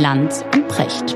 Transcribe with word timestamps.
Lanz 0.00 0.42
und 0.54 0.66
Precht. 0.66 1.14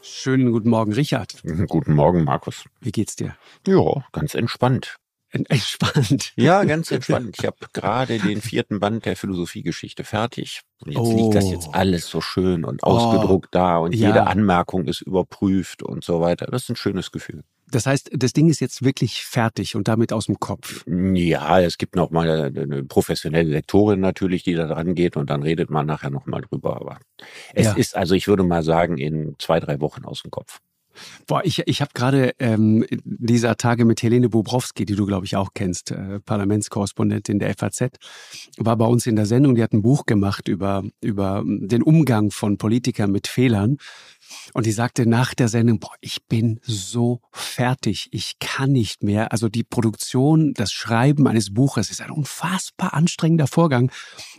Schönen 0.00 0.50
guten 0.50 0.70
Morgen, 0.70 0.94
Richard. 0.94 1.42
Guten 1.68 1.94
Morgen, 1.94 2.24
Markus. 2.24 2.64
Wie 2.80 2.90
geht's 2.90 3.16
dir? 3.16 3.36
Ja, 3.66 4.02
ganz 4.12 4.34
entspannt. 4.34 4.96
Entspannt. 5.44 6.32
Ja, 6.36 6.64
ganz 6.64 6.90
entspannt. 6.90 7.36
Ich 7.38 7.44
habe 7.46 7.56
gerade 7.72 8.18
den 8.18 8.40
vierten 8.40 8.80
Band 8.80 9.04
der 9.04 9.16
Philosophiegeschichte 9.16 10.04
fertig. 10.04 10.62
Und 10.84 10.92
jetzt 10.92 11.00
Oh. 11.00 11.16
liegt 11.16 11.34
das 11.34 11.50
jetzt 11.50 11.74
alles 11.74 12.06
so 12.08 12.20
schön 12.20 12.64
und 12.64 12.82
ausgedruckt 12.82 13.54
da 13.54 13.78
und 13.78 13.94
ja. 13.94 14.08
jede 14.08 14.26
Anmerkung 14.26 14.86
ist 14.86 15.02
überprüft 15.02 15.82
und 15.82 16.04
so 16.04 16.20
weiter. 16.20 16.46
Das 16.46 16.62
ist 16.64 16.70
ein 16.70 16.76
schönes 16.76 17.12
Gefühl. 17.12 17.42
Das 17.68 17.84
heißt, 17.86 18.10
das 18.12 18.32
Ding 18.32 18.48
ist 18.48 18.60
jetzt 18.60 18.84
wirklich 18.84 19.24
fertig 19.24 19.74
und 19.74 19.88
damit 19.88 20.12
aus 20.12 20.26
dem 20.26 20.38
Kopf. 20.38 20.84
Ja, 20.86 21.60
es 21.60 21.78
gibt 21.78 21.96
noch 21.96 22.10
mal 22.10 22.30
eine, 22.30 22.60
eine 22.62 22.84
professionelle 22.84 23.50
Lektorin 23.50 23.98
natürlich, 23.98 24.44
die 24.44 24.54
da 24.54 24.68
dran 24.68 24.94
geht 24.94 25.16
und 25.16 25.30
dann 25.30 25.42
redet 25.42 25.68
man 25.68 25.84
nachher 25.84 26.10
noch 26.10 26.26
mal 26.26 26.42
drüber. 26.42 26.76
Aber 26.76 26.98
es 27.54 27.66
Ja. 27.66 27.72
ist 27.72 27.96
also, 27.96 28.14
ich 28.14 28.28
würde 28.28 28.44
mal 28.44 28.62
sagen, 28.62 28.98
in 28.98 29.34
zwei, 29.40 29.58
drei 29.58 29.80
Wochen 29.80 30.04
aus 30.04 30.22
dem 30.22 30.30
Kopf. 30.30 30.60
Boah, 31.26 31.42
ich, 31.44 31.62
ich 31.66 31.80
habe 31.80 31.90
gerade 31.94 32.34
ähm, 32.38 32.84
dieser 33.04 33.56
Tage 33.56 33.84
mit 33.84 34.02
Helene 34.02 34.28
Bobrowski, 34.28 34.84
die 34.84 34.94
du, 34.94 35.06
glaube 35.06 35.26
ich, 35.26 35.36
auch 35.36 35.50
kennst, 35.54 35.90
äh, 35.90 36.20
Parlamentskorrespondentin 36.20 37.38
der 37.38 37.54
FAZ, 37.56 37.90
war 38.58 38.76
bei 38.76 38.86
uns 38.86 39.06
in 39.06 39.16
der 39.16 39.26
Sendung, 39.26 39.54
die 39.54 39.62
hat 39.62 39.72
ein 39.72 39.82
Buch 39.82 40.06
gemacht 40.06 40.48
über, 40.48 40.84
über 41.00 41.42
den 41.46 41.82
Umgang 41.82 42.30
von 42.30 42.58
Politikern 42.58 43.10
mit 43.10 43.26
Fehlern. 43.26 43.78
Und 44.54 44.66
die 44.66 44.72
sagte 44.72 45.06
nach 45.06 45.34
der 45.34 45.48
Sendung, 45.48 45.78
boah, 45.78 45.94
ich 46.00 46.24
bin 46.26 46.60
so 46.62 47.20
fertig, 47.32 48.08
ich 48.12 48.38
kann 48.40 48.72
nicht 48.72 49.02
mehr. 49.02 49.32
Also 49.32 49.48
die 49.48 49.64
Produktion, 49.64 50.52
das 50.54 50.72
Schreiben 50.72 51.26
eines 51.26 51.52
Buches 51.52 51.90
ist 51.90 52.00
ein 52.00 52.10
unfassbar 52.10 52.94
anstrengender 52.94 53.46
Vorgang. 53.46 53.90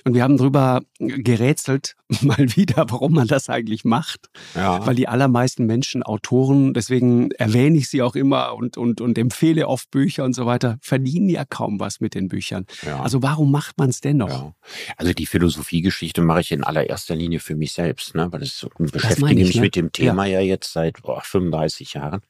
Und 0.03 0.13
wir 0.13 0.23
haben 0.23 0.37
drüber 0.37 0.81
gerätselt, 0.99 1.95
mal 2.21 2.55
wieder, 2.55 2.85
warum 2.89 3.13
man 3.13 3.27
das 3.27 3.49
eigentlich 3.49 3.83
macht. 3.83 4.29
Ja. 4.55 4.85
Weil 4.85 4.95
die 4.95 5.07
allermeisten 5.07 5.65
Menschen, 5.65 6.03
Autoren, 6.03 6.73
deswegen 6.73 7.31
erwähne 7.31 7.77
ich 7.77 7.89
sie 7.89 8.01
auch 8.01 8.15
immer 8.15 8.55
und, 8.55 8.77
und, 8.77 9.01
und 9.01 9.17
empfehle 9.17 9.67
oft 9.67 9.91
Bücher 9.91 10.23
und 10.23 10.33
so 10.33 10.45
weiter, 10.45 10.77
verdienen 10.81 11.29
ja 11.29 11.43
kaum 11.43 11.79
was 11.79 11.99
mit 11.99 12.15
den 12.15 12.29
Büchern. 12.29 12.65
Ja. 12.85 13.01
Also 13.01 13.21
warum 13.23 13.51
macht 13.51 13.77
man 13.77 13.89
es 13.89 13.99
dennoch? 13.99 14.29
Ja. 14.29 14.53
Also 14.95 15.13
die 15.13 15.25
Philosophiegeschichte 15.25 16.21
mache 16.21 16.41
ich 16.41 16.51
in 16.51 16.63
allererster 16.63 17.15
Linie 17.15 17.39
für 17.39 17.55
mich 17.55 17.73
selbst, 17.73 18.15
ne? 18.15 18.31
weil 18.31 18.39
das 18.39 18.65
beschäftige 18.77 19.21
meine 19.21 19.41
ich, 19.41 19.47
mich 19.47 19.55
ne? 19.57 19.61
mit 19.61 19.75
dem 19.75 19.91
Thema 19.91 20.25
ja, 20.25 20.39
jetzt 20.39 20.71
seit 20.71 21.01
boah, 21.01 21.21
35 21.21 21.93
Jahren. 21.93 22.21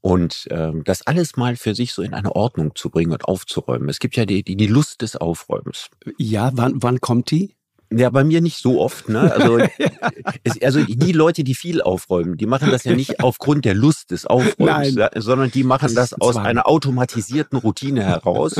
Und 0.00 0.48
ähm, 0.50 0.82
das 0.84 1.06
alles 1.06 1.36
mal 1.36 1.54
für 1.54 1.76
sich 1.76 1.92
so 1.92 2.02
in 2.02 2.12
eine 2.12 2.34
Ordnung 2.34 2.74
zu 2.74 2.90
bringen 2.90 3.12
und 3.12 3.24
aufzuräumen. 3.24 3.88
Es 3.88 4.00
gibt 4.00 4.16
ja 4.16 4.26
die, 4.26 4.42
die, 4.42 4.56
die 4.56 4.66
Lust 4.66 5.00
des 5.00 5.14
Aufräumens. 5.14 5.90
Ja, 6.18 6.50
wann, 6.54 6.82
wann 6.82 7.00
kommt 7.00 7.30
die? 7.30 7.54
Ja, 7.94 8.10
bei 8.10 8.24
mir 8.24 8.40
nicht 8.40 8.58
so 8.58 8.80
oft. 8.80 9.08
Ne? 9.08 9.32
Also, 9.32 9.58
es, 10.44 10.60
also 10.62 10.82
die 10.82 11.12
Leute, 11.12 11.44
die 11.44 11.54
viel 11.54 11.82
aufräumen, 11.82 12.36
die 12.36 12.46
machen 12.46 12.70
das 12.70 12.84
ja 12.84 12.94
nicht 12.94 13.20
aufgrund 13.20 13.64
der 13.64 13.74
Lust 13.74 14.10
des 14.10 14.26
Aufräumens, 14.26 14.94
Nein. 14.94 15.10
sondern 15.16 15.50
die 15.50 15.64
machen 15.64 15.94
Das 15.94 16.10
das, 16.10 16.20
aus 16.20 16.34
Zwang. 16.34 16.46
einer 16.46 16.66
automatisierten 16.66 17.58
Routine 17.58 18.04
heraus, 18.04 18.54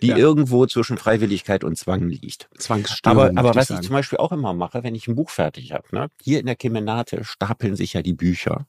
die 0.00 0.08
Ja. 0.08 0.16
irgendwo 0.16 0.66
zwischen 0.66 0.98
Freiwilligkeit 0.98 1.64
und 1.64 1.76
Zwang 1.76 2.08
liegt. 2.08 2.48
Zwangsstörung. 2.58 3.18
Aber, 3.36 3.38
aber 3.38 3.54
was 3.54 3.64
ich 3.70 3.76
sagen. 3.76 3.82
zum 3.86 3.92
Beispiel 3.94 4.18
auch 4.18 4.32
immer 4.32 4.52
mache, 4.54 4.82
wenn 4.82 4.94
ich 4.94 5.08
ein 5.08 5.14
Buch 5.16 5.30
fertig 5.30 5.72
habe, 5.72 5.84
ne? 5.92 6.08
hier 6.22 6.40
in 6.40 6.46
der 6.46 6.56
Kemenate 6.56 7.24
stapeln 7.24 7.76
sich 7.76 7.92
ja 7.94 8.02
die 8.02 8.14
Bücher, 8.14 8.66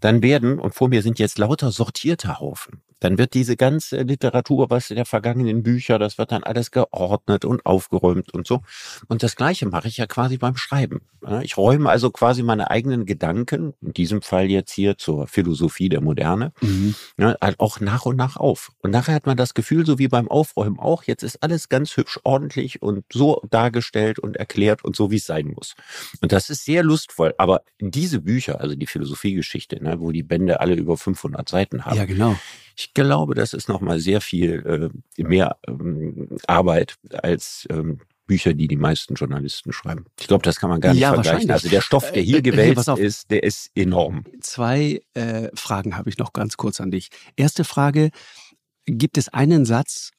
dann 0.00 0.22
werden, 0.22 0.58
und 0.58 0.74
vor 0.74 0.88
mir 0.88 1.02
sind 1.02 1.18
jetzt 1.18 1.38
lauter 1.38 1.70
sortierte 1.72 2.38
Haufen, 2.40 2.80
dann 3.00 3.18
wird 3.18 3.34
diese 3.34 3.56
ganze 3.56 4.02
Literatur, 4.02 4.70
was 4.70 4.88
der 4.88 5.04
vergangenen 5.04 5.62
Bücher, 5.62 5.98
das 5.98 6.18
wird 6.18 6.32
dann 6.32 6.42
alles 6.44 6.70
geordnet 6.70 7.44
und 7.44 7.66
aufgeräumt 7.66 8.32
und 8.32 8.46
so. 8.46 8.62
Und 9.08 9.22
das 9.22 9.36
Gleiche 9.36 9.66
mache 9.66 9.88
ich 9.88 9.96
ja 9.98 10.06
quasi 10.06 10.38
beim 10.38 10.56
Schreiben. 10.56 11.00
Ja, 11.26 11.40
Ich 11.42 11.56
räume 11.56 11.90
also 11.90 12.10
quasi 12.10 12.42
meine 12.42 12.70
eigenen 12.70 13.04
Gedanken, 13.04 13.74
in 13.82 13.92
diesem 13.92 14.22
Fall 14.22 14.46
jetzt 14.50 14.72
hier 14.72 14.96
zur 14.96 15.26
Philosophie 15.26 15.88
der 15.88 16.00
Moderne, 16.00 16.52
Mhm. 16.60 16.94
ne, 17.16 17.36
halt 17.40 17.60
auch 17.60 17.80
nach 17.80 18.06
und 18.06 18.16
nach 18.16 18.36
auf. 18.36 18.72
Und 18.82 18.90
nachher 18.92 19.14
hat 19.14 19.26
man 19.26 19.36
das 19.36 19.54
Gefühl, 19.54 19.84
so 19.84 19.98
wie 19.98 20.08
beim 20.08 20.28
Aufräumen 20.28 20.78
auch, 20.78 21.02
jetzt 21.04 21.22
ist 21.22 21.42
alles 21.42 21.68
ganz 21.68 21.96
hübsch 21.96 22.18
ordentlich 22.24 22.80
und 22.82 23.04
so 23.12 23.42
dargestellt 23.50 24.18
und 24.18 24.36
erklärt 24.36 24.84
und 24.84 24.96
so, 24.96 25.10
wie 25.10 25.16
es 25.16 25.26
sein 25.26 25.48
muss. 25.48 25.74
Und 26.22 26.32
das 26.32 26.48
ist 26.50 26.64
sehr 26.64 26.82
lustvoll. 26.82 27.34
Aber 27.38 27.62
diese 27.80 28.20
Bücher, 28.20 28.60
also 28.60 28.74
die 28.74 28.86
Philosophiegeschichte, 28.86 29.82
ne, 29.82 30.00
wo 30.00 30.12
die 30.12 30.22
Bände 30.22 30.60
alle 30.60 30.74
über 30.74 30.96
500 30.96 31.48
Seiten 31.48 31.84
haben, 31.84 31.96
Ja, 31.96 32.04
genau. 32.04 32.36
Ich 32.76 32.92
glaube, 32.94 33.34
das 33.34 33.52
ist 33.54 33.68
nochmal 33.68 33.98
sehr 34.00 34.20
viel 34.20 34.92
äh, 35.18 35.22
mehr 35.22 35.56
ähm, 35.66 36.28
Arbeit 36.46 36.96
als 37.22 37.66
ähm, 37.70 38.00
Bücher, 38.26 38.54
die 38.54 38.68
die 38.68 38.76
meisten 38.76 39.14
Journalisten 39.14 39.72
schreiben. 39.72 40.06
Ich 40.20 40.26
glaube, 40.26 40.42
das 40.42 40.56
kann 40.56 40.68
man 40.68 40.80
gar 40.80 40.92
nicht 40.92 41.00
Ja, 41.00 41.14
vergleichen. 41.14 41.50
Also 41.50 41.68
der 41.68 41.80
Stoff, 41.80 42.10
der 42.12 42.22
Äh, 42.22 42.24
hier 42.24 42.38
äh, 42.38 42.42
gewälzt 42.42 42.76
pass 42.76 42.88
auf. 42.88 42.98
ist, 42.98 43.30
der 43.30 43.42
ist 43.44 43.70
enorm. 43.74 44.24
Zwei 44.40 45.00
äh, 45.14 45.48
Fragen 45.54 45.96
habe 45.96 46.10
ich 46.10 46.18
noch 46.18 46.32
ganz 46.32 46.56
kurz 46.56 46.80
an 46.80 46.90
dich. 46.90 47.08
Erste 47.36 47.64
Frage, 47.64 48.10
gibt 48.84 49.16
es 49.16 49.28
einen 49.28 49.64
Satz 49.64 50.10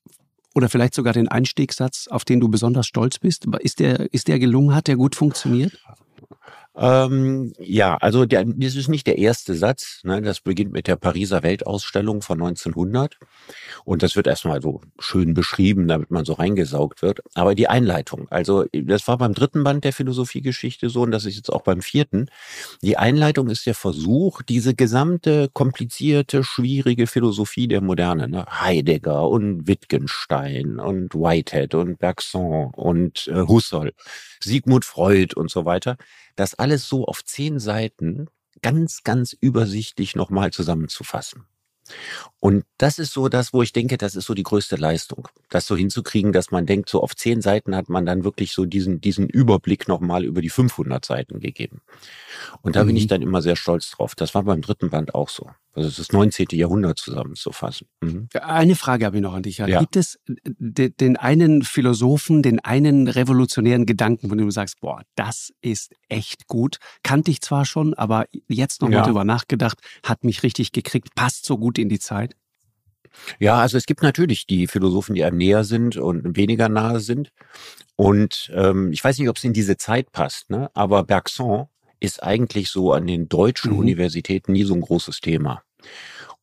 oder 0.56 0.70
vielleicht 0.70 0.94
sogar 0.96 1.14
den 1.14 1.28
Einstiegssatz, 1.28 2.08
auf 2.10 2.26
den 2.26 2.40
du 2.40 2.48
besonders 2.48 2.88
stolz 2.88 3.20
bist? 3.20 3.46
Ist 3.60 3.80
der, 3.80 4.12
ist 4.14 4.28
der 4.30 4.40
gelungen? 4.40 4.74
Hat 4.74 4.88
der 4.88 4.96
gut 4.96 5.16
funktioniert? 5.16 5.78
Ähm, 6.80 7.54
ja, 7.58 7.96
also 7.98 8.26
der, 8.26 8.46
das 8.46 8.76
ist 8.76 8.88
nicht 8.88 9.08
der 9.08 9.18
erste 9.18 9.56
Satz. 9.56 10.02
Ne? 10.04 10.22
Das 10.22 10.42
beginnt 10.42 10.72
mit 10.72 10.88
der 10.88 10.96
Pariser 10.96 11.42
Weltausstellung 11.42 12.22
von 12.22 12.40
1900. 12.40 13.18
Und 13.84 14.04
das 14.04 14.16
wird 14.16 14.28
erstmal 14.28 14.62
so 14.62 14.82
schön 15.00 15.34
beschrieben, 15.34 15.88
damit 15.88 16.12
man 16.12 16.24
so 16.24 16.34
reingesaugt 16.34 17.02
wird. 17.02 17.22
Aber 17.34 17.56
die 17.56 17.68
Einleitung, 17.68 18.28
also 18.30 18.66
das 18.72 19.08
war 19.08 19.18
beim 19.18 19.34
dritten 19.34 19.64
Band 19.64 19.86
der 19.86 19.94
Philosophiegeschichte 19.94 20.90
so 20.90 21.02
und 21.02 21.12
das 21.12 21.26
ist 21.26 21.36
jetzt 21.36 21.52
auch 21.52 21.64
beim 21.64 21.82
vierten. 21.82 22.28
Die 22.84 22.98
Einleitung 22.98 23.50
ist 23.50 23.66
der 23.66 23.76
Versuch, 23.76 24.44
diese 24.44 24.76
gesamte 24.76 25.50
komplizierte, 25.52 26.44
schwierige 26.44 27.08
Philosophie 27.08 27.68
der 27.68 27.82
Moderne, 27.82 28.28
ne? 28.28 28.46
Heidegger 28.50 29.28
und 29.28 29.68
Wittgenstein 29.68 30.80
und 30.80 31.16
Whitehead 31.16 31.74
und 31.74 31.98
Bergson 31.98 32.72
und 32.76 33.28
äh, 33.30 33.48
Husserl, 33.48 33.94
Sigmund 34.44 34.86
Freud 34.86 35.34
und 35.36 35.50
so 35.50 35.66
weiter, 35.66 35.98
das 36.38 36.54
alles 36.56 36.88
so 36.88 37.06
auf 37.06 37.26
zehn 37.26 37.60
Seiten 37.60 38.28
ganz, 38.62 39.04
ganz 39.04 39.34
übersichtlich 39.34 40.16
nochmal 40.16 40.52
zusammenzufassen. 40.52 41.46
Und 42.40 42.66
das 42.78 43.00
ist 43.00 43.14
so 43.14 43.30
das, 43.30 43.54
wo 43.54 43.62
ich 43.62 43.72
denke, 43.72 43.98
das 43.98 44.16
ist 44.16 44.26
so 44.26 44.34
die 44.34 44.44
größte 44.44 44.76
Leistung, 44.76 45.30
das 45.50 45.66
so 45.66 45.76
hinzukriegen, 45.78 46.34
dass 46.34 46.52
man 46.52 46.66
denkt, 46.66 46.90
so 46.90 47.02
auf 47.02 47.16
zehn 47.16 47.42
Seiten 47.42 47.76
hat 47.76 47.88
man 47.88 48.06
dann 48.06 48.26
wirklich 48.26 48.52
so 48.52 48.66
diesen, 48.66 49.00
diesen 49.00 49.30
Überblick 49.30 49.88
nochmal 49.88 50.26
über 50.26 50.42
die 50.42 50.50
500 50.50 51.06
Seiten 51.06 51.40
gegeben. 51.40 51.82
Und 52.62 52.76
da 52.76 52.84
bin 52.84 52.94
Mhm. 52.96 52.98
ich 52.98 53.08
dann 53.08 53.22
immer 53.22 53.42
sehr 53.42 53.56
stolz 53.56 53.92
drauf. 53.92 54.16
Das 54.16 54.36
war 54.36 54.44
beim 54.44 54.62
dritten 54.62 54.90
Band 54.90 55.16
auch 55.16 55.30
so. 55.30 55.50
Also 55.78 56.02
das 56.02 56.12
19. 56.12 56.48
Jahrhundert 56.54 56.98
zusammenzufassen. 56.98 57.88
Mhm. 58.02 58.30
Eine 58.34 58.76
Frage 58.76 59.06
habe 59.06 59.18
ich 59.18 59.22
noch 59.22 59.34
an 59.36 59.44
dich. 59.44 59.60
Ja. 59.60 59.80
Gibt 59.80 59.96
es 59.96 60.20
de- 60.28 60.90
den 60.90 61.18
einen 61.18 61.62
Philosophen, 61.62 62.42
den 62.42 62.60
einen 62.60 63.08
revolutionären 63.08 63.86
Gedanken, 63.86 64.30
von 64.30 64.38
dem 64.40 64.48
du 64.48 64.52
sagst, 64.52 64.80
boah, 64.82 65.04
das 65.16 65.54
ist 65.62 65.94
echt 66.10 66.48
gut. 66.48 66.78
Kannte 67.04 67.30
ich 67.30 67.42
zwar 67.42 67.64
schon, 67.66 67.94
aber 67.94 68.26
jetzt 68.48 68.82
nochmal 68.82 69.00
Ja. 69.02 69.06
drüber 69.06 69.24
nachgedacht, 69.24 69.80
hat 70.04 70.24
mich 70.24 70.42
richtig 70.42 70.72
gekriegt, 70.72 71.14
passt 71.14 71.46
so 71.46 71.60
gut 71.60 71.78
in 71.78 71.90
die 71.90 72.00
Zeit. 72.00 72.36
Ja, 73.40 73.58
also 73.60 73.78
es 73.78 73.86
gibt 73.86 74.02
natürlich 74.02 74.48
die 74.48 74.66
Philosophen, 74.68 75.14
die 75.16 75.24
einem 75.24 75.38
näher 75.38 75.64
sind 75.64 75.98
und 75.98 76.36
weniger 76.36 76.70
nahe 76.70 77.00
sind. 77.00 77.32
Und 77.96 78.52
ähm, 78.54 78.92
ich 78.92 79.04
weiß 79.04 79.18
nicht, 79.20 79.30
ob 79.30 79.38
es 79.38 79.44
in 79.44 79.54
diese 79.54 79.78
Zeit 79.78 80.12
passt, 80.12 80.50
ne? 80.50 80.70
aber 80.74 81.04
Bergson 81.04 81.68
ist 82.00 82.22
eigentlich 82.22 82.70
so 82.70 82.92
an 82.94 83.08
den 83.08 83.28
deutschen 83.28 83.72
Mhm. 83.74 83.80
Universitäten 83.80 84.52
nie 84.52 84.64
so 84.64 84.74
ein 84.76 84.82
großes 84.82 85.20
Thema. 85.20 85.64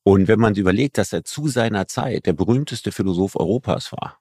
Und 0.03 0.29
wenn 0.29 0.39
man 0.39 0.55
überlegt, 0.55 0.99
dass 0.99 1.13
er 1.13 1.25
zu 1.25 1.49
seiner 1.49 1.89
Zeit 1.89 2.27
der 2.27 2.35
berühmteste 2.35 2.93
Philosoph 2.93 3.37
Europas 3.37 3.91
war 3.93 4.21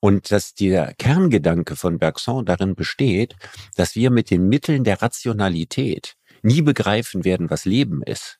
und 0.00 0.32
dass 0.32 0.54
der 0.54 0.94
Kerngedanke 0.94 1.76
von 1.76 1.98
Bergson 1.98 2.44
darin 2.44 2.74
besteht, 2.74 3.36
dass 3.76 3.94
wir 3.94 4.10
mit 4.10 4.30
den 4.30 4.48
Mitteln 4.48 4.82
der 4.82 5.00
Rationalität 5.00 6.16
nie 6.42 6.62
begreifen 6.62 7.24
werden, 7.24 7.50
was 7.50 7.64
Leben 7.64 8.02
ist, 8.02 8.39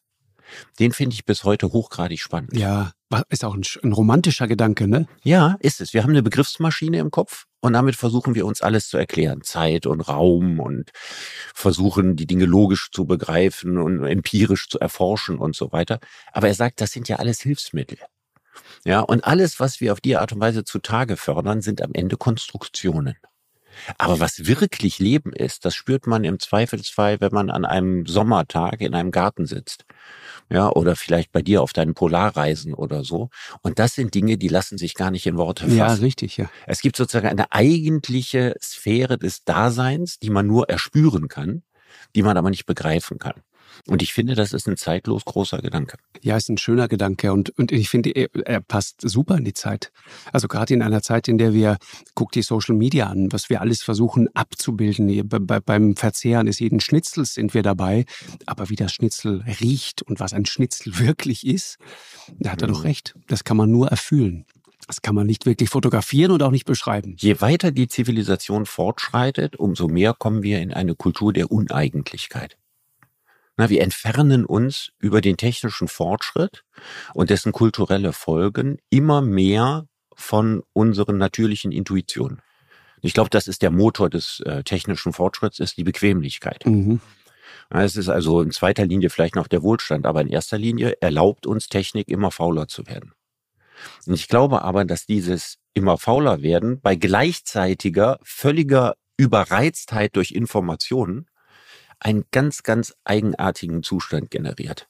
den 0.79 0.93
finde 0.93 1.15
ich 1.15 1.25
bis 1.25 1.45
heute 1.45 1.73
hochgradig 1.73 2.21
spannend. 2.21 2.57
Ja, 2.57 2.93
ist 3.29 3.45
auch 3.45 3.55
ein, 3.55 3.63
ein 3.83 3.93
romantischer 3.93 4.47
Gedanke, 4.47 4.87
ne? 4.87 5.07
Ja, 5.23 5.57
ist 5.61 5.81
es. 5.81 5.93
Wir 5.93 6.03
haben 6.03 6.11
eine 6.11 6.23
Begriffsmaschine 6.23 6.99
im 6.99 7.11
Kopf 7.11 7.47
und 7.61 7.73
damit 7.73 7.97
versuchen 7.97 8.35
wir 8.35 8.47
uns 8.47 8.63
alles 8.63 8.89
zu 8.89 8.97
erklären. 8.97 9.43
Zeit 9.43 9.87
und 9.87 10.01
Raum 10.01 10.61
und 10.61 10.91
versuchen 11.55 12.17
die 12.17 12.27
Dinge 12.27 12.45
logisch 12.45 12.91
zu 12.93 13.05
begreifen 13.05 13.79
und 13.79 14.05
empirisch 14.05 14.69
zu 14.69 14.79
erforschen 14.79 15.39
und 15.39 15.57
so 15.57 15.73
weiter. 15.73 15.99
Aber 16.33 16.49
er 16.49 16.55
sagt, 16.55 16.81
das 16.81 16.93
sind 16.93 17.09
ja 17.09 17.17
alles 17.17 17.41
Hilfsmittel. 17.41 17.99
Ja, 18.85 19.01
und 19.01 19.25
alles, 19.25 19.61
was 19.61 19.81
wir 19.81 19.93
auf 19.93 20.01
die 20.01 20.17
Art 20.17 20.33
und 20.33 20.41
Weise 20.41 20.65
zutage 20.65 21.17
fördern, 21.17 21.61
sind 21.61 21.83
am 21.83 21.91
Ende 21.93 22.17
Konstruktionen. 22.17 23.17
Aber 23.99 24.21
was 24.21 24.47
wirklich 24.47 24.99
Leben 24.99 25.33
ist, 25.33 25.65
das 25.65 25.75
spürt 25.75 26.07
man 26.07 26.25
im 26.25 26.39
Zweifelsfall, 26.39 27.21
wenn 27.21 27.33
man 27.33 27.51
an 27.51 27.65
einem 27.65 28.07
Sommertag 28.07 28.81
in 28.81 28.95
einem 28.95 29.11
Garten 29.11 29.47
sitzt. 29.47 29.85
Ja, 30.49 30.71
oder 30.71 30.97
vielleicht 30.97 31.31
bei 31.31 31.43
dir 31.43 31.63
auf 31.63 31.73
deinen 31.73 31.95
Polarreisen 31.95 32.75
oder 32.75 33.05
so. 33.05 33.31
Und 33.63 33.79
das 33.79 33.95
sind 33.95 34.15
Dinge, 34.15 34.37
die 34.37 34.49
lassen 34.49 34.79
sich 34.79 34.95
gar 34.95 35.11
nicht 35.11 35.27
in 35.27 35.37
Worte 35.37 35.65
fassen. 35.65 35.77
Ja, 35.77 35.93
richtig, 35.93 36.37
ja. 36.37 36.51
Es 36.67 36.81
gibt 36.81 36.97
sozusagen 36.97 37.29
eine 37.29 37.53
eigentliche 37.53 38.57
Sphäre 38.61 39.17
des 39.17 39.45
Daseins, 39.45 40.19
die 40.19 40.31
man 40.31 40.47
nur 40.47 40.69
erspüren 40.69 41.29
kann, 41.29 41.63
die 42.17 42.23
man 42.23 42.37
aber 42.37 42.51
nicht 42.51 42.67
begreifen 42.67 43.19
kann. 43.19 43.43
Und 43.87 44.03
ich 44.03 44.13
finde, 44.13 44.35
das 44.35 44.53
ist 44.53 44.69
ein 44.69 44.77
zeitlos 44.77 45.25
großer 45.25 45.59
Gedanke. 45.59 45.97
Ja, 46.23 46.37
ist 46.37 46.49
ein 46.49 46.59
schöner 46.59 46.89
Gedanke 46.89 47.33
und, 47.33 47.51
und 47.59 47.73
ich 47.73 47.89
finde, 47.89 48.11
er, 48.11 48.29
er 48.45 48.61
passt 48.61 49.01
super 49.01 49.37
in 49.37 49.45
die 49.45 49.55
Zeit. 49.55 49.93
Also 50.33 50.49
gerade 50.49 50.75
in 50.75 50.83
einer 50.83 51.03
Zeit, 51.03 51.29
in 51.29 51.39
der 51.39 51.55
wir, 51.55 51.79
guck 52.15 52.33
die 52.33 52.43
Social 52.43 52.75
Media 52.75 53.07
an, 53.07 53.33
was 53.33 53.51
wir 53.51 53.61
alles 53.61 53.83
versuchen 53.83 54.29
abzubilden. 54.35 55.29
Bei, 55.29 55.39
bei, 55.39 55.61
beim 55.61 55.97
Verzehren 55.97 56.47
des 56.47 56.59
jeden 56.59 56.81
Schnitzels 56.81 57.35
sind 57.35 57.55
wir 57.55 57.63
dabei. 57.63 58.05
Aber 58.47 58.69
wie 58.69 58.77
das 58.77 58.93
Schnitzel 58.93 59.45
riecht 59.61 60.03
und 60.03 60.21
was 60.21 60.33
ein 60.33 60.47
Schnitzel 60.47 60.99
wirklich 60.99 61.47
ist, 61.47 61.79
da 62.39 62.53
hat 62.53 62.63
er 62.63 62.69
doch 62.69 62.81
mhm. 62.81 62.87
recht. 62.87 63.15
Das 63.29 63.45
kann 63.45 63.57
man 63.57 63.71
nur 63.71 63.89
erfühlen. 63.89 64.47
Das 64.87 65.03
kann 65.03 65.15
man 65.15 65.27
nicht 65.27 65.47
wirklich 65.47 65.71
fotografieren 65.71 66.33
und 66.33 66.43
auch 66.43 66.51
nicht 66.51 66.65
beschreiben. 66.65 67.15
Je 67.19 67.41
weiter 67.41 67.71
die 67.71 67.87
Zivilisation 67.87 68.67
fortschreitet, 68.67 69.55
umso 69.55 69.87
mehr 69.87 70.15
kommen 70.15 70.43
wir 70.43 70.61
in 70.61 70.73
eine 70.73 70.97
Kultur 70.97 71.33
der 71.33 71.53
Uneigentlichkeit. 71.53 72.57
Na, 73.61 73.69
wir 73.69 73.83
entfernen 73.83 74.47
uns 74.47 74.91
über 75.01 75.21
den 75.21 75.37
technischen 75.37 75.87
Fortschritt 75.87 76.65
und 77.13 77.29
dessen 77.29 77.53
kulturelle 77.53 78.15
Folgen 78.15 78.79
immer 78.89 79.21
mehr 79.21 79.87
von 80.15 80.63
unseren 80.73 81.19
natürlichen 81.19 81.71
Intuitionen. 81.71 82.41
Ich 83.03 83.13
glaube, 83.13 83.29
das 83.29 83.49
ist 83.49 83.61
der 83.61 83.71
Motor 83.71 84.09
des 84.09 84.41
äh, 84.47 84.65
technischen 84.65 85.13
Fortschritts, 85.13 85.59
ist 85.59 85.77
die 85.77 85.85
Bequemlichkeit. 85.85 86.65
Mhm. 86.65 87.03
Es 87.69 87.97
ist 87.97 88.09
also 88.09 88.41
in 88.41 88.51
zweiter 88.51 88.87
Linie 88.87 89.11
vielleicht 89.11 89.37
noch 89.37 89.47
der 89.47 89.63
Wohlstand, 89.63 90.07
aber 90.07 90.23
in 90.23 90.29
erster 90.29 90.57
Linie 90.57 90.97
erlaubt 91.03 91.47
uns 91.47 91.69
Technik 91.69 92.09
immer 92.09 92.31
fauler 92.31 92.67
zu 92.67 92.87
werden. 92.87 93.13
Und 94.07 94.15
ich 94.15 94.27
glaube 94.27 94.63
aber, 94.63 94.87
dass 94.87 95.05
dieses 95.05 95.59
immer 95.75 95.99
fauler 95.99 96.41
werden 96.41 96.81
bei 96.81 96.97
gleichzeitiger, 96.97 98.21
völliger 98.23 98.95
Überreiztheit 99.19 100.17
durch 100.17 100.31
Informationen 100.31 101.27
einen 102.01 102.25
ganz, 102.33 102.63
ganz 102.63 102.95
eigenartigen 103.05 103.83
Zustand 103.83 104.31
generiert. 104.31 104.89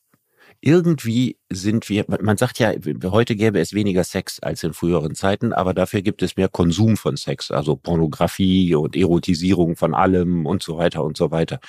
Irgendwie 0.62 1.39
sind 1.51 1.89
wir, 1.89 2.05
man 2.07 2.37
sagt 2.37 2.59
ja, 2.59 2.73
heute 3.05 3.35
gäbe 3.35 3.61
es 3.61 3.73
weniger 3.73 4.05
Sex 4.05 4.41
als 4.41 4.62
in 4.62 4.75
früheren 4.75 5.15
Zeiten, 5.15 5.55
aber 5.55 5.73
dafür 5.73 6.03
gibt 6.03 6.23
es 6.23 6.37
mehr 6.37 6.49
Konsum 6.49 6.99
von 6.99 7.17
Sex, 7.17 7.51
also 7.51 7.77
Pornografie 7.77 8.75
und 8.75 8.95
Erotisierung 8.95 9.77
von 9.77 9.95
allem 9.95 10.45
und 10.45 10.62
so 10.62 10.77
weiter 10.77 11.03
und 11.03 11.17
so 11.17 11.31
weiter. 11.31 11.61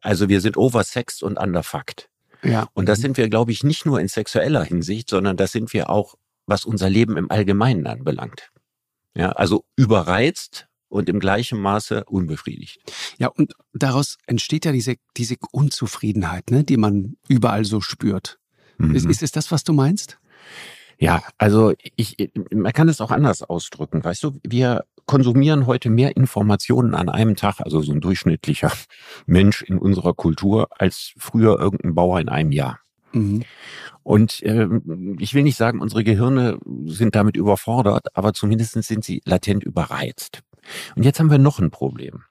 Also 0.00 0.28
wir 0.28 0.40
sind 0.40 0.56
oversexed 0.56 1.22
und 1.22 1.38
underfucked. 1.38 2.08
Ja. 2.42 2.68
Und 2.72 2.88
das 2.88 2.98
sind 2.98 3.16
wir, 3.18 3.28
glaube 3.28 3.52
ich, 3.52 3.62
nicht 3.62 3.84
nur 3.84 4.00
in 4.00 4.08
sexueller 4.08 4.64
Hinsicht, 4.64 5.10
sondern 5.10 5.36
das 5.36 5.52
sind 5.52 5.72
wir 5.72 5.90
auch, 5.90 6.14
was 6.46 6.64
unser 6.64 6.88
Leben 6.88 7.16
im 7.16 7.30
Allgemeinen 7.30 7.86
anbelangt. 7.86 8.50
Ja, 9.14 9.32
also 9.32 9.64
überreizt 9.76 10.66
und 10.94 11.08
im 11.08 11.18
gleichen 11.18 11.60
Maße 11.60 12.04
unbefriedigt. 12.04 12.78
Ja, 13.18 13.28
und 13.28 13.54
daraus 13.72 14.16
entsteht 14.26 14.64
ja 14.64 14.72
diese, 14.72 14.94
diese 15.16 15.34
Unzufriedenheit, 15.50 16.50
ne, 16.50 16.62
die 16.62 16.76
man 16.76 17.16
überall 17.28 17.64
so 17.64 17.80
spürt. 17.80 18.38
Mhm. 18.78 18.94
Ist, 18.94 19.06
ist 19.06 19.22
es 19.22 19.32
das, 19.32 19.50
was 19.50 19.64
du 19.64 19.72
meinst? 19.72 20.18
Ja, 20.96 21.24
also 21.36 21.72
ich, 21.96 22.30
man 22.52 22.72
kann 22.72 22.88
es 22.88 23.00
auch 23.00 23.10
anders 23.10 23.42
ausdrücken. 23.42 24.04
Weißt 24.04 24.22
du, 24.22 24.38
wir 24.44 24.84
konsumieren 25.06 25.66
heute 25.66 25.90
mehr 25.90 26.16
Informationen 26.16 26.94
an 26.94 27.08
einem 27.08 27.34
Tag, 27.34 27.60
also 27.60 27.82
so 27.82 27.92
ein 27.92 28.00
durchschnittlicher 28.00 28.70
Mensch 29.26 29.62
in 29.62 29.78
unserer 29.78 30.14
Kultur, 30.14 30.68
als 30.70 31.12
früher 31.18 31.58
irgendein 31.58 31.96
Bauer 31.96 32.20
in 32.20 32.28
einem 32.28 32.52
Jahr. 32.52 32.78
Mhm. 33.12 33.42
Und 34.04 34.42
äh, 34.42 34.68
ich 35.18 35.34
will 35.34 35.42
nicht 35.42 35.56
sagen, 35.56 35.80
unsere 35.80 36.04
Gehirne 36.04 36.58
sind 36.86 37.16
damit 37.16 37.36
überfordert, 37.36 38.16
aber 38.16 38.32
zumindest 38.32 38.74
sind 38.74 39.04
sie 39.04 39.22
latent 39.24 39.64
überreizt. 39.64 40.44
Und 40.96 41.04
jetzt 41.04 41.20
haben 41.20 41.30
wir 41.30 41.38
noch 41.38 41.58
ein 41.58 41.70
Problem. 41.70 42.24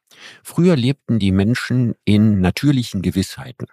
Früher 0.43 0.75
lebten 0.75 1.19
die 1.19 1.31
Menschen 1.31 1.95
in 2.05 2.41
natürlichen 2.41 3.01
Gewissheiten. 3.01 3.67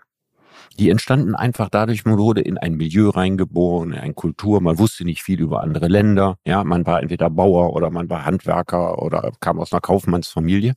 Die 0.79 0.91
entstanden 0.91 1.35
einfach 1.35 1.69
dadurch, 1.69 2.05
man 2.05 2.19
wurde 2.19 2.41
in 2.41 2.57
ein 2.59 2.75
Milieu 2.75 3.11
reingeboren, 3.11 3.93
in 3.93 3.99
eine 3.99 4.15
Kultur, 4.15 4.61
man 4.61 4.79
wusste 4.79 5.05
nicht 5.05 5.23
viel 5.23 5.41
über 5.41 5.62
andere 5.62 5.89
Länder. 5.89 6.37
Ja, 6.45 6.65
man 6.65 6.87
war 6.87 7.03
entweder 7.03 7.29
Bauer 7.29 7.75
oder 7.75 7.91
man 7.91 8.09
war 8.09 8.25
Handwerker 8.25 9.03
oder 9.03 9.33
kam 9.41 9.59
aus 9.59 9.73
einer 9.73 9.81
Kaufmannsfamilie. 9.81 10.75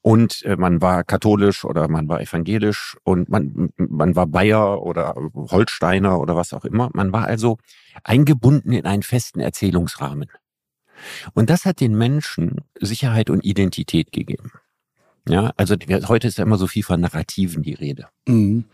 Und 0.00 0.42
äh, 0.42 0.56
man 0.56 0.82
war 0.82 1.02
katholisch 1.02 1.64
oder 1.64 1.88
man 1.88 2.08
war 2.08 2.20
evangelisch 2.20 2.96
und 3.04 3.30
man, 3.30 3.70
man 3.76 4.14
war 4.14 4.26
Bayer 4.26 4.82
oder 4.82 5.14
Holsteiner 5.34 6.20
oder 6.20 6.36
was 6.36 6.52
auch 6.52 6.66
immer. 6.66 6.90
Man 6.92 7.10
war 7.12 7.24
also 7.24 7.56
eingebunden 8.02 8.72
in 8.72 8.84
einen 8.84 9.02
festen 9.02 9.40
Erzählungsrahmen. 9.40 10.26
Und 11.34 11.50
das 11.50 11.64
hat 11.64 11.80
den 11.80 11.96
Menschen 11.96 12.62
Sicherheit 12.80 13.30
und 13.30 13.44
Identität 13.44 14.12
gegeben. 14.12 14.52
Ja, 15.28 15.52
also 15.56 15.74
heute 16.06 16.28
ist 16.28 16.38
ja 16.38 16.44
immer 16.44 16.58
so 16.58 16.66
viel 16.66 16.82
von 16.82 17.00
Narrativen 17.00 17.62
die 17.62 17.72
Rede. 17.72 18.08
Mhm. 18.26 18.64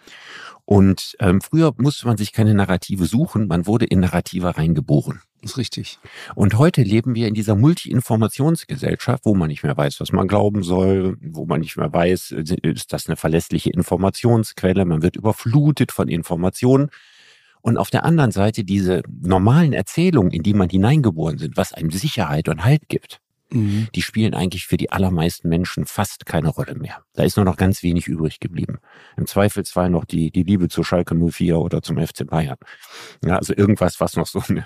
Und 0.65 1.17
ähm, 1.21 1.41
früher 1.41 1.73
musste 1.79 2.07
man 2.07 2.17
sich 2.17 2.33
keine 2.33 2.55
Narrative 2.55 3.07
suchen, 3.07 3.47
man 3.47 3.67
wurde 3.67 3.87
in 3.87 4.01
Narrative 4.01 4.57
reingeboren. 4.57 5.21
Das 5.43 5.53
ist 5.53 5.59
richtig. 5.59 5.99
Und 6.35 6.59
heute 6.59 6.83
leben 6.83 7.15
wir 7.15 7.29
in 7.29 7.35
dieser 7.35 7.57
Multi-Informationsgesellschaft, 7.57 9.25
wo 9.25 9.35
man 9.35 9.49
nicht 9.49 9.63
mehr 9.63 9.77
weiß, 9.77 10.01
was 10.01 10.13
man 10.13 10.29
glauben 10.29 10.63
soll, 10.63 11.17
wo 11.21 11.47
man 11.47 11.61
nicht 11.61 11.77
mehr 11.77 11.93
weiß, 11.93 12.33
ist 12.33 12.93
das 12.93 13.09
eine 13.09 13.17
verlässliche 13.17 13.71
Informationsquelle, 13.71 14.85
man 14.85 15.03
wird 15.03 15.17
überflutet 15.17 15.93
von 15.93 16.09
Informationen. 16.09 16.91
Und 17.63 17.77
auf 17.77 17.91
der 17.91 18.05
anderen 18.05 18.31
Seite 18.31 18.65
diese 18.65 19.03
normalen 19.21 19.73
Erzählungen, 19.73 20.33
in 20.33 20.43
die 20.43 20.55
man 20.55 20.69
hineingeboren 20.69 21.39
sind, 21.39 21.57
was 21.57 21.73
einem 21.73 21.91
Sicherheit 21.91 22.49
und 22.49 22.65
Halt 22.65 22.89
gibt, 22.89 23.21
mhm. 23.53 23.89
die 23.95 24.03
spielen 24.03 24.35
eigentlich 24.35 24.67
für 24.67 24.77
die 24.77 24.91
allermeisten 24.91 25.49
Menschen 25.49 25.85
fast 25.87 26.27
keine 26.27 26.49
Rolle 26.49 26.75
mehr. 26.75 27.03
Da 27.15 27.23
ist 27.23 27.37
nur 27.37 27.45
noch 27.45 27.57
ganz 27.57 27.83
wenig 27.83 28.07
übrig 28.07 28.41
geblieben. 28.41 28.79
Im 29.17 29.27
Zweifelsfall 29.27 29.91
noch 29.91 30.05
die, 30.05 30.31
die 30.31 30.43
Liebe 30.43 30.69
zu 30.69 30.83
Schalke 30.83 31.15
04 31.15 31.59
oder 31.59 31.83
zum 31.83 31.99
FC 31.99 32.27
Bayern. 32.27 32.59
Ja, 33.25 33.37
also 33.37 33.55
irgendwas, 33.55 34.01
was 34.01 34.17
noch 34.17 34.27
so, 34.27 34.43
eine, 34.49 34.65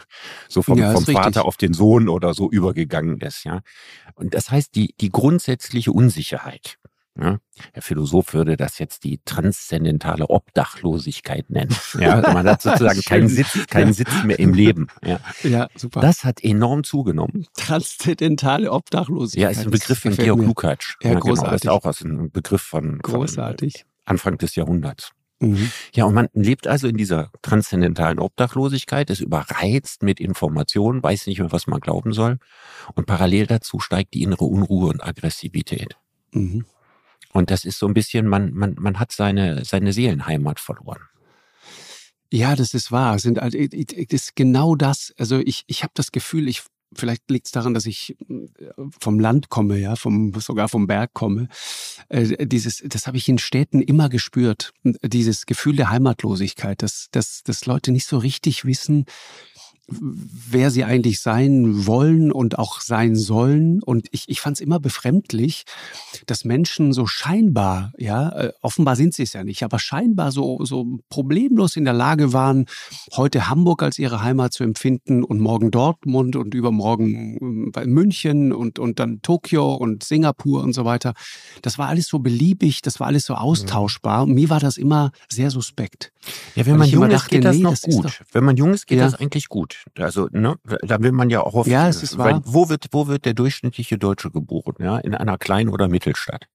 so 0.48 0.62
vom, 0.62 0.78
ja, 0.78 0.92
vom 0.92 1.04
Vater 1.04 1.26
richtig. 1.26 1.42
auf 1.42 1.56
den 1.56 1.74
Sohn 1.74 2.08
oder 2.08 2.34
so 2.34 2.50
übergegangen 2.50 3.20
ist. 3.20 3.44
Ja. 3.44 3.60
Und 4.14 4.34
das 4.34 4.50
heißt, 4.50 4.74
die, 4.74 4.94
die 5.00 5.10
grundsätzliche 5.10 5.92
Unsicherheit, 5.92 6.78
ja, 7.16 7.38
der 7.74 7.82
Philosoph 7.82 8.34
würde 8.34 8.56
das 8.56 8.78
jetzt 8.78 9.04
die 9.04 9.20
transzendentale 9.24 10.28
Obdachlosigkeit 10.28 11.48
nennen. 11.48 11.74
Ja, 11.98 12.16
also 12.16 12.32
man 12.32 12.46
hat 12.48 12.60
sozusagen 12.60 13.00
keinen 13.06 13.28
Sitz, 13.28 13.66
keinen 13.68 13.92
Sitz 13.92 14.10
mehr 14.24 14.38
im 14.38 14.52
Leben. 14.52 14.88
Ja. 15.04 15.20
ja, 15.44 15.68
super. 15.76 16.00
Das 16.00 16.24
hat 16.24 16.42
enorm 16.42 16.82
zugenommen. 16.82 17.46
Transzendentale 17.56 18.72
Obdachlosigkeit. 18.72 19.42
Ja, 19.42 19.60
ist 19.60 19.66
ein 19.66 19.70
Begriff 19.70 20.00
von 20.00 20.16
Georg 20.16 20.40
mir. 20.40 20.46
Lukács. 20.46 20.96
Ja, 21.02 21.12
ja 21.12 21.18
großartig. 21.20 21.60
Genau, 21.62 21.76
ist 21.76 21.84
auch 21.86 22.04
ein 22.04 22.30
Begriff 22.32 22.62
von, 22.62 22.98
großartig. 22.98 23.74
Von 23.74 23.86
Anfang 24.06 24.38
des 24.38 24.56
Jahrhunderts. 24.56 25.12
Mhm. 25.38 25.70
Ja, 25.94 26.04
und 26.04 26.14
man 26.14 26.28
lebt 26.32 26.66
also 26.66 26.88
in 26.88 26.96
dieser 26.96 27.30
transzendentalen 27.42 28.18
Obdachlosigkeit, 28.18 29.10
ist 29.10 29.20
überreizt 29.20 30.02
mit 30.02 30.20
Informationen, 30.20 31.02
weiß 31.02 31.26
nicht 31.26 31.38
mehr, 31.38 31.52
was 31.52 31.66
man 31.66 31.80
glauben 31.80 32.12
soll. 32.12 32.38
Und 32.94 33.06
parallel 33.06 33.46
dazu 33.46 33.78
steigt 33.78 34.14
die 34.14 34.22
innere 34.22 34.44
Unruhe 34.44 34.88
und 34.88 35.02
Aggressivität. 35.02 35.96
Mhm. 36.32 36.64
Und 37.34 37.50
das 37.50 37.64
ist 37.64 37.78
so 37.78 37.86
ein 37.86 37.94
bisschen, 37.94 38.26
man, 38.26 38.52
man, 38.54 38.76
man 38.78 38.98
hat 38.98 39.12
seine, 39.12 39.64
seine 39.64 39.92
Seelenheimat 39.92 40.60
verloren. 40.60 41.02
Ja, 42.32 42.56
das 42.56 42.74
ist 42.74 42.90
wahr. 42.90 43.18
Sind 43.18 43.40
also, 43.40 43.58
das 43.58 44.08
ist 44.08 44.36
genau 44.36 44.76
das. 44.76 45.12
Also 45.18 45.40
ich, 45.40 45.64
ich 45.66 45.82
habe 45.82 45.92
das 45.94 46.12
Gefühl, 46.12 46.48
ich 46.48 46.62
vielleicht 46.96 47.28
liegt 47.28 47.46
es 47.46 47.52
daran, 47.52 47.74
dass 47.74 47.86
ich 47.86 48.16
äh, 48.28 48.44
vom 49.00 49.18
Land 49.18 49.48
komme, 49.48 49.78
ja, 49.78 49.96
vom 49.96 50.32
sogar 50.38 50.68
vom 50.68 50.86
Berg 50.86 51.12
komme. 51.12 51.48
Äh, 52.08 52.46
dieses, 52.46 52.82
das 52.86 53.06
habe 53.08 53.16
ich 53.16 53.28
in 53.28 53.38
Städten 53.38 53.80
immer 53.80 54.08
gespürt. 54.08 54.72
Dieses 55.02 55.46
Gefühl 55.46 55.76
der 55.76 55.90
Heimatlosigkeit, 55.90 56.82
dass, 56.82 57.08
dass, 57.10 57.42
dass 57.42 57.66
Leute 57.66 57.90
nicht 57.90 58.06
so 58.06 58.18
richtig 58.18 58.64
wissen, 58.64 59.06
wer 59.88 60.70
sie 60.70 60.84
eigentlich 60.84 61.20
sein 61.20 61.86
wollen 61.86 62.32
und 62.32 62.58
auch 62.58 62.80
sein 62.80 63.16
sollen. 63.16 63.82
Und 63.82 64.08
ich, 64.12 64.28
ich 64.28 64.40
fand 64.40 64.56
es 64.56 64.60
immer 64.60 64.80
befremdlich, 64.80 65.64
dass 66.26 66.44
Menschen 66.44 66.92
so 66.92 67.06
scheinbar, 67.06 67.92
ja, 67.98 68.30
äh, 68.30 68.52
offenbar 68.62 68.96
sind 68.96 69.14
sie 69.14 69.24
es 69.24 69.32
ja 69.32 69.44
nicht, 69.44 69.62
aber 69.62 69.78
scheinbar 69.78 70.32
so, 70.32 70.64
so 70.64 70.98
problemlos 71.08 71.76
in 71.76 71.84
der 71.84 71.94
Lage 71.94 72.32
waren, 72.32 72.66
heute 73.14 73.48
Hamburg 73.48 73.82
als 73.82 73.98
ihre 73.98 74.22
Heimat 74.22 74.52
zu 74.52 74.64
empfinden 74.64 75.22
und 75.22 75.40
morgen 75.40 75.70
Dortmund 75.70 76.36
und 76.36 76.54
übermorgen 76.54 77.72
äh, 77.74 77.86
München 77.86 78.52
und, 78.52 78.78
und 78.78 78.98
dann 78.98 79.20
Tokio 79.22 79.74
und 79.74 80.04
Singapur 80.04 80.62
und 80.62 80.72
so 80.72 80.84
weiter. 80.84 81.14
Das 81.62 81.78
war 81.78 81.88
alles 81.88 82.06
so 82.06 82.18
beliebig, 82.18 82.82
das 82.82 83.00
war 83.00 83.06
alles 83.06 83.24
so 83.24 83.34
austauschbar. 83.34 84.24
Und 84.24 84.34
mir 84.34 84.50
war 84.50 84.60
das 84.60 84.76
immer 84.76 85.12
sehr 85.28 85.50
suspekt. 85.50 86.12
Ja, 86.54 86.66
wenn 86.66 86.78
man 86.78 86.88
jung 86.88 87.10
ist, 87.10 87.28
geht 87.28 87.44
das 87.44 87.56
nee, 87.56 87.62
noch 87.62 87.70
das 87.70 87.82
gut. 87.82 88.04
Doch, 88.04 88.12
wenn 88.32 88.44
man 88.44 88.56
jung 88.56 88.72
ist, 88.72 88.86
geht 88.86 88.98
ja. 88.98 89.04
das 89.04 89.14
eigentlich 89.14 89.48
gut. 89.48 89.73
Also, 89.98 90.28
ne, 90.32 90.56
da 90.82 91.00
will 91.02 91.12
man 91.12 91.30
ja 91.30 91.42
auch 91.42 91.54
oft, 91.54 91.68
Ja, 91.68 91.88
es 91.88 92.02
ist 92.02 92.18
wahr. 92.18 92.42
wo 92.44 92.68
wird, 92.68 92.86
wo 92.92 93.06
wird 93.06 93.24
der 93.24 93.34
durchschnittliche 93.34 93.98
Deutsche 93.98 94.30
geboren? 94.30 94.74
Ja, 94.78 94.98
in 94.98 95.14
einer 95.14 95.38
Klein- 95.38 95.68
oder 95.68 95.88
Mittelstadt. 95.88 96.46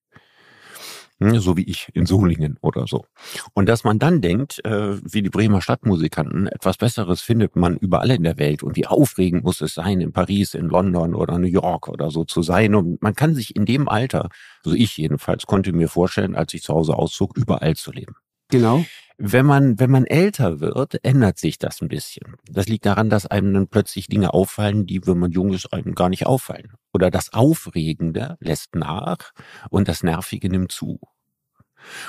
Hm, 1.22 1.38
So 1.40 1.58
wie 1.58 1.64
ich 1.64 1.90
in 1.94 2.06
Solingen 2.06 2.58
oder 2.62 2.88
so. 2.88 3.06
Und 3.54 3.68
dass 3.68 3.84
man 3.84 4.00
dann 4.00 4.22
denkt, 4.22 4.64
äh, 4.64 4.96
wie 5.04 5.22
die 5.22 5.30
Bremer 5.30 5.62
Stadtmusikanten, 5.62 6.48
etwas 6.48 6.78
Besseres 6.78 7.20
findet 7.22 7.58
man 7.58 7.76
überall 7.76 8.12
in 8.12 8.24
der 8.24 8.38
Welt 8.38 8.64
und 8.64 8.78
wie 8.78 8.88
aufregend 8.88 9.44
muss 9.44 9.60
es 9.60 9.74
sein, 9.74 10.00
in 10.00 10.14
Paris, 10.14 10.54
in 10.54 10.70
London 10.70 11.14
oder 11.16 11.38
New 11.38 11.48
York 11.48 11.90
oder 11.90 12.10
so 12.10 12.24
zu 12.24 12.42
sein. 12.42 12.74
Und 12.74 13.02
man 13.02 13.16
kann 13.16 13.36
sich 13.36 13.54
in 13.58 13.66
dem 13.66 13.90
Alter, 13.90 14.30
also 14.64 14.78
ich 14.78 14.96
jedenfalls, 14.96 15.46
konnte 15.46 15.74
mir 15.74 15.90
vorstellen, 15.90 16.36
als 16.36 16.54
ich 16.54 16.64
zu 16.64 16.74
Hause 16.74 16.96
auszog, 16.96 17.36
überall 17.36 17.76
zu 17.76 17.92
leben. 17.92 18.16
Genau. 18.50 18.86
Wenn 19.22 19.46
man, 19.46 19.78
wenn 19.80 19.92
man 19.92 20.06
älter 20.06 20.62
wird, 20.62 21.04
ändert 21.04 21.38
sich 21.38 21.58
das 21.58 21.82
ein 21.82 21.90
bisschen. 21.90 22.38
Das 22.50 22.70
liegt 22.70 22.86
daran, 22.86 23.10
dass 23.10 23.26
einem 23.26 23.54
dann 23.54 23.68
plötzlich 23.68 24.08
Dinge 24.08 24.34
auffallen, 24.34 24.86
die, 24.86 25.06
wenn 25.06 25.18
man 25.18 25.32
jung 25.32 25.52
ist, 25.54 25.74
einem 25.74 25.94
gar 25.94 26.08
nicht 26.08 26.26
auffallen. 26.26 26.76
Oder 26.94 27.12
das 27.12 27.34
Aufregende 27.34 28.38
lässt 28.40 28.76
nach 28.76 29.34
und 29.70 29.90
das 29.90 30.04
Nervige 30.04 30.48
nimmt 30.50 30.72
zu. 30.72 31.02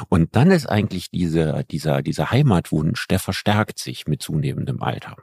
Und 0.08 0.36
dann 0.36 0.52
ist 0.52 0.66
eigentlich 0.66 1.10
dieser, 1.10 1.64
dieser, 1.64 2.02
dieser 2.02 2.30
Heimatwunsch, 2.30 3.08
der 3.08 3.18
verstärkt 3.18 3.80
sich 3.80 4.06
mit 4.06 4.22
zunehmendem 4.22 4.80
Alter. 4.80 5.16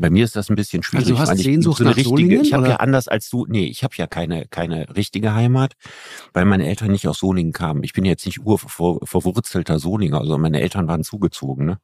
Bei 0.00 0.10
mir 0.10 0.24
ist 0.24 0.36
das 0.36 0.48
ein 0.48 0.54
bisschen 0.54 0.84
schwierig. 0.84 1.06
Also 1.06 1.16
du 1.16 1.20
hast 1.20 1.38
ich 1.38 1.44
Sehnsucht 1.44 1.78
so 1.78 1.84
eine 1.84 1.90
nach 1.90 1.96
richtige, 1.96 2.16
Solingen, 2.16 2.44
Ich 2.44 2.52
habe 2.52 2.68
ja 2.68 2.76
anders 2.76 3.08
als 3.08 3.28
du, 3.28 3.46
nee, 3.48 3.64
ich 3.64 3.82
habe 3.82 3.94
ja 3.96 4.06
keine, 4.06 4.46
keine 4.46 4.94
richtige 4.96 5.34
Heimat, 5.34 5.74
weil 6.32 6.44
meine 6.44 6.68
Eltern 6.68 6.92
nicht 6.92 7.08
aus 7.08 7.18
Solingen 7.18 7.52
kamen. 7.52 7.82
Ich 7.82 7.94
bin 7.94 8.04
jetzt 8.04 8.24
nicht 8.24 8.38
urverwurzelter 8.40 9.80
Solinger, 9.80 10.20
also 10.20 10.38
meine 10.38 10.60
Eltern 10.60 10.86
waren 10.86 11.02
zugezogen. 11.02 11.66
Ne? 11.66 11.78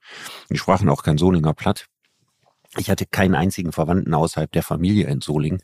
Die 0.48 0.56
sprachen 0.56 0.88
auch 0.88 1.02
kein 1.02 1.18
Solinger 1.18 1.54
Platt. 1.54 1.86
Ich 2.76 2.88
hatte 2.88 3.04
keinen 3.04 3.34
einzigen 3.34 3.72
Verwandten 3.72 4.14
außerhalb 4.14 4.50
der 4.52 4.62
Familie 4.62 5.08
in 5.08 5.20
Solingen. 5.20 5.60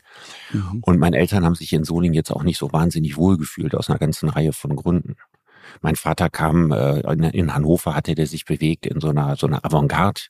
Mhm. 0.51 0.79
Und 0.81 0.99
meine 0.99 1.17
Eltern 1.17 1.45
haben 1.45 1.55
sich 1.55 1.71
in 1.71 1.85
Solingen 1.85 2.13
jetzt 2.13 2.31
auch 2.31 2.43
nicht 2.43 2.57
so 2.57 2.73
wahnsinnig 2.73 3.15
wohlgefühlt 3.15 3.75
aus 3.75 3.89
einer 3.89 3.99
ganzen 3.99 4.27
Reihe 4.27 4.51
von 4.51 4.75
Gründen. 4.75 5.15
Mein 5.81 5.95
Vater 5.95 6.29
kam 6.29 6.71
äh, 6.71 6.99
in, 7.13 7.23
in 7.23 7.53
Hannover, 7.53 7.95
hatte 7.95 8.15
der 8.15 8.27
sich 8.27 8.43
bewegt 8.43 8.85
in 8.85 8.99
so 8.99 9.09
einer 9.09 9.37
so 9.37 9.47
einer 9.47 9.63
Avantgarde, 9.63 10.21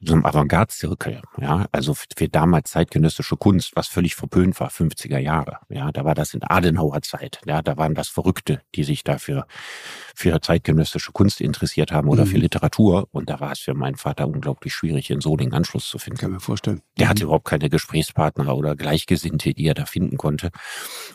so 0.00 0.12
einem 0.14 0.24
Avantgarde-Zirkel, 0.26 1.22
ja, 1.40 1.66
also 1.72 1.94
für, 1.94 2.06
für 2.16 2.28
damals 2.28 2.70
zeitgenössische 2.70 3.36
Kunst, 3.36 3.72
was 3.74 3.88
völlig 3.88 4.14
verpönt 4.14 4.58
war, 4.60 4.70
50er 4.70 5.18
Jahre, 5.18 5.58
ja, 5.68 5.90
da 5.92 6.04
war 6.04 6.14
das 6.14 6.34
in 6.34 6.42
Adenauer 6.42 7.02
Zeit, 7.02 7.40
ja, 7.46 7.62
da 7.62 7.76
waren 7.76 7.94
das 7.94 8.08
Verrückte, 8.08 8.60
die 8.74 8.84
sich 8.84 9.04
dafür 9.04 9.46
für 10.14 10.40
zeitgenössische 10.40 11.12
Kunst 11.12 11.40
interessiert 11.40 11.92
haben 11.92 12.08
oder 12.08 12.24
Mhm. 12.24 12.28
für 12.28 12.38
Literatur 12.38 13.08
und 13.12 13.28
da 13.30 13.40
war 13.40 13.52
es 13.52 13.60
für 13.60 13.74
meinen 13.74 13.96
Vater 13.96 14.26
unglaublich 14.26 14.74
schwierig, 14.74 15.10
in 15.10 15.20
Solingen 15.20 15.54
Anschluss 15.54 15.88
zu 15.88 15.98
finden. 15.98 16.18
Kann 16.18 16.32
mir 16.32 16.40
vorstellen. 16.40 16.80
Der 16.98 17.08
hatte 17.08 17.24
überhaupt 17.24 17.44
keine 17.46 17.68
Gesprächspartner 17.68 18.56
oder 18.56 18.76
Gleichgesinnte, 18.76 19.52
die 19.54 19.66
er 19.66 19.74
da 19.74 19.84
finden 19.86 20.16
konnte. 20.16 20.50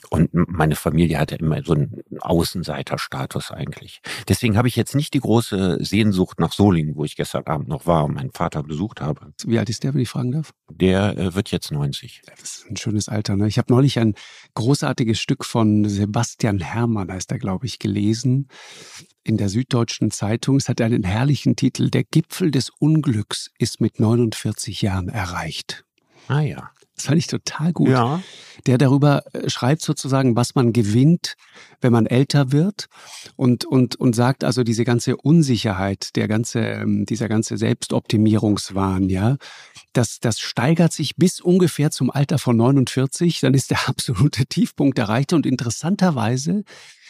Und 0.10 0.30
meine 0.34 0.76
Familie 0.76 1.18
hatte 1.20 1.36
immer 1.36 1.64
so 1.64 1.74
einen 1.74 2.02
Außenseiterstatus 2.20 3.52
eigentlich. 3.52 4.02
Deswegen 4.28 4.58
habe 4.58 4.68
ich 4.68 4.76
jetzt 4.76 4.96
nicht 4.96 5.14
die 5.14 5.20
große 5.20 5.78
Sehnsucht 5.84 6.40
nach 6.40 6.52
Solingen, 6.54 6.96
wo 6.96 7.04
ich 7.06 7.16
gestern 7.16 7.46
Abend 7.46 7.68
noch 7.68 7.86
war 7.86 8.06
und 8.06 8.16
meinen 8.16 8.32
Vater 8.32 8.64
besucht 8.72 9.02
habe. 9.02 9.34
Wie 9.46 9.60
alt 9.60 9.70
ist 9.70 9.84
der, 9.84 9.94
wenn 9.94 10.00
ich 10.00 10.08
fragen 10.08 10.32
darf? 10.32 10.54
Der 10.70 11.18
äh, 11.18 11.36
wird 11.36 11.52
jetzt 11.52 11.74
90. 11.74 12.22
Das 12.26 12.42
ist 12.42 12.70
ein 12.70 12.78
schönes 12.78 13.10
Alter. 13.10 13.36
Ne? 13.36 13.48
Ich 13.48 13.58
habe 13.58 13.72
neulich 13.74 14.00
ein 14.00 14.16
großartiges 14.54 15.20
Stück 15.20 15.44
von 15.44 15.90
Sebastian 15.90 16.60
Hermann, 16.60 17.12
heißt 17.12 17.32
er, 17.34 17.38
glaube 17.38 17.66
ich, 17.66 17.80
gelesen 17.80 18.48
in 19.24 19.36
der 19.36 19.50
Süddeutschen 19.50 20.10
Zeitung. 20.10 20.56
Es 20.56 20.70
hat 20.70 20.80
einen 20.80 21.04
herrlichen 21.04 21.58
Titel. 21.58 21.90
Der 21.90 22.06
Gipfel 22.06 22.50
des 22.50 22.70
Unglücks 22.70 23.52
ist 23.60 23.82
mit 23.82 24.00
49 24.00 24.82
Jahren 24.82 25.10
erreicht. 25.10 25.84
Ah 26.28 26.42
ja. 26.42 26.72
Das 27.02 27.08
fand 27.08 27.18
ich 27.18 27.28
total 27.28 27.74
gut. 27.74 27.90
Ja. 27.90 28.22
Der 28.68 28.78
darüber 28.78 29.24
äh, 29.34 29.50
schreibt 29.50 29.82
sozusagen, 29.82 30.36
was 30.36 30.54
man 30.54 30.72
gewinnt, 30.72 31.36
wenn 31.80 31.92
man 31.92 32.06
älter 32.06 32.52
wird 32.52 32.90
und, 33.36 33.66
und, 33.66 33.96
und 33.96 34.16
sagt 34.16 34.44
also 34.44 34.64
diese 34.64 34.84
ganze 34.84 35.18
Unsicherheit, 35.18 36.16
der 36.16 36.28
ganze, 36.28 36.60
ähm, 36.60 37.08
dieser 37.08 37.28
ganze 37.28 37.58
Selbstoptimierungswahn, 37.58 39.10
ja, 39.10 39.38
das, 39.94 40.20
das 40.20 40.40
steigert 40.40 40.94
sich 40.94 41.16
bis 41.16 41.42
ungefähr 41.42 41.90
zum 41.90 42.12
Alter 42.12 42.38
von 42.38 42.56
49, 42.56 43.40
dann 43.40 43.56
ist 43.56 43.72
der 43.72 43.80
absolute 43.90 44.46
Tiefpunkt 44.46 45.00
erreicht 45.00 45.34
und 45.34 45.48
interessanterweise 45.48 46.64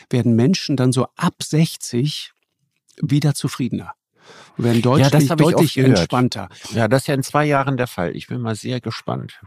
werden 0.09 0.37
Menschen 0.37 0.77
dann 0.77 0.93
so 0.93 1.07
ab 1.17 1.35
60 1.43 2.31
wieder 3.01 3.33
zufriedener. 3.33 3.93
Und 4.57 4.63
werden 4.63 4.81
deutlich, 4.81 5.09
das 5.09 5.29
hab 5.29 5.39
ich 5.39 5.47
oft 5.47 5.55
deutlich 5.55 5.77
entspannter. 5.77 6.49
Ja, 6.73 6.87
das 6.87 7.03
ist 7.03 7.07
ja 7.07 7.13
in 7.13 7.23
zwei 7.23 7.45
Jahren 7.45 7.77
der 7.77 7.87
Fall. 7.87 8.15
Ich 8.15 8.27
bin 8.27 8.41
mal 8.41 8.55
sehr 8.55 8.81
gespannt. 8.81 9.39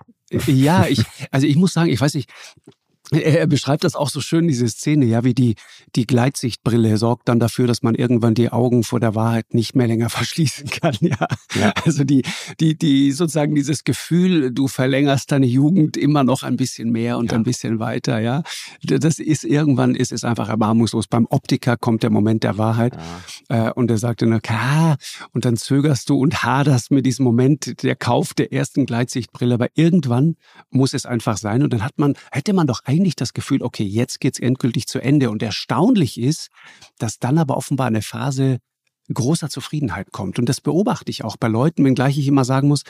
Ja, 0.46 0.86
ich, 0.86 1.04
also 1.30 1.46
ich 1.46 1.56
muss 1.56 1.72
sagen, 1.72 1.90
ich 1.90 2.00
weiß 2.00 2.14
nicht, 2.14 2.30
er 3.10 3.46
beschreibt 3.46 3.84
das 3.84 3.96
auch 3.96 4.08
so 4.08 4.20
schön, 4.20 4.48
diese 4.48 4.68
Szene, 4.68 5.04
ja, 5.04 5.24
wie 5.24 5.34
die, 5.34 5.56
die 5.94 6.06
Gleitsichtbrille 6.06 6.96
sorgt 6.96 7.28
dann 7.28 7.38
dafür, 7.38 7.66
dass 7.66 7.82
man 7.82 7.94
irgendwann 7.94 8.34
die 8.34 8.50
Augen 8.50 8.82
vor 8.82 8.98
der 8.98 9.14
Wahrheit 9.14 9.52
nicht 9.52 9.74
mehr 9.74 9.86
länger 9.86 10.08
verschließen 10.10 10.70
kann, 10.70 10.96
ja. 11.00 11.26
Ja. 11.54 11.72
Also 11.84 12.04
die, 12.04 12.22
die, 12.60 12.76
die, 12.78 13.12
sozusagen 13.12 13.54
dieses 13.54 13.84
Gefühl, 13.84 14.50
du 14.52 14.68
verlängerst 14.68 15.32
deine 15.32 15.46
Jugend 15.46 15.96
immer 15.96 16.24
noch 16.24 16.42
ein 16.42 16.56
bisschen 16.56 16.90
mehr 16.90 17.18
und 17.18 17.30
Ja. 17.30 17.38
ein 17.38 17.44
bisschen 17.44 17.78
weiter, 17.78 18.20
ja. 18.20 18.42
Das 18.82 19.18
ist 19.18 19.44
irgendwann, 19.44 19.94
ist 19.94 20.12
es 20.12 20.24
einfach 20.24 20.48
erbarmungslos. 20.48 21.06
Beim 21.06 21.26
Optiker 21.28 21.76
kommt 21.76 22.02
der 22.02 22.10
Moment 22.10 22.42
der 22.42 22.56
Wahrheit. 22.58 22.96
Ja. 23.50 23.68
Äh, 23.68 23.72
und 23.72 23.90
er 23.90 23.98
sagte, 23.98 24.26
na, 24.26 24.38
ah, 24.48 24.96
und 25.32 25.44
dann 25.44 25.56
zögerst 25.56 26.08
du 26.08 26.18
und 26.18 26.42
haderst 26.42 26.90
mit 26.90 27.04
diesem 27.04 27.24
Moment 27.24 27.82
der 27.82 27.96
Kauf 27.96 28.32
der 28.34 28.52
ersten 28.52 28.86
Gleitsichtbrille. 28.86 29.54
Aber 29.54 29.68
irgendwann 29.74 30.36
muss 30.70 30.94
es 30.94 31.04
einfach 31.06 31.36
sein. 31.36 31.62
Und 31.62 31.72
dann 31.72 31.82
hat 31.84 31.98
man, 31.98 32.14
hätte 32.30 32.52
man 32.54 32.66
doch 32.66 32.80
eigentlich 32.84 32.93
das 33.16 33.32
Gefühl, 33.32 33.62
okay, 33.62 33.84
jetzt 33.84 34.20
geht's 34.20 34.38
endgültig 34.38 34.86
zu 34.86 35.00
Ende. 35.00 35.30
Und 35.30 35.42
erstaunlich 35.42 36.20
ist, 36.20 36.48
dass 36.98 37.18
dann 37.18 37.38
aber 37.38 37.56
offenbar 37.56 37.86
eine 37.88 38.02
Phase 38.02 38.58
großer 39.12 39.50
Zufriedenheit 39.50 40.12
kommt. 40.12 40.38
Und 40.38 40.48
das 40.48 40.60
beobachte 40.60 41.10
ich 41.10 41.24
auch 41.24 41.36
bei 41.36 41.48
Leuten, 41.48 41.84
wenngleich 41.84 42.16
ich 42.18 42.26
immer 42.26 42.44
sagen 42.44 42.68
muss, 42.68 42.84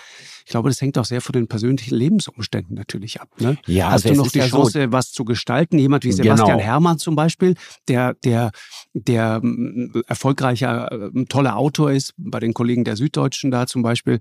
ich 0.45 0.51
glaube, 0.51 0.69
das 0.69 0.81
hängt 0.81 0.99
auch 0.99 1.05
sehr 1.05 1.21
von 1.21 1.33
den 1.33 1.49
persönlichen 1.49 1.95
Lebensumständen 1.95 2.75
natürlich 2.77 3.21
ab. 3.21 3.29
Ne? 3.41 3.57
Ja, 3.67 3.87
Hast 3.87 4.05
also 4.07 4.11
du 4.11 4.15
noch 4.25 4.31
die 4.33 4.39
ja 4.39 4.49
so- 4.49 4.59
Chance, 4.63 4.93
was 4.93 5.11
zu 5.13 5.25
gestalten? 5.25 5.79
Jemand 5.79 6.05
wie 6.05 6.13
Sebastian 6.13 6.59
Genau. 6.59 6.61
Hermann 6.61 6.99
zum 6.99 7.17
Beispiel, 7.17 7.55
der, 7.89 8.15
der, 8.25 8.51
der 8.93 9.41
ähm, 9.43 10.03
erfolgreicher, 10.07 10.91
äh, 11.15 11.25
toller 11.27 11.57
Autor 11.57 11.93
ist, 11.93 12.13
bei 12.17 12.41
den 12.41 12.53
Kollegen 12.55 12.85
der 12.85 12.97
Süddeutschen 12.97 13.51
da 13.51 13.67
zum 13.67 13.83
Beispiel, 13.83 14.19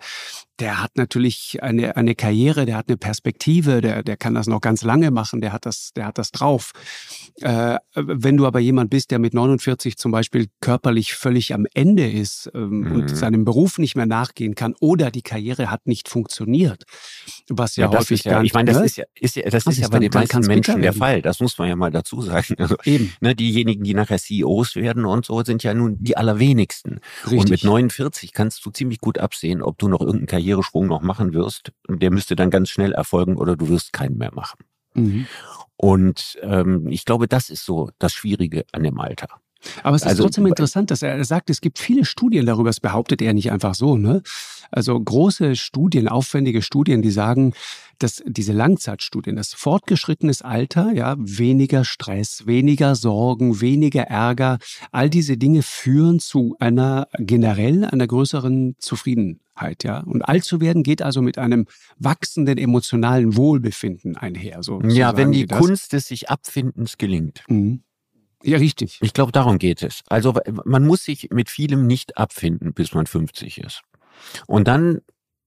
der 0.59 0.81
hat 0.81 0.91
natürlich 0.95 1.61
eine, 1.61 1.97
eine 1.97 2.15
Karriere, 2.15 2.65
der 2.65 2.77
hat 2.77 2.87
eine 2.87 2.97
Perspektive, 2.97 3.81
der, 3.81 4.03
der 4.03 4.17
kann 4.17 4.33
das 4.35 4.47
noch 4.47 4.61
ganz 4.61 4.83
lange 4.83 5.11
machen, 5.11 5.41
der 5.41 5.51
hat 5.51 5.65
das, 5.65 5.91
der 5.95 6.05
hat 6.05 6.17
das 6.17 6.31
drauf. 6.31 6.71
Äh, 7.41 7.77
wenn 7.95 8.37
du 8.37 8.45
aber 8.45 8.59
jemand 8.59 8.89
bist, 8.91 9.11
der 9.11 9.19
mit 9.19 9.33
49 9.33 9.97
zum 9.97 10.11
Beispiel 10.11 10.47
körperlich 10.61 11.13
völlig 11.15 11.53
am 11.53 11.65
Ende 11.73 12.09
ist 12.09 12.49
ähm, 12.53 12.81
Mhm. 12.83 12.91
und 12.93 13.15
seinem 13.15 13.45
Beruf 13.45 13.77
nicht 13.77 13.95
mehr 13.95 14.05
nachgehen 14.05 14.55
kann 14.55 14.73
oder 14.79 15.11
die 15.11 15.21
Karriere 15.21 15.69
hat 15.69 15.85
nicht 15.85 16.09
funktioniert, 16.13 16.83
was 17.49 17.75
ja, 17.75 17.91
Ja, 17.91 17.97
häufig 17.97 18.19
ist 18.19 18.25
ja, 18.25 18.33
gar 18.33 18.43
ich 18.43 18.53
meine, 18.53 18.71
das 18.71 18.79
ne? 18.79 18.85
ist 18.85 18.97
ja, 18.97 19.05
ist 19.19 19.35
ja, 19.35 19.43
das 19.49 19.63
Das 19.63 19.73
ist 19.73 19.81
ja 19.81 19.87
bei 19.89 19.99
den 19.99 20.11
meisten 20.13 20.45
Menschen 20.45 20.81
der. 20.81 20.93
Fall. 20.93 21.21
Das 21.21 21.39
muss 21.39 21.57
man 21.57 21.67
ja 21.67 21.75
mal 21.75 21.91
dazu 21.91 22.21
sagen. 22.21 22.55
Also, 22.59 22.77
eben 22.85 23.11
ne, 23.19 23.35
diejenigen, 23.35 23.83
die 23.83 23.93
nachher 23.93 24.19
CEOs 24.19 24.75
werden 24.75 25.05
und 25.05 25.25
so, 25.25 25.43
sind 25.43 25.63
ja 25.63 25.73
nun 25.73 25.97
die 25.99 26.15
allerwenigsten. 26.15 26.99
Und 27.29 27.49
mit 27.49 27.63
49 27.63 28.31
kannst 28.31 28.65
du 28.65 28.69
ziemlich 28.69 28.99
gut 28.99 29.17
absehen, 29.17 29.61
ob 29.61 29.77
du 29.79 29.87
noch 29.87 30.01
irgendeinen 30.01 30.27
Karrieresprung 30.27 30.87
noch 30.87 31.01
machen 31.01 31.33
wirst. 31.33 31.71
Der 31.89 32.11
müsste 32.11 32.35
dann 32.35 32.51
ganz 32.51 32.69
schnell 32.69 32.93
erfolgen 32.93 33.37
oder 33.37 33.55
du 33.55 33.69
wirst 33.69 33.91
keinen 33.91 34.17
mehr 34.17 34.33
machen. 34.33 34.59
Mhm. 34.93 35.27
Und 35.75 36.37
ähm, 36.41 36.87
ich 36.87 37.05
glaube, 37.05 37.27
das 37.27 37.49
ist 37.49 37.65
so 37.65 37.89
das 37.97 38.13
Schwierige 38.13 38.65
an 38.71 38.83
dem 38.83 38.99
Alter. 38.99 39.27
Aber 39.83 39.95
es 39.95 40.03
ist 40.03 40.07
Also, 40.07 40.23
trotzdem 40.23 40.45
interessant, 40.45 40.91
dass 40.91 41.01
er 41.01 41.23
sagt, 41.23 41.49
es 41.49 41.61
gibt 41.61 41.79
viele 41.79 42.05
Studien 42.05 42.45
darüber, 42.45 42.69
das 42.69 42.79
behauptet 42.79 43.21
er 43.21 43.33
nicht 43.33 43.51
einfach 43.51 43.75
so, 43.75 43.97
ne? 43.97 44.21
Also 44.71 44.99
große 44.99 45.55
Studien, 45.55 46.07
aufwendige 46.07 46.61
Studien, 46.61 47.01
die 47.01 47.11
sagen, 47.11 47.53
dass 47.99 48.23
diese 48.25 48.53
Langzeitstudien, 48.53 49.35
das 49.35 49.53
fortgeschrittenes 49.53 50.41
Alter, 50.41 50.91
ja, 50.93 51.15
weniger 51.19 51.85
Stress, 51.85 52.47
weniger 52.47 52.95
Sorgen, 52.95 53.61
weniger 53.61 54.03
Ärger, 54.03 54.57
all 54.91 55.09
diese 55.09 55.37
Dinge 55.37 55.61
führen 55.61 56.19
zu 56.19 56.55
einer 56.59 57.07
generell 57.17 57.85
einer 57.85 58.07
größeren 58.07 58.75
Zufriedenheit, 58.79 59.83
ja. 59.83 59.99
Und 59.99 60.23
alt 60.23 60.43
zu 60.43 60.59
werden 60.59 60.83
geht 60.83 61.01
also 61.01 61.21
mit 61.21 61.37
einem 61.37 61.67
wachsenden 61.99 62.57
emotionalen 62.57 63.37
Wohlbefinden 63.37 64.17
einher, 64.17 64.63
so. 64.63 64.81
ja, 64.81 65.15
wenn 65.15 65.31
die 65.31 65.45
das. 65.45 65.59
Kunst 65.59 65.93
des 65.93 66.07
sich 66.07 66.29
Abfindens 66.29 66.97
gelingt. 66.97 67.43
Mhm. 67.47 67.83
Ja, 68.43 68.57
richtig. 68.57 68.99
Ich 69.01 69.13
glaube, 69.13 69.31
darum 69.31 69.57
geht 69.57 69.81
es. 69.83 70.01
Also 70.07 70.33
man 70.65 70.85
muss 70.85 71.03
sich 71.05 71.29
mit 71.31 71.49
vielem 71.49 71.87
nicht 71.87 72.17
abfinden, 72.17 72.73
bis 72.73 72.93
man 72.93 73.07
50 73.07 73.59
ist. 73.59 73.81
Und 74.47 74.67
dann 74.67 75.01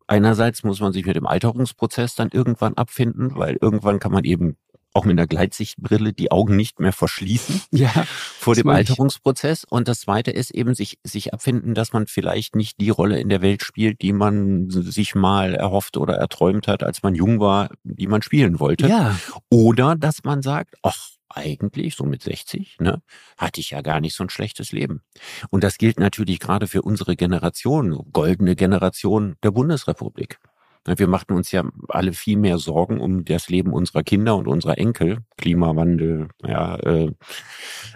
einerseits 0.06 0.62
muss 0.64 0.80
man 0.80 0.92
sich 0.92 1.04
mit 1.04 1.16
dem 1.16 1.26
Alterungsprozess 1.26 2.14
dann 2.14 2.30
irgendwann 2.32 2.74
abfinden, 2.74 3.36
weil 3.36 3.58
irgendwann 3.60 3.98
kann 3.98 4.12
man 4.12 4.24
eben 4.24 4.56
auch 4.96 5.04
mit 5.04 5.18
einer 5.18 5.26
Gleitsichtbrille 5.26 6.14
die 6.14 6.30
Augen 6.30 6.56
nicht 6.56 6.80
mehr 6.80 6.92
verschließen 6.92 7.60
ja, 7.70 7.90
vor 8.38 8.54
dem 8.54 8.68
Alterungsprozess. 8.68 9.64
Und 9.64 9.88
das 9.88 10.00
zweite 10.00 10.30
ist 10.30 10.50
eben 10.50 10.74
sich, 10.74 10.98
sich 11.04 11.34
abfinden, 11.34 11.74
dass 11.74 11.92
man 11.92 12.06
vielleicht 12.06 12.56
nicht 12.56 12.80
die 12.80 12.88
Rolle 12.88 13.20
in 13.20 13.28
der 13.28 13.42
Welt 13.42 13.62
spielt, 13.62 14.00
die 14.00 14.14
man 14.14 14.70
sich 14.70 15.14
mal 15.14 15.54
erhofft 15.54 15.98
oder 15.98 16.14
erträumt 16.14 16.66
hat, 16.66 16.82
als 16.82 17.02
man 17.02 17.14
jung 17.14 17.40
war, 17.40 17.68
die 17.84 18.06
man 18.06 18.22
spielen 18.22 18.58
wollte. 18.58 18.88
Ja. 18.88 19.18
Oder 19.50 19.96
dass 19.96 20.24
man 20.24 20.40
sagt, 20.40 20.76
ach, 20.82 21.15
eigentlich, 21.28 21.94
so 21.94 22.04
mit 22.04 22.22
60, 22.22 22.78
ne, 22.80 23.02
hatte 23.36 23.60
ich 23.60 23.70
ja 23.70 23.82
gar 23.82 24.00
nicht 24.00 24.14
so 24.14 24.24
ein 24.24 24.30
schlechtes 24.30 24.72
Leben. 24.72 25.02
Und 25.50 25.64
das 25.64 25.78
gilt 25.78 25.98
natürlich 25.98 26.40
gerade 26.40 26.66
für 26.66 26.82
unsere 26.82 27.16
Generation, 27.16 28.06
goldene 28.12 28.56
Generation 28.56 29.36
der 29.42 29.50
Bundesrepublik. 29.50 30.38
Wir 30.86 31.08
machten 31.08 31.32
uns 31.32 31.50
ja 31.50 31.64
alle 31.88 32.12
viel 32.12 32.36
mehr 32.36 32.58
Sorgen 32.58 33.00
um 33.00 33.24
das 33.24 33.48
Leben 33.48 33.72
unserer 33.72 34.04
Kinder 34.04 34.36
und 34.36 34.46
unserer 34.46 34.78
Enkel. 34.78 35.18
Klimawandel, 35.36 36.28
ja, 36.44 36.76
äh, 36.76 37.10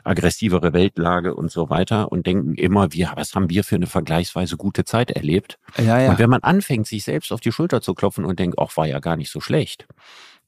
aggressivere 0.02 0.72
Weltlage 0.72 1.34
und 1.34 1.52
so 1.52 1.70
weiter 1.70 2.10
und 2.10 2.26
denken 2.26 2.54
immer, 2.54 2.92
wir, 2.92 3.12
was 3.14 3.34
haben 3.34 3.48
wir 3.48 3.62
für 3.62 3.76
eine 3.76 3.86
vergleichsweise 3.86 4.56
gute 4.56 4.84
Zeit 4.84 5.12
erlebt? 5.12 5.58
Ja, 5.78 6.00
ja. 6.00 6.10
Und 6.10 6.18
wenn 6.18 6.30
man 6.30 6.42
anfängt, 6.42 6.88
sich 6.88 7.04
selbst 7.04 7.30
auf 7.30 7.40
die 7.40 7.52
Schulter 7.52 7.80
zu 7.80 7.94
klopfen 7.94 8.24
und 8.24 8.40
denkt, 8.40 8.58
ach, 8.58 8.76
war 8.76 8.88
ja 8.88 8.98
gar 8.98 9.16
nicht 9.16 9.30
so 9.30 9.40
schlecht, 9.40 9.86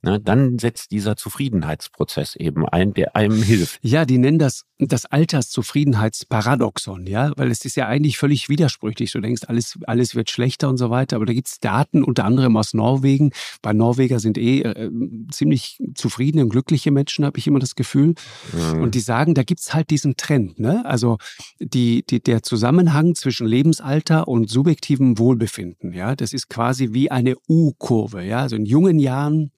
ne, 0.02 0.21
dann 0.21 0.59
setzt 0.59 0.90
dieser 0.90 1.16
Zufriedenheitsprozess 1.16 2.37
eben 2.37 2.68
ein, 2.68 2.94
der 2.94 3.16
einem 3.16 3.42
hilft. 3.42 3.78
Ja, 3.82 4.04
die 4.04 4.18
nennen 4.18 4.38
das 4.38 4.64
das 4.88 5.06
Alterszufriedenheitsparadoxon, 5.06 7.06
ja, 7.06 7.32
weil 7.37 7.50
es 7.50 7.64
ist 7.64 7.76
ja 7.76 7.87
eigentlich 7.87 8.18
völlig 8.18 8.49
widersprüchlich. 8.49 9.12
Du 9.12 9.21
denkst, 9.21 9.42
alles, 9.47 9.78
alles 9.87 10.14
wird 10.14 10.30
schlechter 10.30 10.68
und 10.68 10.76
so 10.76 10.90
weiter, 10.90 11.16
aber 11.16 11.26
da 11.26 11.32
gibt's 11.32 11.61
Daten, 11.61 12.02
unter 12.02 12.25
anderem 12.25 12.56
aus 12.56 12.75
Norwegen. 12.75 13.30
Bei 13.61 13.73
Norweger 13.73 14.21
sind 14.21 14.38
eh 14.38 14.62
äh, 14.62 14.90
ziemlich 15.30 15.78
zufriedene 15.94 16.44
und 16.44 16.50
glückliche 16.50 16.90
Menschen, 16.90 17.25
habe 17.25 17.38
ich 17.38 17.47
immer 17.47 17.59
das 17.59 17.75
Gefühl. 17.75 18.14
Mhm. 18.52 18.82
Und 18.82 18.94
die 18.94 19.00
sagen, 19.00 19.35
da 19.35 19.42
gibt's 19.42 19.75
halt 19.75 19.90
diesen 19.90 20.16
Trend, 20.16 20.59
ne? 20.59 20.85
Also 20.85 21.18
die, 21.61 22.04
die, 22.04 22.23
der 22.23 22.42
Zusammenhang 22.42 23.14
zwischen 23.14 23.47
Lebensalter 23.47 24.28
und 24.28 24.50
subjektivem 24.50 25.18
Wohlbefinden, 25.18 25.92
ja, 25.92 26.16
das 26.16 26.32
ist 26.32 26.49
quasi 26.49 26.92
wie 26.92 27.11
eine 27.11 27.37
U-Kurve, 27.49 28.25
ja. 28.25 28.40
Also 28.40 28.56
in 28.56 28.66
jungen 28.66 28.99
Jahren 28.99 29.52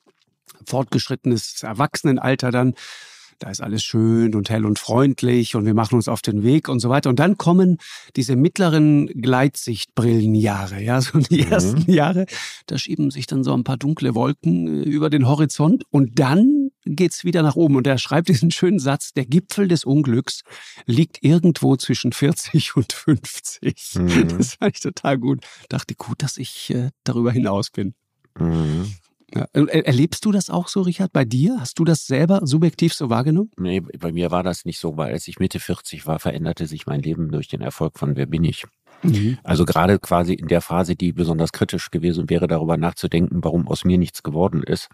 fortgeschrittenes 0.66 1.62
Erwachsenenalter 1.62 2.50
dann, 2.50 2.74
da 3.38 3.50
ist 3.50 3.60
alles 3.60 3.82
schön 3.82 4.34
und 4.34 4.50
hell 4.50 4.64
und 4.64 4.78
freundlich 4.78 5.54
und 5.54 5.66
wir 5.66 5.74
machen 5.74 5.96
uns 5.96 6.08
auf 6.08 6.22
den 6.22 6.42
Weg 6.42 6.68
und 6.68 6.80
so 6.80 6.88
weiter. 6.88 7.10
Und 7.10 7.18
dann 7.18 7.36
kommen 7.36 7.78
diese 8.16 8.36
mittleren 8.36 9.06
Gleitsichtbrillenjahre, 9.06 10.80
ja, 10.82 11.00
so 11.00 11.18
die 11.18 11.42
mhm. 11.42 11.52
ersten 11.52 11.90
Jahre, 11.90 12.26
da 12.66 12.78
schieben 12.78 13.10
sich 13.10 13.26
dann 13.26 13.44
so 13.44 13.52
ein 13.52 13.64
paar 13.64 13.76
dunkle 13.76 14.14
Wolken 14.14 14.66
äh, 14.66 14.82
über 14.82 15.10
den 15.10 15.26
Horizont 15.26 15.84
und 15.90 16.18
dann 16.18 16.70
geht's 16.84 17.24
wieder 17.24 17.42
nach 17.42 17.56
oben. 17.56 17.76
Und 17.76 17.86
er 17.86 17.98
schreibt 17.98 18.28
diesen 18.28 18.50
schönen 18.50 18.78
Satz, 18.78 19.12
der 19.12 19.26
Gipfel 19.26 19.68
des 19.68 19.84
Unglücks 19.84 20.42
liegt 20.86 21.22
irgendwo 21.22 21.76
zwischen 21.76 22.12
40 22.12 22.76
und 22.76 22.92
50. 22.92 23.94
Mhm. 23.96 24.28
Das 24.28 24.54
fand 24.54 24.76
ich 24.76 24.80
total 24.80 25.18
gut. 25.18 25.44
Dachte, 25.68 25.94
gut, 25.94 26.22
dass 26.22 26.36
ich 26.36 26.70
äh, 26.70 26.90
darüber 27.04 27.32
hinaus 27.32 27.70
bin. 27.70 27.94
Mhm. 28.38 28.94
Ja. 29.34 29.48
Erlebst 29.52 30.24
du 30.24 30.32
das 30.32 30.50
auch 30.50 30.68
so, 30.68 30.82
Richard, 30.82 31.12
bei 31.12 31.24
dir? 31.24 31.56
Hast 31.60 31.78
du 31.78 31.84
das 31.84 32.06
selber 32.06 32.40
subjektiv 32.44 32.94
so 32.94 33.10
wahrgenommen? 33.10 33.50
Nee, 33.58 33.80
bei 33.80 34.12
mir 34.12 34.30
war 34.30 34.42
das 34.42 34.64
nicht 34.64 34.78
so, 34.78 34.96
weil 34.96 35.12
als 35.12 35.26
ich 35.28 35.38
Mitte 35.38 35.60
40 35.60 36.06
war, 36.06 36.18
veränderte 36.18 36.66
sich 36.66 36.86
mein 36.86 37.00
Leben 37.00 37.30
durch 37.30 37.48
den 37.48 37.60
Erfolg 37.60 37.98
von 37.98 38.16
Wer 38.16 38.26
bin 38.26 38.44
ich? 38.44 38.64
Mhm. 39.02 39.38
Also 39.42 39.64
gerade 39.64 39.98
quasi 39.98 40.34
in 40.34 40.48
der 40.48 40.60
Phase, 40.60 40.96
die 40.96 41.12
besonders 41.12 41.52
kritisch 41.52 41.90
gewesen 41.90 42.30
wäre, 42.30 42.46
darüber 42.46 42.76
nachzudenken, 42.76 43.40
warum 43.42 43.68
aus 43.68 43.84
mir 43.84 43.98
nichts 43.98 44.22
geworden 44.22 44.62
ist, 44.62 44.88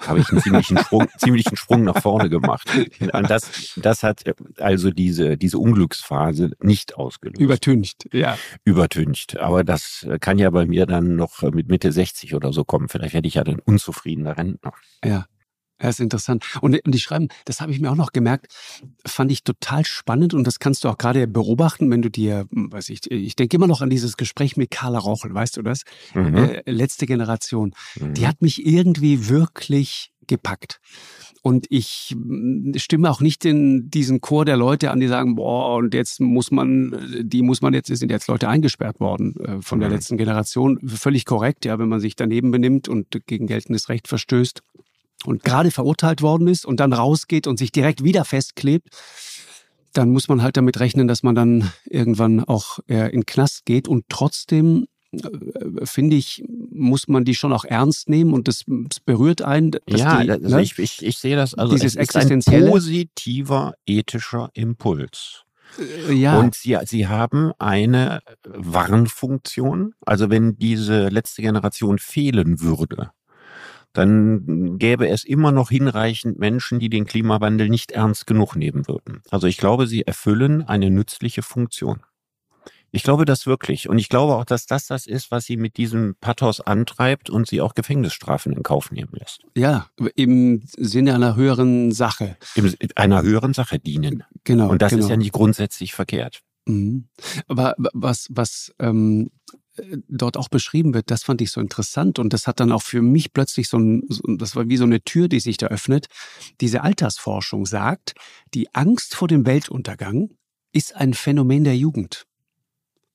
habe 0.00 0.20
ich 0.20 0.30
einen 0.30 0.40
ziemlichen 0.40 0.78
Sprung, 0.78 1.06
ziemlichen 1.18 1.56
Sprung 1.56 1.84
nach 1.84 2.00
vorne 2.00 2.28
gemacht. 2.30 2.68
Und 3.12 3.30
das, 3.30 3.74
das 3.76 4.02
hat 4.02 4.24
also 4.58 4.90
diese, 4.90 5.36
diese 5.36 5.58
Unglücksphase 5.58 6.52
nicht 6.60 6.96
ausgelöst. 6.96 7.40
Übertüncht, 7.40 8.08
ja. 8.12 8.38
Übertüncht. 8.64 9.38
Aber 9.38 9.64
das 9.64 10.06
kann 10.20 10.38
ja 10.38 10.50
bei 10.50 10.66
mir 10.66 10.86
dann 10.86 11.16
noch 11.16 11.42
mit 11.42 11.68
Mitte 11.68 11.92
60 11.92 12.34
oder 12.34 12.52
so 12.52 12.64
kommen. 12.64 12.88
Vielleicht 12.88 13.14
werde 13.14 13.28
ich 13.28 13.34
ja 13.34 13.44
dann 13.44 13.60
unzufriedener 13.60 14.36
Rentner. 14.36 14.72
Ja. 15.04 15.26
Ja, 15.80 15.90
ist 15.90 16.00
interessant. 16.00 16.44
Und, 16.62 16.74
und 16.86 16.94
die 16.94 16.98
schreiben, 16.98 17.28
das 17.44 17.60
habe 17.60 17.70
ich 17.70 17.80
mir 17.80 17.90
auch 17.90 17.96
noch 17.96 18.12
gemerkt, 18.12 18.46
fand 19.06 19.30
ich 19.30 19.44
total 19.44 19.84
spannend 19.84 20.32
und 20.32 20.46
das 20.46 20.58
kannst 20.58 20.84
du 20.84 20.88
auch 20.88 20.96
gerade 20.96 21.26
beobachten, 21.26 21.90
wenn 21.90 22.00
du 22.00 22.10
dir, 22.10 22.46
hm, 22.50 22.72
weiß 22.72 22.88
ich, 22.88 23.10
ich 23.10 23.36
denke 23.36 23.56
immer 23.56 23.66
noch 23.66 23.82
an 23.82 23.90
dieses 23.90 24.16
Gespräch 24.16 24.56
mit 24.56 24.70
Carla 24.70 24.98
Rauchel, 24.98 25.34
weißt 25.34 25.56
du 25.58 25.62
das? 25.62 25.82
Mhm. 26.14 26.34
Äh, 26.34 26.70
letzte 26.70 27.06
Generation. 27.06 27.74
Mhm. 28.00 28.14
Die 28.14 28.26
hat 28.26 28.40
mich 28.40 28.64
irgendwie 28.64 29.28
wirklich 29.28 30.12
gepackt. 30.26 30.80
Und 31.42 31.66
ich 31.68 32.16
hm, 32.16 32.72
stimme 32.76 33.10
auch 33.10 33.20
nicht 33.20 33.44
in 33.44 33.90
diesen 33.90 34.22
Chor 34.22 34.46
der 34.46 34.56
Leute 34.56 34.90
an, 34.90 34.98
die 34.98 35.08
sagen, 35.08 35.34
boah, 35.34 35.76
und 35.76 35.92
jetzt 35.92 36.20
muss 36.20 36.50
man, 36.50 37.22
die 37.22 37.42
muss 37.42 37.60
man 37.60 37.74
jetzt, 37.74 37.88
sind 37.88 38.10
jetzt 38.10 38.28
Leute 38.28 38.48
eingesperrt 38.48 38.98
worden 38.98 39.36
äh, 39.44 39.60
von 39.60 39.78
der 39.78 39.90
mhm. 39.90 39.94
letzten 39.94 40.16
Generation. 40.16 40.80
Völlig 40.88 41.26
korrekt, 41.26 41.66
ja, 41.66 41.78
wenn 41.78 41.90
man 41.90 42.00
sich 42.00 42.16
daneben 42.16 42.50
benimmt 42.50 42.88
und 42.88 43.26
gegen 43.26 43.46
geltendes 43.46 43.90
Recht 43.90 44.08
verstößt 44.08 44.62
und 45.24 45.44
gerade 45.44 45.70
verurteilt 45.70 46.22
worden 46.22 46.48
ist 46.48 46.66
und 46.66 46.80
dann 46.80 46.92
rausgeht 46.92 47.46
und 47.46 47.58
sich 47.58 47.72
direkt 47.72 48.04
wieder 48.04 48.24
festklebt, 48.24 48.88
dann 49.92 50.10
muss 50.10 50.28
man 50.28 50.42
halt 50.42 50.56
damit 50.56 50.78
rechnen, 50.78 51.08
dass 51.08 51.22
man 51.22 51.34
dann 51.34 51.70
irgendwann 51.86 52.44
auch 52.44 52.80
in 52.86 52.96
den 52.98 53.26
Knast 53.26 53.64
geht. 53.64 53.88
Und 53.88 54.04
trotzdem, 54.10 54.86
äh, 55.12 55.86
finde 55.86 56.16
ich, 56.16 56.44
muss 56.70 57.08
man 57.08 57.24
die 57.24 57.34
schon 57.34 57.52
auch 57.52 57.64
ernst 57.64 58.08
nehmen 58.08 58.34
und 58.34 58.46
das, 58.46 58.64
das 58.66 59.00
berührt 59.00 59.42
einen. 59.42 59.72
ja, 59.88 60.22
die, 60.22 60.30
also 60.30 60.56
ne? 60.56 60.62
ich, 60.62 60.78
ich, 60.78 61.02
ich 61.02 61.18
sehe 61.18 61.36
das, 61.36 61.54
also 61.54 61.74
dieses 61.74 61.96
es 61.96 62.14
ist 62.14 62.48
ein 62.48 62.68
positiver 62.68 63.74
ethischer 63.86 64.50
Impuls. 64.52 65.44
Äh, 65.78 66.12
ja. 66.12 66.38
Und 66.38 66.54
sie, 66.54 66.76
sie 66.84 67.06
haben 67.06 67.52
eine 67.58 68.20
Warnfunktion. 68.44 69.94
Also 70.04 70.30
wenn 70.30 70.56
diese 70.56 71.08
letzte 71.08 71.42
Generation 71.42 71.98
fehlen 71.98 72.60
würde, 72.60 73.10
dann 73.96 74.78
gäbe 74.78 75.08
es 75.08 75.24
immer 75.24 75.52
noch 75.52 75.70
hinreichend 75.70 76.38
Menschen, 76.38 76.78
die 76.78 76.88
den 76.88 77.06
Klimawandel 77.06 77.68
nicht 77.68 77.92
ernst 77.92 78.26
genug 78.26 78.56
nehmen 78.56 78.86
würden. 78.88 79.22
Also 79.30 79.46
ich 79.46 79.56
glaube, 79.56 79.86
sie 79.86 80.02
erfüllen 80.02 80.62
eine 80.62 80.90
nützliche 80.90 81.42
Funktion. 81.42 82.00
Ich 82.92 83.02
glaube 83.02 83.24
das 83.24 83.46
wirklich. 83.46 83.88
Und 83.88 83.98
ich 83.98 84.08
glaube 84.08 84.36
auch, 84.36 84.44
dass 84.44 84.66
das 84.66 84.86
das 84.86 85.06
ist, 85.06 85.30
was 85.30 85.44
sie 85.44 85.56
mit 85.56 85.76
diesem 85.76 86.14
Pathos 86.20 86.60
antreibt 86.60 87.28
und 87.28 87.46
sie 87.46 87.60
auch 87.60 87.74
Gefängnisstrafen 87.74 88.52
in 88.52 88.62
Kauf 88.62 88.90
nehmen 88.90 89.12
lässt. 89.12 89.42
Ja, 89.54 89.88
im 90.14 90.62
Sinne 90.76 91.14
einer 91.14 91.36
höheren 91.36 91.92
Sache. 91.92 92.36
In 92.54 92.74
einer 92.94 93.22
höheren 93.22 93.52
Sache 93.52 93.78
dienen. 93.78 94.24
Genau. 94.44 94.70
Und 94.70 94.82
das 94.82 94.90
genau. 94.90 95.04
ist 95.04 95.10
ja 95.10 95.16
nicht 95.16 95.32
grundsätzlich 95.32 95.94
verkehrt. 95.94 96.42
Mhm. 96.66 97.08
Aber 97.48 97.74
was, 97.92 98.28
was 98.30 98.74
ähm, 98.78 99.30
dort 100.08 100.36
auch 100.36 100.48
beschrieben 100.48 100.94
wird, 100.94 101.10
das 101.10 101.22
fand 101.22 101.40
ich 101.40 101.50
so 101.50 101.60
interessant 101.60 102.18
und 102.18 102.32
das 102.32 102.46
hat 102.46 102.60
dann 102.60 102.72
auch 102.72 102.82
für 102.82 103.02
mich 103.02 103.32
plötzlich 103.32 103.68
so 103.68 103.78
ein, 103.78 104.02
das 104.38 104.56
war 104.56 104.68
wie 104.68 104.76
so 104.76 104.84
eine 104.84 105.02
Tür, 105.02 105.28
die 105.28 105.40
sich 105.40 105.56
da 105.56 105.66
öffnet. 105.66 106.06
Diese 106.60 106.82
Altersforschung 106.82 107.66
sagt, 107.66 108.14
die 108.54 108.74
Angst 108.74 109.14
vor 109.14 109.28
dem 109.28 109.46
Weltuntergang 109.46 110.30
ist 110.72 110.94
ein 110.94 111.14
Phänomen 111.14 111.64
der 111.64 111.76
Jugend. 111.76 112.26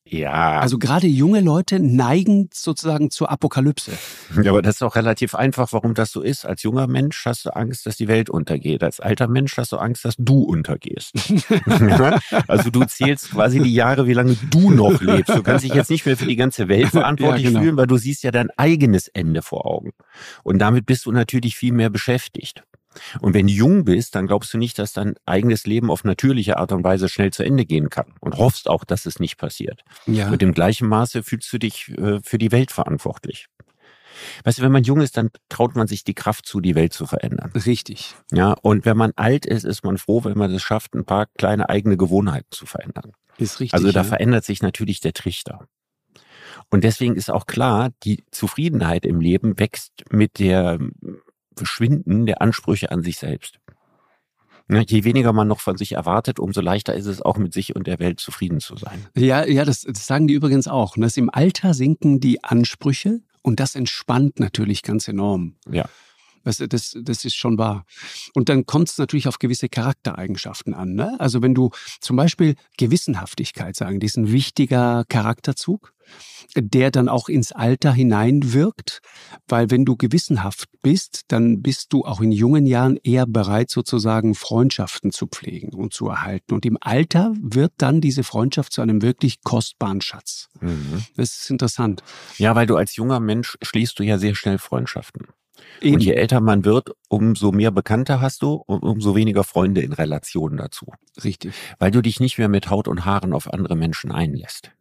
Ja. 0.03 0.59
Also 0.59 0.77
gerade 0.77 1.07
junge 1.07 1.41
Leute 1.41 1.79
neigen 1.79 2.49
sozusagen 2.53 3.11
zur 3.11 3.31
Apokalypse. 3.31 3.91
Ja, 4.41 4.51
aber 4.51 4.61
das 4.61 4.75
ist 4.75 4.81
auch 4.81 4.95
relativ 4.95 5.35
einfach, 5.35 5.71
warum 5.71 5.93
das 5.93 6.11
so 6.11 6.21
ist. 6.21 6.45
Als 6.45 6.63
junger 6.63 6.87
Mensch 6.87 7.23
hast 7.25 7.45
du 7.45 7.55
Angst, 7.55 7.85
dass 7.85 7.97
die 7.97 8.07
Welt 8.07 8.29
untergeht. 8.29 8.83
Als 8.83 8.99
alter 8.99 9.27
Mensch 9.27 9.55
hast 9.57 9.71
du 9.71 9.77
Angst, 9.77 10.03
dass 10.03 10.15
du 10.17 10.41
untergehst. 10.41 11.13
also 12.47 12.69
du 12.71 12.83
zählst 12.85 13.31
quasi 13.31 13.61
die 13.61 13.73
Jahre, 13.73 14.07
wie 14.07 14.13
lange 14.13 14.35
du 14.49 14.71
noch 14.71 15.01
lebst. 15.01 15.29
Du 15.29 15.43
kannst 15.43 15.63
dich 15.63 15.73
jetzt 15.73 15.89
nicht 15.89 16.05
mehr 16.05 16.17
für 16.17 16.25
die 16.25 16.35
ganze 16.35 16.67
Welt 16.67 16.89
verantwortlich 16.89 17.43
ja, 17.43 17.49
genau. 17.51 17.61
fühlen, 17.61 17.77
weil 17.77 17.87
du 17.87 17.97
siehst 17.97 18.23
ja 18.23 18.31
dein 18.31 18.49
eigenes 18.57 19.07
Ende 19.07 19.41
vor 19.41 19.65
Augen. 19.65 19.91
Und 20.43 20.59
damit 20.59 20.87
bist 20.87 21.05
du 21.05 21.11
natürlich 21.11 21.55
viel 21.55 21.73
mehr 21.73 21.89
beschäftigt. 21.89 22.63
Und 23.21 23.33
wenn 23.33 23.47
du 23.47 23.53
jung 23.53 23.85
bist, 23.85 24.15
dann 24.15 24.27
glaubst 24.27 24.53
du 24.53 24.57
nicht, 24.57 24.77
dass 24.79 24.93
dein 24.93 25.15
eigenes 25.25 25.65
Leben 25.65 25.89
auf 25.89 26.03
natürliche 26.03 26.57
Art 26.57 26.71
und 26.71 26.83
Weise 26.83 27.09
schnell 27.09 27.31
zu 27.31 27.43
Ende 27.43 27.65
gehen 27.65 27.89
kann 27.89 28.13
und 28.19 28.37
hoffst 28.37 28.69
auch, 28.69 28.83
dass 28.83 29.05
es 29.05 29.19
nicht 29.19 29.37
passiert. 29.37 29.83
Ja. 30.05 30.29
Mit 30.29 30.41
dem 30.41 30.53
gleichen 30.53 30.87
Maße 30.87 31.23
fühlst 31.23 31.51
du 31.53 31.57
dich 31.57 31.89
äh, 31.97 32.19
für 32.23 32.37
die 32.37 32.51
Welt 32.51 32.71
verantwortlich. 32.71 33.47
Weißt 34.43 34.59
du, 34.59 34.63
wenn 34.63 34.71
man 34.71 34.83
jung 34.83 35.01
ist, 35.01 35.17
dann 35.17 35.29
traut 35.49 35.75
man 35.75 35.87
sich 35.87 36.03
die 36.03 36.13
Kraft 36.13 36.45
zu, 36.45 36.59
die 36.59 36.75
Welt 36.75 36.93
zu 36.93 37.05
verändern. 37.05 37.51
Richtig. 37.53 38.15
Ja, 38.31 38.53
und 38.61 38.85
wenn 38.85 38.97
man 38.97 39.11
alt 39.15 39.45
ist, 39.45 39.63
ist 39.63 39.83
man 39.83 39.97
froh, 39.97 40.23
wenn 40.23 40.37
man 40.37 40.51
es 40.51 40.61
schafft, 40.61 40.93
ein 40.93 41.05
paar 41.05 41.27
kleine 41.37 41.69
eigene 41.69 41.97
Gewohnheiten 41.97 42.49
zu 42.51 42.65
verändern. 42.65 43.13
Ist 43.37 43.59
richtig. 43.59 43.73
Also 43.73 43.91
da 43.91 44.01
ja. 44.01 44.03
verändert 44.03 44.45
sich 44.45 44.61
natürlich 44.61 44.99
der 44.99 45.13
Trichter. 45.13 45.67
Und 46.69 46.83
deswegen 46.83 47.15
ist 47.15 47.31
auch 47.31 47.45
klar, 47.45 47.89
die 48.03 48.23
Zufriedenheit 48.31 49.05
im 49.05 49.19
Leben 49.19 49.59
wächst 49.59 49.91
mit 50.09 50.39
der 50.39 50.79
Verschwinden 51.55 52.25
der 52.25 52.41
Ansprüche 52.41 52.91
an 52.91 53.01
sich 53.03 53.17
selbst. 53.17 53.59
Je 54.69 55.03
weniger 55.03 55.33
man 55.33 55.47
noch 55.47 55.59
von 55.59 55.75
sich 55.75 55.93
erwartet, 55.93 56.39
umso 56.39 56.61
leichter 56.61 56.93
ist 56.93 57.05
es 57.05 57.21
auch 57.21 57.37
mit 57.37 57.51
sich 57.51 57.75
und 57.75 57.87
der 57.87 57.99
Welt 57.99 58.21
zufrieden 58.21 58.61
zu 58.61 58.77
sein. 58.77 59.05
Ja, 59.15 59.45
ja, 59.45 59.65
das, 59.65 59.81
das 59.81 60.07
sagen 60.07 60.27
die 60.27 60.33
übrigens 60.33 60.67
auch. 60.67 60.95
Dass 60.95 61.17
Im 61.17 61.29
Alter 61.29 61.73
sinken 61.73 62.21
die 62.21 62.43
Ansprüche 62.43 63.19
und 63.41 63.59
das 63.59 63.75
entspannt 63.75 64.39
natürlich 64.39 64.81
ganz 64.81 65.07
enorm. 65.09 65.55
Ja. 65.69 65.85
Das, 66.43 66.57
das, 66.57 66.97
das 66.99 67.25
ist 67.25 67.35
schon 67.35 67.57
wahr. 67.57 67.85
Und 68.33 68.49
dann 68.49 68.65
kommt 68.65 68.89
es 68.89 68.97
natürlich 68.97 69.27
auf 69.27 69.39
gewisse 69.39 69.69
Charaktereigenschaften 69.69 70.73
an. 70.73 70.93
Ne? 70.93 71.15
Also 71.19 71.41
wenn 71.41 71.53
du 71.53 71.71
zum 71.99 72.15
Beispiel 72.15 72.55
Gewissenhaftigkeit 72.77 73.75
sagen, 73.75 73.99
die 73.99 74.07
ist 74.07 74.17
ein 74.17 74.31
wichtiger 74.31 75.05
Charakterzug, 75.07 75.93
der 76.55 76.91
dann 76.91 77.07
auch 77.07 77.29
ins 77.29 77.51
Alter 77.51 77.93
hineinwirkt, 77.93 79.01
weil 79.47 79.71
wenn 79.71 79.85
du 79.85 79.95
gewissenhaft 79.95 80.69
bist, 80.81 81.21
dann 81.29 81.61
bist 81.61 81.93
du 81.93 82.03
auch 82.03 82.21
in 82.21 82.31
jungen 82.31 82.65
Jahren 82.65 82.97
eher 82.97 83.25
bereit, 83.25 83.69
sozusagen 83.69 84.35
Freundschaften 84.35 85.11
zu 85.11 85.27
pflegen 85.27 85.73
und 85.73 85.93
zu 85.93 86.09
erhalten. 86.09 86.53
Und 86.53 86.65
im 86.65 86.77
Alter 86.81 87.33
wird 87.39 87.73
dann 87.77 88.01
diese 88.01 88.23
Freundschaft 88.23 88.73
zu 88.73 88.81
einem 88.81 89.01
wirklich 89.01 89.41
kostbaren 89.43 90.01
Schatz. 90.01 90.49
Mhm. 90.59 91.05
Das 91.15 91.37
ist 91.37 91.49
interessant. 91.49 92.03
Ja, 92.37 92.55
weil 92.55 92.67
du 92.67 92.75
als 92.75 92.95
junger 92.95 93.19
Mensch 93.19 93.57
schließt 93.61 93.97
du 93.99 94.03
ja 94.03 94.17
sehr 94.17 94.35
schnell 94.35 94.57
Freundschaften. 94.57 95.27
Eben. 95.81 95.95
Und 95.95 96.03
je 96.03 96.13
älter 96.13 96.41
man 96.41 96.65
wird, 96.65 96.91
umso 97.09 97.51
mehr 97.51 97.71
Bekannte 97.71 98.21
hast 98.21 98.41
du 98.41 98.53
und 98.53 98.83
umso 98.83 99.15
weniger 99.15 99.43
Freunde 99.43 99.81
in 99.81 99.93
Relation 99.93 100.57
dazu. 100.57 100.87
Richtig. 101.23 101.53
Weil 101.79 101.91
du 101.91 102.01
dich 102.01 102.19
nicht 102.19 102.37
mehr 102.37 102.49
mit 102.49 102.69
Haut 102.69 102.87
und 102.87 103.05
Haaren 103.05 103.33
auf 103.33 103.51
andere 103.51 103.75
Menschen 103.75 104.11
einlässt. 104.11 104.71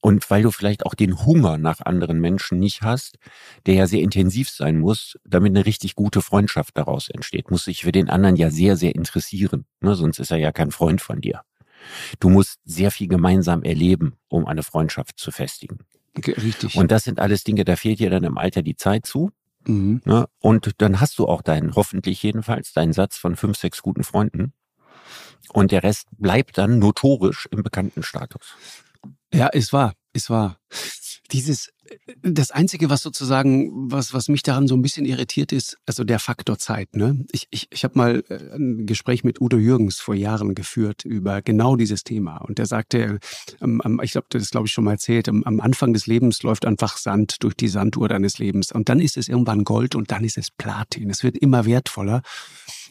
Und 0.00 0.30
weil 0.30 0.42
du 0.42 0.52
vielleicht 0.52 0.86
auch 0.86 0.94
den 0.94 1.24
Hunger 1.24 1.58
nach 1.58 1.80
anderen 1.80 2.20
Menschen 2.20 2.60
nicht 2.60 2.82
hast, 2.82 3.18
der 3.66 3.74
ja 3.74 3.86
sehr 3.86 4.02
intensiv 4.02 4.48
sein 4.50 4.78
muss, 4.78 5.18
damit 5.24 5.50
eine 5.50 5.66
richtig 5.66 5.96
gute 5.96 6.22
Freundschaft 6.22 6.76
daraus 6.76 7.08
entsteht, 7.08 7.50
muss 7.50 7.64
sich 7.64 7.82
für 7.82 7.92
den 7.92 8.08
anderen 8.08 8.36
ja 8.36 8.50
sehr, 8.50 8.76
sehr 8.76 8.94
interessieren. 8.94 9.64
Ne? 9.80 9.96
Sonst 9.96 10.20
ist 10.20 10.30
er 10.30 10.36
ja 10.36 10.52
kein 10.52 10.70
Freund 10.70 11.00
von 11.00 11.20
dir. 11.20 11.40
Du 12.20 12.28
musst 12.28 12.60
sehr 12.64 12.90
viel 12.90 13.08
gemeinsam 13.08 13.62
erleben, 13.62 14.14
um 14.28 14.46
eine 14.46 14.62
Freundschaft 14.62 15.18
zu 15.18 15.30
festigen. 15.30 15.78
Richtig. 16.16 16.76
Und 16.76 16.90
das 16.90 17.04
sind 17.04 17.18
alles 17.18 17.44
Dinge, 17.44 17.64
da 17.64 17.76
fehlt 17.76 17.98
dir 17.98 18.10
dann 18.10 18.24
im 18.24 18.38
Alter 18.38 18.62
die 18.62 18.76
Zeit 18.76 19.06
zu. 19.06 19.32
Mhm. 19.66 20.00
Ne? 20.04 20.26
Und 20.38 20.72
dann 20.78 21.00
hast 21.00 21.18
du 21.18 21.26
auch 21.26 21.42
deinen, 21.42 21.74
hoffentlich 21.74 22.22
jedenfalls, 22.22 22.72
deinen 22.72 22.92
Satz 22.92 23.16
von 23.16 23.36
fünf, 23.36 23.58
sechs 23.58 23.82
guten 23.82 24.04
Freunden. 24.04 24.52
Und 25.52 25.70
der 25.70 25.82
Rest 25.82 26.08
bleibt 26.18 26.58
dann 26.58 26.78
notorisch 26.78 27.48
im 27.50 27.62
Bekanntenstatus. 27.62 28.54
Ja, 29.32 29.48
es 29.52 29.72
war, 29.72 29.94
es 30.16 30.30
war. 30.30 30.58
Dieses, 31.32 31.72
das 32.22 32.50
Einzige, 32.50 32.90
was 32.90 33.02
sozusagen, 33.02 33.90
was, 33.90 34.12
was 34.12 34.28
mich 34.28 34.42
daran 34.42 34.68
so 34.68 34.74
ein 34.74 34.82
bisschen 34.82 35.06
irritiert 35.06 35.52
ist, 35.52 35.76
also 35.86 36.04
der 36.04 36.18
Faktor 36.18 36.58
Zeit. 36.58 36.94
Ne? 36.96 37.24
Ich, 37.32 37.46
ich, 37.50 37.68
ich 37.70 37.84
habe 37.84 37.98
mal 37.98 38.24
äh, 38.28 38.54
ein 38.54 38.86
Gespräch 38.86 39.24
mit 39.24 39.40
Udo 39.40 39.56
Jürgens 39.56 39.98
vor 39.98 40.14
Jahren 40.14 40.54
geführt 40.54 41.04
über 41.04 41.42
genau 41.42 41.76
dieses 41.76 42.04
Thema. 42.04 42.38
Und 42.38 42.58
der 42.58 42.66
sagte, 42.66 43.18
ähm, 43.60 44.00
ich 44.02 44.12
glaube, 44.12 44.26
das 44.30 44.50
glaube 44.50 44.66
ich 44.66 44.72
schon 44.72 44.84
mal 44.84 44.92
erzählt, 44.92 45.28
am, 45.28 45.42
am 45.44 45.60
Anfang 45.60 45.92
des 45.92 46.06
Lebens 46.06 46.42
läuft 46.42 46.64
einfach 46.64 46.96
Sand 46.96 47.42
durch 47.42 47.54
die 47.54 47.68
Sanduhr 47.68 48.08
deines 48.08 48.38
Lebens. 48.38 48.72
Und 48.72 48.88
dann 48.88 49.00
ist 49.00 49.16
es 49.16 49.28
irgendwann 49.28 49.64
Gold 49.64 49.94
und 49.94 50.10
dann 50.10 50.24
ist 50.24 50.38
es 50.38 50.50
Platin. 50.50 51.10
Es 51.10 51.22
wird 51.22 51.36
immer 51.36 51.66
wertvoller. 51.66 52.22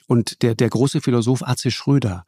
Und 0.08 0.42
der, 0.44 0.56
der 0.56 0.70
große 0.70 1.02
Philosoph 1.02 1.44
Atze 1.44 1.72
Schröder, 1.72 2.26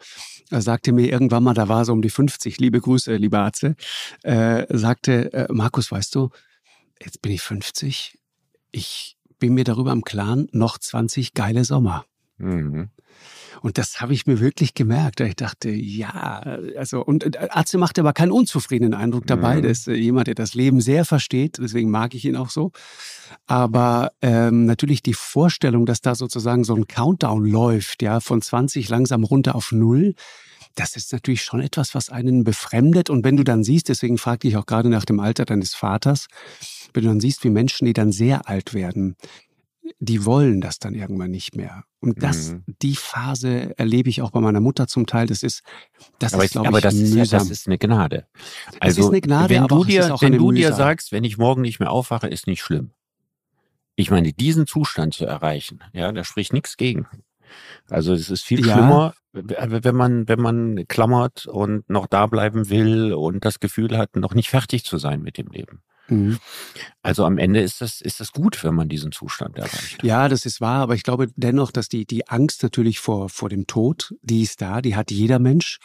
er 0.50 0.62
sagte 0.62 0.92
mir 0.92 1.12
irgendwann 1.12 1.44
mal, 1.44 1.54
da 1.54 1.68
war 1.68 1.86
so 1.86 1.94
um 1.94 2.02
die 2.02 2.10
50, 2.10 2.60
liebe 2.60 2.80
Grüße, 2.80 3.16
lieber 3.16 3.40
Atze, 3.40 3.76
äh, 4.24 4.66
sagte, 4.70 5.34
äh, 5.34 5.48
Markus, 5.50 5.92
weißt 5.92 6.16
du, 6.16 6.30
jetzt 7.02 7.22
bin 7.22 7.32
ich 7.32 7.42
50, 7.42 8.18
ich 8.72 9.18
bin 9.40 9.54
mir 9.54 9.64
darüber 9.64 9.92
im 9.92 10.04
Klaren, 10.04 10.48
noch 10.52 10.78
20 10.78 11.34
geile 11.34 11.64
Sommer. 11.66 12.06
Mhm. 12.38 12.90
Und 13.62 13.78
das 13.78 14.02
habe 14.02 14.14
ich 14.14 14.28
mir 14.28 14.40
wirklich 14.40 14.74
gemerkt. 14.74 15.20
Ich 15.20 15.36
dachte, 15.36 15.70
ja, 15.70 16.58
also, 16.78 17.04
und 17.04 17.36
äh, 17.36 17.48
Atze 17.50 17.78
machte 17.78 18.02
aber 18.02 18.14
keinen 18.14 18.32
unzufriedenen 18.32 18.94
Eindruck 18.94 19.28
dabei. 19.28 19.58
Mhm. 19.58 19.64
Das 19.64 19.80
ist 19.80 19.88
äh, 19.88 19.96
jemand, 19.96 20.28
der 20.28 20.36
das 20.36 20.54
Leben 20.54 20.82
sehr 20.82 21.06
versteht. 21.06 21.58
Deswegen 21.60 21.90
mag 21.90 22.14
ich 22.14 22.26
ihn 22.26 22.36
auch 22.36 22.50
so. 22.50 22.72
Aber 23.46 24.12
ähm, 24.22 24.66
natürlich 24.66 25.02
die 25.02 25.14
Vorstellung, 25.14 25.86
dass 25.86 26.02
da 26.02 26.16
sozusagen 26.16 26.64
so 26.64 26.76
ein 26.76 26.88
Countdown 26.88 27.46
läuft, 27.46 28.02
ja, 28.02 28.20
von 28.20 28.42
20 28.42 28.90
langsam 28.90 29.24
runter 29.24 29.56
auf 29.56 29.72
null, 29.72 30.16
das 30.78 30.96
ist 30.96 31.12
natürlich 31.12 31.44
schon 31.44 31.60
etwas, 31.60 31.96
was 31.96 32.10
einen 32.10 32.44
befremdet. 32.44 33.10
Und 33.10 33.24
wenn 33.24 33.36
du 33.36 33.44
dann 33.44 33.64
siehst, 33.64 33.90
deswegen 33.90 34.18
fragte 34.18 34.48
ich 34.48 34.58
auch 34.58 34.66
gerade 34.66 34.90
nach 34.90 35.06
dem 35.06 35.20
Alter 35.20 35.46
deines 35.46 35.74
Vaters, 35.74 36.28
wenn 36.94 37.04
du 37.04 37.10
dann 37.10 37.20
siehst, 37.20 37.44
wie 37.44 37.50
Menschen, 37.50 37.86
die 37.86 37.94
dann 37.94 38.12
sehr 38.12 38.48
alt 38.48 38.74
werden, 38.74 39.16
die 40.00 40.26
wollen 40.26 40.62
das 40.62 40.80
dann 40.80 40.94
irgendwann 40.94 41.32
nicht 41.32 41.56
mehr. 41.56 41.84
Und 42.00 42.24
das, 42.24 42.52
mhm. 42.52 42.64
die 42.82 42.96
Phase 42.96 43.78
erlebe 43.78 44.10
ich 44.10 44.22
auch 44.22 44.32
bei 44.32 44.40
meiner 44.40 44.60
Mutter 44.60 44.88
zum 44.88 45.06
Teil. 45.06 45.28
Das 45.28 45.44
ist, 45.44 45.64
das 46.20 46.34
aber 46.34 46.46
ist, 46.46 46.52
glaube 46.52 46.68
aber 46.68 46.78
ich, 46.78 46.84
das 46.84 46.94
mühsam. 46.96 47.22
Ist 47.22 47.32
ja, 47.32 47.40
das 47.40 47.50
ist 47.50 47.68
eine 47.68 47.78
Gnade. 47.78 48.28
Also, 48.80 49.02
es 49.02 49.06
ist 49.06 49.12
eine 49.12 49.22
Gnade, 49.22 49.56
wenn 49.56 49.64
aber 49.64 49.76
du 49.76 49.84
dir, 49.84 50.16
wenn 50.20 50.34
du 50.34 50.52
Mühsam. 50.52 50.56
dir 50.56 50.74
sagst, 50.74 51.12
wenn 51.12 51.24
ich 51.24 51.38
morgen 51.38 51.62
nicht 51.62 51.80
mehr 51.80 51.92
aufwache, 51.92 52.28
ist 52.28 52.48
nicht 52.48 52.62
schlimm. 52.62 52.92
Ich 53.96 54.12
meine, 54.12 54.32
diesen 54.32 54.68
Zustand 54.68 55.16
zu 55.16 55.26
erreichen, 55.26 55.80
ja, 55.92 56.12
da 56.12 56.24
spricht 56.24 56.54
nichts 56.54 56.78
gegen. 56.78 57.08
Also 57.90 58.14
es 58.14 58.30
ist 58.30 58.44
viel 58.44 58.66
ja. 58.66 58.74
schlimmer, 58.74 59.14
wenn 59.32 59.96
man, 59.96 60.28
wenn 60.28 60.40
man 60.40 60.88
klammert 60.88 61.46
und 61.48 61.90
noch 61.90 62.08
da 62.08 62.28
bleiben 62.28 62.70
will 62.70 63.14
und 63.14 63.46
das 63.46 63.60
Gefühl 63.60 63.98
hat, 63.98 64.16
noch 64.16 64.34
nicht 64.34 64.50
fertig 64.50 64.84
zu 64.84 64.98
sein 64.98 65.22
mit 65.22 65.38
dem 65.38 65.48
Leben. 65.48 65.82
Mhm. 66.10 66.40
Also 67.02 67.26
am 67.26 67.38
Ende 67.38 67.62
ist 67.62 67.82
das, 67.82 68.02
ist 68.02 68.20
das 68.20 68.32
gut, 68.32 68.64
wenn 68.64 68.76
man 68.76 68.90
diesen 68.90 69.12
Zustand 69.12 69.58
erreicht. 69.58 70.04
Ja, 70.04 70.30
das 70.30 70.46
ist 70.46 70.62
wahr, 70.62 70.82
aber 70.82 70.96
ich 70.96 71.04
glaube 71.04 71.28
dennoch, 71.36 71.72
dass 71.72 71.90
die, 71.90 72.06
die 72.06 72.28
Angst 72.28 72.64
natürlich 72.64 73.00
vor, 73.00 73.30
vor 73.30 73.50
dem 73.50 73.68
Tod, 73.68 74.14
die 74.22 74.42
ist 74.42 74.62
da, 74.62 74.82
die 74.82 74.96
hat 74.96 75.12
jeder 75.12 75.40
Mensch. 75.40 75.80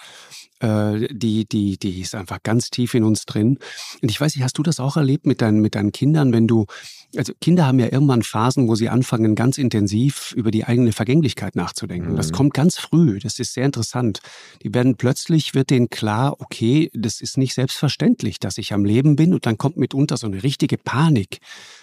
Äh, 0.61 1.09
die, 1.11 1.47
die, 1.47 1.79
die 1.79 2.01
ist 2.01 2.15
einfach 2.15 2.43
ganz 2.43 2.71
tief 2.71 2.95
in 2.95 3.05
uns 3.05 3.27
drin. 3.27 3.59
Und 4.01 4.11
ich 4.11 4.21
weiß 4.21 4.35
nicht, 4.37 4.45
hast 4.45 4.59
du 4.59 4.63
das 4.63 4.81
auch 4.81 4.97
erlebt 4.97 5.27
mit 5.27 5.43
deinen, 5.43 5.61
mit 5.61 5.75
deinen 5.75 5.93
Kindern, 5.93 6.33
wenn 6.33 6.47
du, 6.47 6.67
also 7.17 7.33
Kinder 7.41 7.67
haben 7.67 7.79
ja 7.79 7.91
irgendwann 7.91 8.23
Phasen, 8.23 8.69
wo 8.69 8.75
sie 8.75 8.89
anfangen, 8.89 9.35
ganz 9.35 9.59
intensiv 9.59 10.33
über 10.37 10.51
die 10.51 10.65
eigene 10.65 10.93
Vergänglichkeit 10.93 11.57
nachzudenken. 11.57 12.13
Mhm. 12.13 12.17
Das 12.17 12.33
kommt 12.33 12.55
ganz 12.55 12.79
früh. 12.79 13.19
Das 13.19 13.39
ist 13.39 13.55
sehr 13.55 13.67
interessant. 13.67 14.21
Die 14.63 14.73
werden 14.73 14.97
plötzlich, 14.97 15.55
wird 15.55 15.71
denen 15.71 15.91
klar, 15.91 16.41
okay, 16.41 16.91
das 16.95 17.21
ist 17.21 17.39
nicht 17.39 17.55
selbstverständlich, 17.55 18.39
dass 18.39 18.59
ich 18.59 18.73
am 18.73 18.85
Leben 18.85 19.17
bin. 19.17 19.35
Und 19.35 19.47
dann 19.47 19.59
kommt 19.59 19.77
mitunter 19.77 20.17
so 20.17 20.27
eine 20.27 20.43
richtige 20.43 20.79
Panik 20.79 21.39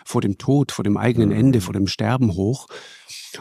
vor 0.06 0.22
dem 0.22 0.38
Tod, 0.38 0.72
vor 0.72 0.84
dem 0.84 0.98
eigenen 0.98 1.32
Ende, 1.32 1.62
vor 1.62 1.74
dem 1.74 1.88
Sterben 1.88 2.34
hoch. 2.34 2.68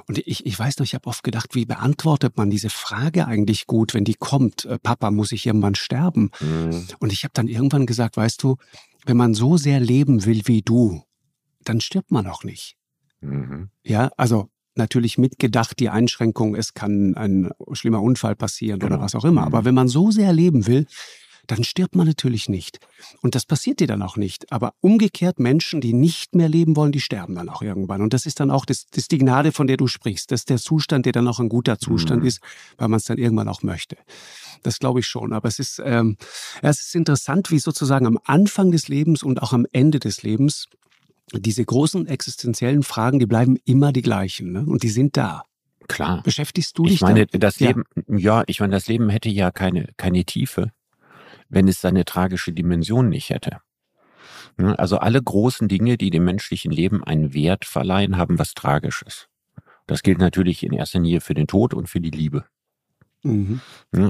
Und 0.06 0.18
ich, 0.18 0.44
ich 0.44 0.58
weiß 0.58 0.78
noch, 0.78 0.84
ich 0.84 0.94
habe 0.94 1.06
oft 1.06 1.22
gedacht, 1.22 1.54
wie 1.54 1.64
beantwortet 1.64 2.36
man 2.36 2.50
diese 2.50 2.70
Frage 2.70 3.26
eigentlich 3.26 3.66
gut, 3.66 3.94
wenn 3.94 4.04
die 4.04 4.14
kommt, 4.14 4.64
äh, 4.66 4.78
Papa, 4.78 5.10
muss 5.10 5.32
ich 5.32 5.46
irgendwann 5.46 5.74
sterben? 5.74 6.30
Mhm. 6.40 6.86
Und 6.98 7.12
ich 7.12 7.24
habe 7.24 7.32
dann 7.34 7.48
irgendwann 7.48 7.86
gesagt, 7.86 8.16
weißt 8.16 8.42
du, 8.42 8.56
wenn 9.06 9.16
man 9.16 9.32
so 9.32 9.56
sehr 9.56 9.80
leben 9.80 10.26
will 10.26 10.42
wie 10.44 10.60
du, 10.60 11.02
dann 11.68 11.80
stirbt 11.80 12.10
man 12.10 12.26
auch 12.26 12.44
nicht. 12.44 12.76
Mhm. 13.20 13.70
Ja, 13.84 14.10
also 14.16 14.48
natürlich 14.74 15.18
mitgedacht 15.18 15.78
die 15.80 15.90
Einschränkung, 15.90 16.54
es 16.54 16.72
kann 16.72 17.14
ein 17.16 17.50
schlimmer 17.72 18.02
Unfall 18.02 18.36
passieren 18.36 18.78
genau. 18.78 18.94
oder 18.94 19.04
was 19.04 19.14
auch 19.14 19.24
immer. 19.24 19.44
Aber 19.44 19.62
mhm. 19.62 19.64
wenn 19.66 19.74
man 19.74 19.88
so 19.88 20.10
sehr 20.10 20.32
leben 20.32 20.66
will, 20.66 20.86
dann 21.48 21.64
stirbt 21.64 21.96
man 21.96 22.06
natürlich 22.06 22.48
nicht. 22.50 22.78
Und 23.22 23.34
das 23.34 23.46
passiert 23.46 23.80
dir 23.80 23.86
dann 23.86 24.02
auch 24.02 24.16
nicht. 24.16 24.52
Aber 24.52 24.74
umgekehrt 24.80 25.40
Menschen, 25.40 25.80
die 25.80 25.94
nicht 25.94 26.34
mehr 26.34 26.48
leben 26.48 26.76
wollen, 26.76 26.92
die 26.92 27.00
sterben 27.00 27.34
dann 27.34 27.48
auch 27.48 27.62
irgendwann. 27.62 28.02
Und 28.02 28.12
das 28.12 28.26
ist 28.26 28.38
dann 28.38 28.50
auch 28.50 28.66
das, 28.66 28.86
das 28.90 29.08
die 29.08 29.16
Gnade, 29.16 29.50
von 29.50 29.66
der 29.66 29.78
du 29.78 29.86
sprichst. 29.86 30.30
Das 30.30 30.42
ist 30.42 30.50
der 30.50 30.58
Zustand, 30.58 31.06
der 31.06 31.12
dann 31.12 31.26
auch 31.26 31.40
ein 31.40 31.48
guter 31.48 31.78
Zustand 31.78 32.22
mhm. 32.22 32.28
ist, 32.28 32.40
weil 32.76 32.88
man 32.88 32.98
es 32.98 33.04
dann 33.04 33.16
irgendwann 33.16 33.48
auch 33.48 33.62
möchte. 33.62 33.96
Das 34.62 34.78
glaube 34.78 35.00
ich 35.00 35.06
schon. 35.06 35.32
Aber 35.32 35.48
es 35.48 35.58
ist, 35.58 35.80
ähm, 35.82 36.18
es 36.60 36.80
ist 36.80 36.94
interessant, 36.94 37.50
wie 37.50 37.58
sozusagen 37.58 38.06
am 38.06 38.18
Anfang 38.24 38.70
des 38.70 38.88
Lebens 38.88 39.22
und 39.22 39.42
auch 39.42 39.54
am 39.54 39.66
Ende 39.72 40.00
des 40.00 40.22
Lebens 40.22 40.68
diese 41.32 41.64
großen 41.64 42.06
existenziellen 42.06 42.82
Fragen, 42.82 43.18
die 43.18 43.26
bleiben 43.26 43.58
immer 43.64 43.92
die 43.92 44.02
gleichen. 44.02 44.52
Ne? 44.52 44.64
Und 44.66 44.82
die 44.82 44.88
sind 44.88 45.16
da. 45.16 45.42
Klar. 45.88 46.22
Beschäftigst 46.22 46.76
du 46.76 46.84
dich 46.84 46.96
Ich 46.96 47.00
meine, 47.00 47.26
damit? 47.26 47.42
das 47.42 47.60
Leben, 47.60 47.84
ja. 48.06 48.16
ja, 48.38 48.44
ich 48.46 48.60
meine, 48.60 48.72
das 48.72 48.88
Leben 48.88 49.08
hätte 49.08 49.28
ja 49.28 49.50
keine, 49.50 49.88
keine 49.96 50.24
Tiefe 50.24 50.72
wenn 51.48 51.68
es 51.68 51.80
seine 51.80 52.04
tragische 52.04 52.52
Dimension 52.52 53.08
nicht 53.08 53.30
hätte. 53.30 53.60
Also 54.56 54.98
alle 54.98 55.22
großen 55.22 55.68
Dinge, 55.68 55.96
die 55.96 56.10
dem 56.10 56.24
menschlichen 56.24 56.72
Leben 56.72 57.04
einen 57.04 57.32
Wert 57.32 57.64
verleihen, 57.64 58.16
haben 58.16 58.38
was 58.38 58.54
Tragisches. 58.54 59.28
Das 59.86 60.02
gilt 60.02 60.18
natürlich 60.18 60.62
in 60.64 60.72
erster 60.72 60.98
Linie 60.98 61.20
für 61.20 61.34
den 61.34 61.46
Tod 61.46 61.74
und 61.74 61.88
für 61.88 62.00
die 62.00 62.10
Liebe. 62.10 62.44
Mhm. 63.22 63.60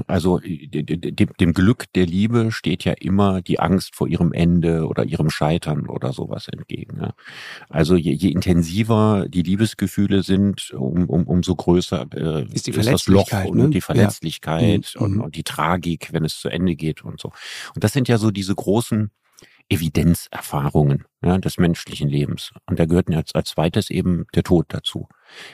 Also 0.07 0.39
dem, 0.39 1.53
Glück 1.53 1.85
der 1.95 2.05
Liebe 2.05 2.51
steht 2.51 2.83
ja 2.83 2.93
immer 2.93 3.41
die 3.41 3.59
Angst 3.59 3.95
vor 3.95 4.07
ihrem 4.07 4.33
Ende 4.33 4.87
oder 4.87 5.03
ihrem 5.03 5.29
Scheitern 5.29 5.87
oder 5.87 6.13
sowas 6.13 6.47
entgegen. 6.47 7.11
Also 7.69 7.95
je, 7.95 8.13
je 8.13 8.29
intensiver 8.29 9.25
die 9.27 9.41
Liebesgefühle 9.41 10.21
sind, 10.21 10.71
um, 10.71 11.09
um, 11.09 11.25
umso 11.25 11.55
größer 11.55 12.05
äh, 12.13 12.53
ist, 12.53 12.67
die 12.67 12.71
ist 12.71 12.87
das 12.87 13.07
Loch 13.07 13.31
und 13.45 13.57
ne? 13.57 13.69
die 13.69 13.81
Verletzlichkeit 13.81 14.93
ja. 14.93 15.01
und, 15.01 15.15
mhm. 15.15 15.21
und 15.21 15.35
die 15.35 15.43
Tragik, 15.43 16.13
wenn 16.13 16.23
es 16.23 16.39
zu 16.39 16.49
Ende 16.49 16.75
geht 16.75 17.03
und 17.03 17.19
so. 17.19 17.31
Und 17.73 17.83
das 17.83 17.93
sind 17.93 18.07
ja 18.07 18.17
so 18.17 18.29
diese 18.29 18.53
großen 18.53 19.09
Evidenzerfahrungen 19.69 21.05
ja, 21.23 21.37
des 21.37 21.57
menschlichen 21.57 22.09
Lebens. 22.09 22.51
Und 22.65 22.79
da 22.79 22.85
gehört 22.85 23.09
jetzt 23.09 23.35
als 23.35 23.49
zweites 23.49 23.89
eben 23.89 24.25
der 24.33 24.43
Tod 24.43 24.65
dazu. 24.69 25.07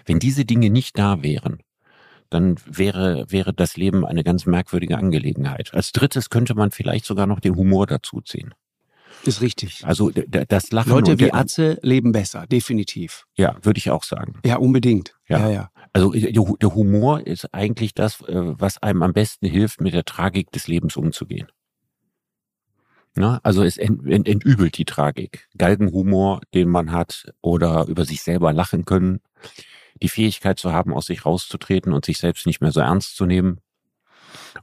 Wenn 0.05 0.19
diese 0.19 0.45
Dinge 0.45 0.69
nicht 0.69 0.97
da 0.97 1.21
wären, 1.21 1.59
dann 2.29 2.55
wäre, 2.65 3.25
wäre 3.29 3.53
das 3.53 3.77
Leben 3.77 4.05
eine 4.05 4.23
ganz 4.23 4.45
merkwürdige 4.45 4.97
Angelegenheit. 4.97 5.73
Als 5.73 5.91
drittes 5.91 6.29
könnte 6.29 6.55
man 6.55 6.71
vielleicht 6.71 7.05
sogar 7.05 7.27
noch 7.27 7.39
den 7.39 7.55
Humor 7.55 7.87
dazu 7.87 8.21
ziehen. 8.21 8.53
Ist 9.23 9.41
richtig. 9.41 9.81
Also 9.83 10.11
das 10.11 10.71
Lachen. 10.71 10.91
Leute 10.91 11.19
wie 11.19 11.33
Atze 11.33 11.79
leben 11.81 12.11
besser, 12.11 12.45
definitiv. 12.47 13.25
Ja, 13.35 13.57
würde 13.61 13.77
ich 13.79 13.89
auch 13.89 14.03
sagen. 14.03 14.39
Ja, 14.45 14.57
unbedingt. 14.57 15.15
Ja, 15.27 15.39
ja. 15.39 15.49
ja. 15.49 15.71
Also 15.93 16.11
der 16.11 16.75
Humor 16.75 17.25
ist 17.25 17.53
eigentlich 17.53 17.93
das, 17.93 18.21
äh, 18.21 18.33
was 18.35 18.83
einem 18.83 19.01
am 19.01 19.13
besten 19.13 19.47
hilft, 19.47 19.81
mit 19.81 19.93
der 19.93 20.03
Tragik 20.03 20.51
des 20.51 20.67
Lebens 20.67 20.97
umzugehen. 20.97 21.47
Na, 23.15 23.39
also 23.43 23.63
es 23.63 23.77
ent, 23.77 24.05
ent, 24.05 24.27
entübelt 24.27 24.77
die 24.77 24.83
Tragik. 24.83 25.47
Galgenhumor, 25.57 26.41
den 26.53 26.67
man 26.67 26.91
hat, 26.91 27.31
oder 27.41 27.85
über 27.87 28.03
sich 28.03 28.21
selber 28.21 28.51
lachen 28.51 28.83
können, 28.83 29.21
die 30.01 30.09
Fähigkeit 30.09 30.59
zu 30.59 30.71
haben, 30.71 30.93
aus 30.93 31.07
sich 31.07 31.25
rauszutreten 31.25 31.93
und 31.93 32.05
sich 32.05 32.17
selbst 32.17 32.45
nicht 32.45 32.61
mehr 32.61 32.71
so 32.71 32.79
ernst 32.81 33.15
zu 33.15 33.25
nehmen 33.25 33.61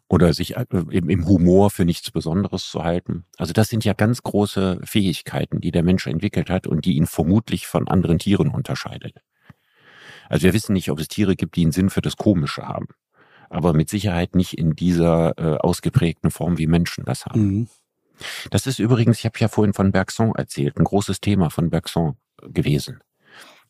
oder 0.08 0.32
sich 0.32 0.56
äh, 0.56 0.66
im, 0.70 1.08
im 1.08 1.26
Humor 1.26 1.70
für 1.70 1.84
nichts 1.84 2.10
Besonderes 2.10 2.68
zu 2.68 2.84
halten. 2.84 3.24
Also 3.38 3.52
das 3.52 3.68
sind 3.68 3.84
ja 3.84 3.92
ganz 3.92 4.22
große 4.22 4.80
Fähigkeiten, 4.84 5.60
die 5.60 5.70
der 5.70 5.82
Mensch 5.82 6.06
entwickelt 6.06 6.50
hat 6.50 6.66
und 6.66 6.84
die 6.84 6.96
ihn 6.96 7.06
vermutlich 7.06 7.66
von 7.66 7.88
anderen 7.88 8.18
Tieren 8.18 8.48
unterscheidet. 8.48 9.16
Also 10.28 10.44
wir 10.44 10.54
wissen 10.54 10.72
nicht, 10.72 10.90
ob 10.90 10.98
es 10.98 11.08
Tiere 11.08 11.36
gibt, 11.36 11.56
die 11.56 11.62
einen 11.62 11.72
Sinn 11.72 11.90
für 11.90 12.00
das 12.00 12.16
Komische 12.16 12.62
haben, 12.62 12.88
aber 13.50 13.72
mit 13.74 13.90
Sicherheit 13.90 14.34
nicht 14.34 14.54
in 14.54 14.74
dieser 14.74 15.38
äh, 15.38 15.58
ausgeprägten 15.58 16.30
Form, 16.30 16.58
wie 16.58 16.66
Menschen 16.66 17.04
das 17.04 17.26
haben. 17.26 17.42
Mhm. 17.42 17.68
Das 18.50 18.66
ist 18.66 18.78
übrigens, 18.78 19.18
ich 19.18 19.24
habe 19.24 19.38
ja 19.38 19.48
vorhin 19.48 19.74
von 19.74 19.92
Bergson 19.92 20.32
erzählt, 20.34 20.78
ein 20.78 20.84
großes 20.84 21.20
Thema 21.20 21.50
von 21.50 21.70
Bergson 21.70 22.16
gewesen, 22.42 23.00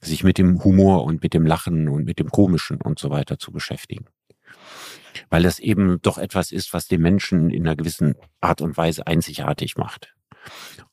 sich 0.03 0.25
mit 0.25 0.38
dem 0.38 0.62
Humor 0.65 1.05
und 1.05 1.23
mit 1.23 1.35
dem 1.35 1.47
Lachen 1.47 1.88
und 1.88 2.05
mit 2.05 2.19
dem 2.19 2.31
Komischen 2.31 2.81
und 2.81 2.99
so 2.99 3.11
weiter 3.11 3.38
zu 3.38 3.53
beschäftigen 3.53 4.07
weil 5.31 5.43
das 5.43 5.59
eben 5.59 6.01
doch 6.03 6.19
etwas 6.19 6.53
ist, 6.53 6.73
was 6.73 6.88
den 6.88 7.01
Menschen 7.01 7.51
in 7.51 7.67
einer 7.67 7.77
gewissen 7.77 8.15
Art 8.41 8.61
und 8.61 8.77
Weise 8.77 9.07
einzigartig 9.07 9.77
macht. 9.77 10.15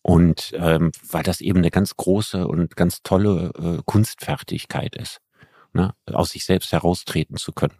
Und 0.01 0.51
ähm, 0.55 0.91
weil 1.09 1.23
das 1.23 1.41
eben 1.41 1.59
eine 1.59 1.71
ganz 1.71 1.95
große 1.95 2.47
und 2.47 2.75
ganz 2.75 3.01
tolle 3.03 3.51
äh, 3.57 3.81
Kunstfertigkeit 3.85 4.95
ist, 4.95 5.19
ne? 5.73 5.93
aus 6.05 6.29
sich 6.29 6.45
selbst 6.45 6.71
heraustreten 6.71 7.37
zu 7.37 7.51
können. 7.51 7.77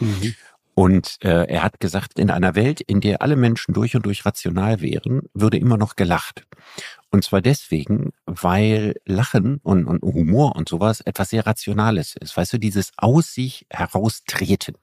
Mhm. 0.00 0.34
Und 0.74 1.18
äh, 1.22 1.46
er 1.46 1.62
hat 1.62 1.78
gesagt, 1.78 2.18
in 2.18 2.30
einer 2.30 2.56
Welt, 2.56 2.80
in 2.80 3.00
der 3.00 3.22
alle 3.22 3.36
Menschen 3.36 3.74
durch 3.74 3.94
und 3.94 4.06
durch 4.06 4.26
rational 4.26 4.80
wären, 4.80 5.22
würde 5.32 5.56
immer 5.56 5.76
noch 5.76 5.94
gelacht. 5.94 6.46
Und 7.14 7.22
zwar 7.22 7.40
deswegen, 7.40 8.10
weil 8.26 8.96
Lachen 9.04 9.58
und, 9.62 9.86
und 9.86 10.02
Humor 10.02 10.56
und 10.56 10.68
sowas 10.68 11.00
etwas 11.00 11.30
sehr 11.30 11.46
Rationales 11.46 12.16
ist. 12.20 12.36
Weißt 12.36 12.54
du, 12.54 12.58
dieses 12.58 12.90
aus 12.96 13.32
sich 13.32 13.66
heraustreten 13.70 14.74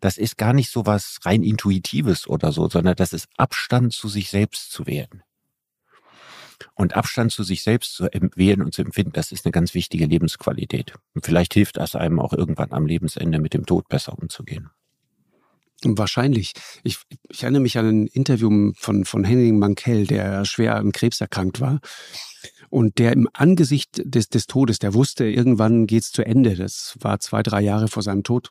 das 0.00 0.18
ist 0.18 0.36
gar 0.36 0.52
nicht 0.52 0.68
so 0.68 0.84
was 0.84 1.20
rein 1.22 1.44
Intuitives 1.44 2.26
oder 2.26 2.50
so, 2.50 2.68
sondern 2.68 2.96
das 2.96 3.12
ist 3.12 3.28
Abstand 3.36 3.92
zu 3.92 4.08
sich 4.08 4.30
selbst 4.30 4.72
zu 4.72 4.88
werden. 4.88 5.22
Und 6.74 6.96
Abstand 6.96 7.30
zu 7.30 7.44
sich 7.44 7.62
selbst 7.62 7.94
zu 7.94 8.08
wählen 8.34 8.60
und 8.60 8.74
zu 8.74 8.82
empfinden, 8.82 9.12
das 9.12 9.30
ist 9.30 9.46
eine 9.46 9.52
ganz 9.52 9.74
wichtige 9.74 10.06
Lebensqualität. 10.06 10.94
Und 11.14 11.24
vielleicht 11.24 11.54
hilft 11.54 11.76
das 11.76 11.94
einem 11.94 12.18
auch 12.18 12.32
irgendwann 12.32 12.72
am 12.72 12.84
Lebensende 12.84 13.38
mit 13.38 13.54
dem 13.54 13.64
Tod 13.64 13.88
besser 13.88 14.18
umzugehen. 14.18 14.70
Wahrscheinlich. 15.84 16.52
Ich, 16.82 16.98
ich 17.28 17.42
erinnere 17.42 17.62
mich 17.62 17.78
an 17.78 17.86
ein 17.86 18.06
Interview 18.06 18.72
von, 18.76 19.04
von 19.04 19.24
Henning 19.24 19.58
Mankell, 19.58 20.06
der 20.06 20.44
schwer 20.44 20.76
an 20.76 20.92
Krebs 20.92 21.20
erkrankt 21.20 21.60
war. 21.60 21.80
Und 22.70 22.98
der 22.98 23.12
im 23.12 23.28
Angesicht 23.32 24.02
des, 24.04 24.28
des 24.28 24.46
Todes, 24.46 24.78
der 24.78 24.94
wusste, 24.94 25.26
irgendwann 25.26 25.86
geht's 25.86 26.10
zu 26.10 26.24
Ende. 26.24 26.56
Das 26.56 26.96
war 27.00 27.20
zwei, 27.20 27.42
drei 27.42 27.60
Jahre 27.60 27.88
vor 27.88 28.02
seinem 28.02 28.24
Tod 28.24 28.50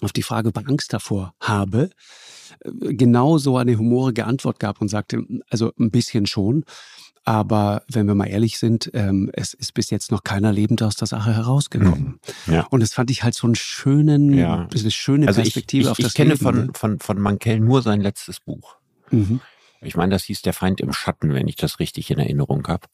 auf 0.00 0.12
die 0.12 0.22
Frage, 0.22 0.48
ob 0.48 0.56
er 0.56 0.68
Angst 0.68 0.92
davor 0.92 1.34
habe, 1.40 1.90
äh, 2.60 2.94
genau 2.94 3.38
so 3.38 3.56
eine 3.56 3.78
humorige 3.78 4.24
Antwort 4.24 4.58
gab 4.58 4.80
und 4.80 4.88
sagte, 4.88 5.24
also 5.48 5.72
ein 5.78 5.90
bisschen 5.90 6.26
schon. 6.26 6.64
Aber 7.24 7.82
wenn 7.88 8.06
wir 8.06 8.14
mal 8.14 8.26
ehrlich 8.26 8.58
sind, 8.58 8.90
ähm, 8.92 9.30
es 9.32 9.54
ist 9.54 9.72
bis 9.72 9.88
jetzt 9.88 10.10
noch 10.10 10.24
keiner 10.24 10.52
lebend 10.52 10.82
aus 10.82 10.94
der 10.94 11.06
Sache 11.06 11.34
herausgekommen. 11.34 12.20
Hm. 12.46 12.54
Ja. 12.54 12.66
Und 12.70 12.80
das 12.80 12.92
fand 12.92 13.10
ich 13.10 13.22
halt 13.22 13.34
so 13.34 13.46
einen 13.46 13.54
schönen, 13.54 14.34
ja. 14.34 14.68
eine 14.70 14.90
schöne 14.90 15.26
also 15.26 15.40
Perspektive 15.40 15.82
ich, 15.82 15.86
ich, 15.86 15.90
auf 15.90 15.96
das 15.96 16.08
Ich 16.08 16.14
kenne 16.14 16.34
Leben, 16.34 16.42
von, 16.42 16.66
ne? 16.66 16.72
von, 16.74 16.98
von 16.98 17.18
Mankell 17.18 17.60
nur 17.60 17.80
sein 17.80 18.02
letztes 18.02 18.40
Buch. 18.40 18.76
Mhm. 19.10 19.40
Ich 19.80 19.96
meine, 19.96 20.12
das 20.12 20.24
hieß 20.24 20.42
Der 20.42 20.52
Feind 20.52 20.80
im 20.80 20.92
Schatten, 20.92 21.32
wenn 21.34 21.48
ich 21.48 21.56
das 21.56 21.78
richtig 21.78 22.10
in 22.10 22.18
Erinnerung 22.18 22.66
habe. 22.68 22.86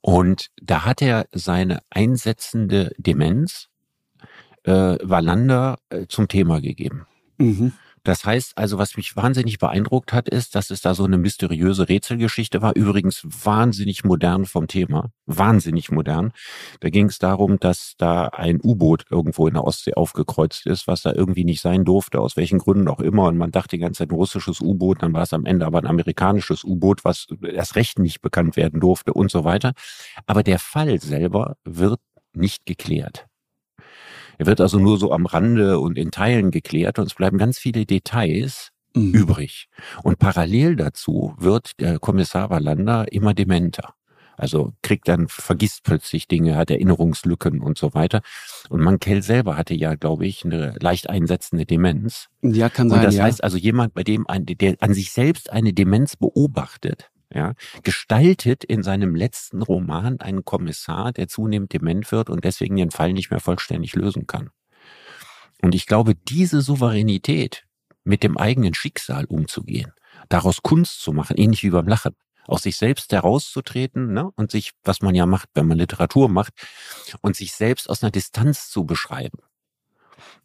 Und 0.00 0.50
da 0.60 0.84
hat 0.84 1.02
er 1.02 1.26
seine 1.32 1.80
einsetzende 1.90 2.92
Demenz 2.98 3.68
äh, 4.64 4.96
Wallander 5.02 5.78
äh, 5.90 6.06
zum 6.06 6.28
Thema 6.28 6.60
gegeben. 6.60 7.06
Mhm. 7.38 7.72
Das 8.02 8.24
heißt 8.24 8.56
also, 8.56 8.78
was 8.78 8.96
mich 8.96 9.16
wahnsinnig 9.16 9.58
beeindruckt 9.58 10.12
hat, 10.12 10.28
ist, 10.28 10.54
dass 10.54 10.70
es 10.70 10.80
da 10.80 10.94
so 10.94 11.04
eine 11.04 11.18
mysteriöse 11.18 11.88
Rätselgeschichte 11.88 12.62
war. 12.62 12.74
Übrigens 12.74 13.22
wahnsinnig 13.24 14.04
modern 14.04 14.46
vom 14.46 14.68
Thema. 14.68 15.10
Wahnsinnig 15.26 15.90
modern. 15.90 16.32
Da 16.80 16.88
ging 16.88 17.06
es 17.06 17.18
darum, 17.18 17.58
dass 17.60 17.94
da 17.98 18.28
ein 18.28 18.60
U-Boot 18.62 19.04
irgendwo 19.10 19.46
in 19.46 19.54
der 19.54 19.64
Ostsee 19.64 19.94
aufgekreuzt 19.94 20.66
ist, 20.66 20.86
was 20.86 21.02
da 21.02 21.12
irgendwie 21.12 21.44
nicht 21.44 21.60
sein 21.60 21.84
durfte, 21.84 22.20
aus 22.20 22.36
welchen 22.36 22.58
Gründen 22.58 22.88
auch 22.88 23.00
immer. 23.00 23.24
Und 23.24 23.36
man 23.36 23.50
dachte 23.50 23.76
die 23.76 23.80
ganze 23.80 23.98
Zeit 23.98 24.10
ein 24.10 24.16
russisches 24.16 24.60
U-Boot, 24.60 25.02
dann 25.02 25.12
war 25.12 25.22
es 25.22 25.32
am 25.32 25.44
Ende 25.44 25.66
aber 25.66 25.78
ein 25.78 25.86
amerikanisches 25.86 26.64
U-Boot, 26.64 27.04
was 27.04 27.26
erst 27.42 27.76
recht 27.76 27.98
nicht 27.98 28.22
bekannt 28.22 28.56
werden 28.56 28.80
durfte 28.80 29.12
und 29.12 29.30
so 29.30 29.44
weiter. 29.44 29.72
Aber 30.26 30.42
der 30.42 30.58
Fall 30.58 31.00
selber 31.00 31.56
wird 31.64 32.00
nicht 32.32 32.64
geklärt. 32.66 33.29
Er 34.40 34.46
wird 34.46 34.62
also 34.62 34.78
nur 34.78 34.96
so 34.96 35.12
am 35.12 35.26
Rande 35.26 35.78
und 35.80 35.98
in 35.98 36.10
Teilen 36.10 36.50
geklärt 36.50 36.98
und 36.98 37.08
es 37.08 37.14
bleiben 37.14 37.36
ganz 37.36 37.58
viele 37.58 37.84
Details 37.84 38.70
mhm. 38.94 39.12
übrig. 39.12 39.68
Und 40.02 40.18
parallel 40.18 40.76
dazu 40.76 41.34
wird 41.38 41.78
der 41.78 41.98
Kommissar 41.98 42.48
Wallander 42.48 43.12
immer 43.12 43.34
dementer. 43.34 43.92
Also 44.38 44.72
kriegt 44.80 45.08
dann, 45.08 45.28
vergisst 45.28 45.82
plötzlich 45.82 46.26
Dinge, 46.26 46.56
hat 46.56 46.70
Erinnerungslücken 46.70 47.60
und 47.60 47.76
so 47.76 47.92
weiter. 47.92 48.22
Und 48.70 48.80
Mankell 48.80 49.22
selber 49.22 49.58
hatte 49.58 49.74
ja, 49.74 49.94
glaube 49.94 50.24
ich, 50.26 50.42
eine 50.42 50.74
leicht 50.80 51.10
einsetzende 51.10 51.66
Demenz. 51.66 52.28
Ja, 52.40 52.70
kann 52.70 52.88
sein. 52.88 53.00
Und 53.00 53.04
das 53.04 53.16
ja. 53.16 53.24
heißt 53.24 53.44
also 53.44 53.58
jemand, 53.58 53.92
bei 53.92 54.04
dem, 54.04 54.26
ein, 54.26 54.46
der 54.46 54.76
an 54.80 54.94
sich 54.94 55.12
selbst 55.12 55.52
eine 55.52 55.74
Demenz 55.74 56.16
beobachtet, 56.16 57.09
ja, 57.32 57.54
gestaltet 57.82 58.64
in 58.64 58.82
seinem 58.82 59.14
letzten 59.14 59.62
Roman 59.62 60.20
einen 60.20 60.44
Kommissar, 60.44 61.12
der 61.12 61.28
zunehmend 61.28 61.72
dement 61.72 62.10
wird 62.10 62.30
und 62.30 62.44
deswegen 62.44 62.76
den 62.76 62.90
Fall 62.90 63.12
nicht 63.12 63.30
mehr 63.30 63.40
vollständig 63.40 63.94
lösen 63.94 64.26
kann. 64.26 64.50
Und 65.62 65.74
ich 65.74 65.86
glaube, 65.86 66.14
diese 66.14 66.62
Souveränität, 66.62 67.64
mit 68.02 68.22
dem 68.22 68.38
eigenen 68.38 68.74
Schicksal 68.74 69.26
umzugehen, 69.26 69.92
daraus 70.28 70.62
Kunst 70.62 71.02
zu 71.02 71.12
machen, 71.12 71.36
ähnlich 71.36 71.62
wie 71.62 71.70
beim 71.70 71.86
Lachen, 71.86 72.16
aus 72.46 72.62
sich 72.62 72.76
selbst 72.76 73.12
herauszutreten 73.12 74.12
ne, 74.12 74.30
und 74.36 74.50
sich, 74.50 74.72
was 74.82 75.02
man 75.02 75.14
ja 75.14 75.26
macht, 75.26 75.50
wenn 75.54 75.66
man 75.66 75.78
Literatur 75.78 76.28
macht, 76.28 76.54
und 77.20 77.36
sich 77.36 77.52
selbst 77.52 77.88
aus 77.88 78.02
einer 78.02 78.10
Distanz 78.10 78.70
zu 78.70 78.84
beschreiben. 78.84 79.38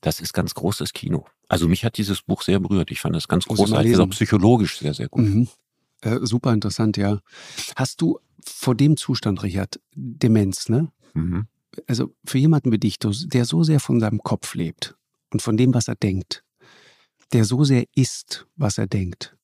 Das 0.01 0.19
ist 0.19 0.33
ganz 0.33 0.53
großes 0.53 0.93
Kino. 0.93 1.25
Also 1.47 1.67
mich 1.67 1.85
hat 1.85 1.97
dieses 1.97 2.21
Buch 2.21 2.41
sehr 2.41 2.59
berührt. 2.59 2.91
Ich 2.91 2.99
fand 2.99 3.15
es 3.15 3.27
ganz 3.27 3.45
großartig, 3.45 3.97
auch 3.97 4.09
psychologisch 4.09 4.77
sehr, 4.77 4.93
sehr 4.93 5.07
gut. 5.07 5.23
Mhm. 5.23 5.47
Äh, 6.05 6.19
super 6.21 6.53
interessant, 6.53 6.97
ja. 6.97 7.19
Hast 7.75 8.01
du 8.01 8.19
vor 8.45 8.75
dem 8.75 8.95
Zustand, 8.95 9.43
Richard, 9.43 9.79
Demenz, 9.95 10.69
ne? 10.69 10.91
Mhm. 11.13 11.47
Also 11.87 12.13
für 12.23 12.37
jemanden 12.37 12.71
wie 12.71 12.77
dich, 12.77 12.99
der 12.99 13.45
so 13.45 13.63
sehr 13.63 13.79
von 13.79 13.99
seinem 13.99 14.19
Kopf 14.19 14.55
lebt 14.55 14.95
und 15.33 15.41
von 15.41 15.57
dem, 15.57 15.73
was 15.73 15.87
er 15.87 15.95
denkt, 15.95 16.43
der 17.33 17.43
so 17.43 17.63
sehr 17.63 17.85
ist, 17.95 18.47
was 18.55 18.77
er 18.77 18.87
denkt, 18.87 19.35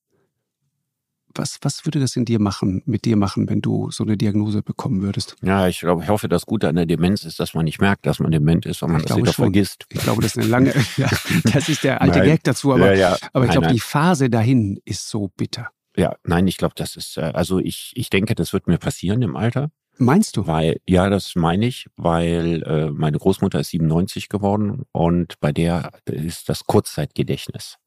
was, 1.33 1.57
was 1.61 1.85
würde 1.85 1.99
das 1.99 2.15
in 2.15 2.25
dir 2.25 2.39
machen, 2.39 2.83
mit 2.85 3.05
dir 3.05 3.15
machen, 3.15 3.49
wenn 3.49 3.61
du 3.61 3.89
so 3.89 4.03
eine 4.03 4.17
Diagnose 4.17 4.61
bekommen 4.61 5.01
würdest? 5.01 5.35
Ja, 5.41 5.67
ich 5.67 5.79
glaube, 5.79 6.03
ich 6.03 6.09
hoffe, 6.09 6.27
das 6.27 6.45
Gute 6.45 6.67
an 6.67 6.75
der 6.75 6.85
Demenz 6.85 7.23
ist, 7.23 7.39
dass 7.39 7.53
man 7.53 7.65
nicht 7.65 7.79
merkt, 7.79 8.05
dass 8.05 8.19
man 8.19 8.31
dement 8.31 8.65
ist, 8.65 8.81
weil 8.81 8.89
man 8.89 9.01
ich 9.01 9.07
das 9.07 9.17
wieder 9.17 9.33
schon. 9.33 9.45
vergisst. 9.45 9.85
Ich 9.89 10.01
glaube, 10.01 10.21
das 10.21 10.35
ist 10.35 10.39
eine 10.39 10.47
lange, 10.47 10.73
ja, 10.97 11.09
das 11.45 11.69
ist 11.69 11.83
der 11.83 12.01
alte 12.01 12.19
Nein. 12.19 12.27
Gag 12.27 12.43
dazu, 12.43 12.73
aber, 12.73 12.93
ja, 12.93 13.11
ja. 13.11 13.17
aber 13.33 13.45
ich 13.45 13.51
glaube, 13.51 13.67
die 13.67 13.79
Phase 13.79 14.29
dahin 14.29 14.79
ist 14.85 15.09
so 15.09 15.29
bitter. 15.35 15.71
Ja, 15.95 16.15
nein, 16.23 16.47
ich 16.47 16.57
glaube, 16.57 16.73
das 16.75 16.95
ist, 16.95 17.17
äh, 17.17 17.31
also 17.33 17.59
ich, 17.59 17.91
ich 17.95 18.09
denke, 18.09 18.35
das 18.35 18.53
wird 18.53 18.67
mir 18.67 18.77
passieren 18.77 19.21
im 19.21 19.35
Alter. 19.35 19.71
Meinst 19.97 20.37
du? 20.37 20.47
Weil, 20.47 20.79
ja, 20.87 21.09
das 21.09 21.35
meine 21.35 21.67
ich, 21.67 21.87
weil 21.95 22.63
äh, 22.63 22.89
meine 22.89 23.17
Großmutter 23.17 23.59
ist 23.59 23.69
97 23.69 24.29
geworden 24.29 24.83
und 24.91 25.39
bei 25.39 25.51
der 25.51 25.91
ist 26.05 26.49
das 26.49 26.65
Kurzzeitgedächtnis. 26.65 27.77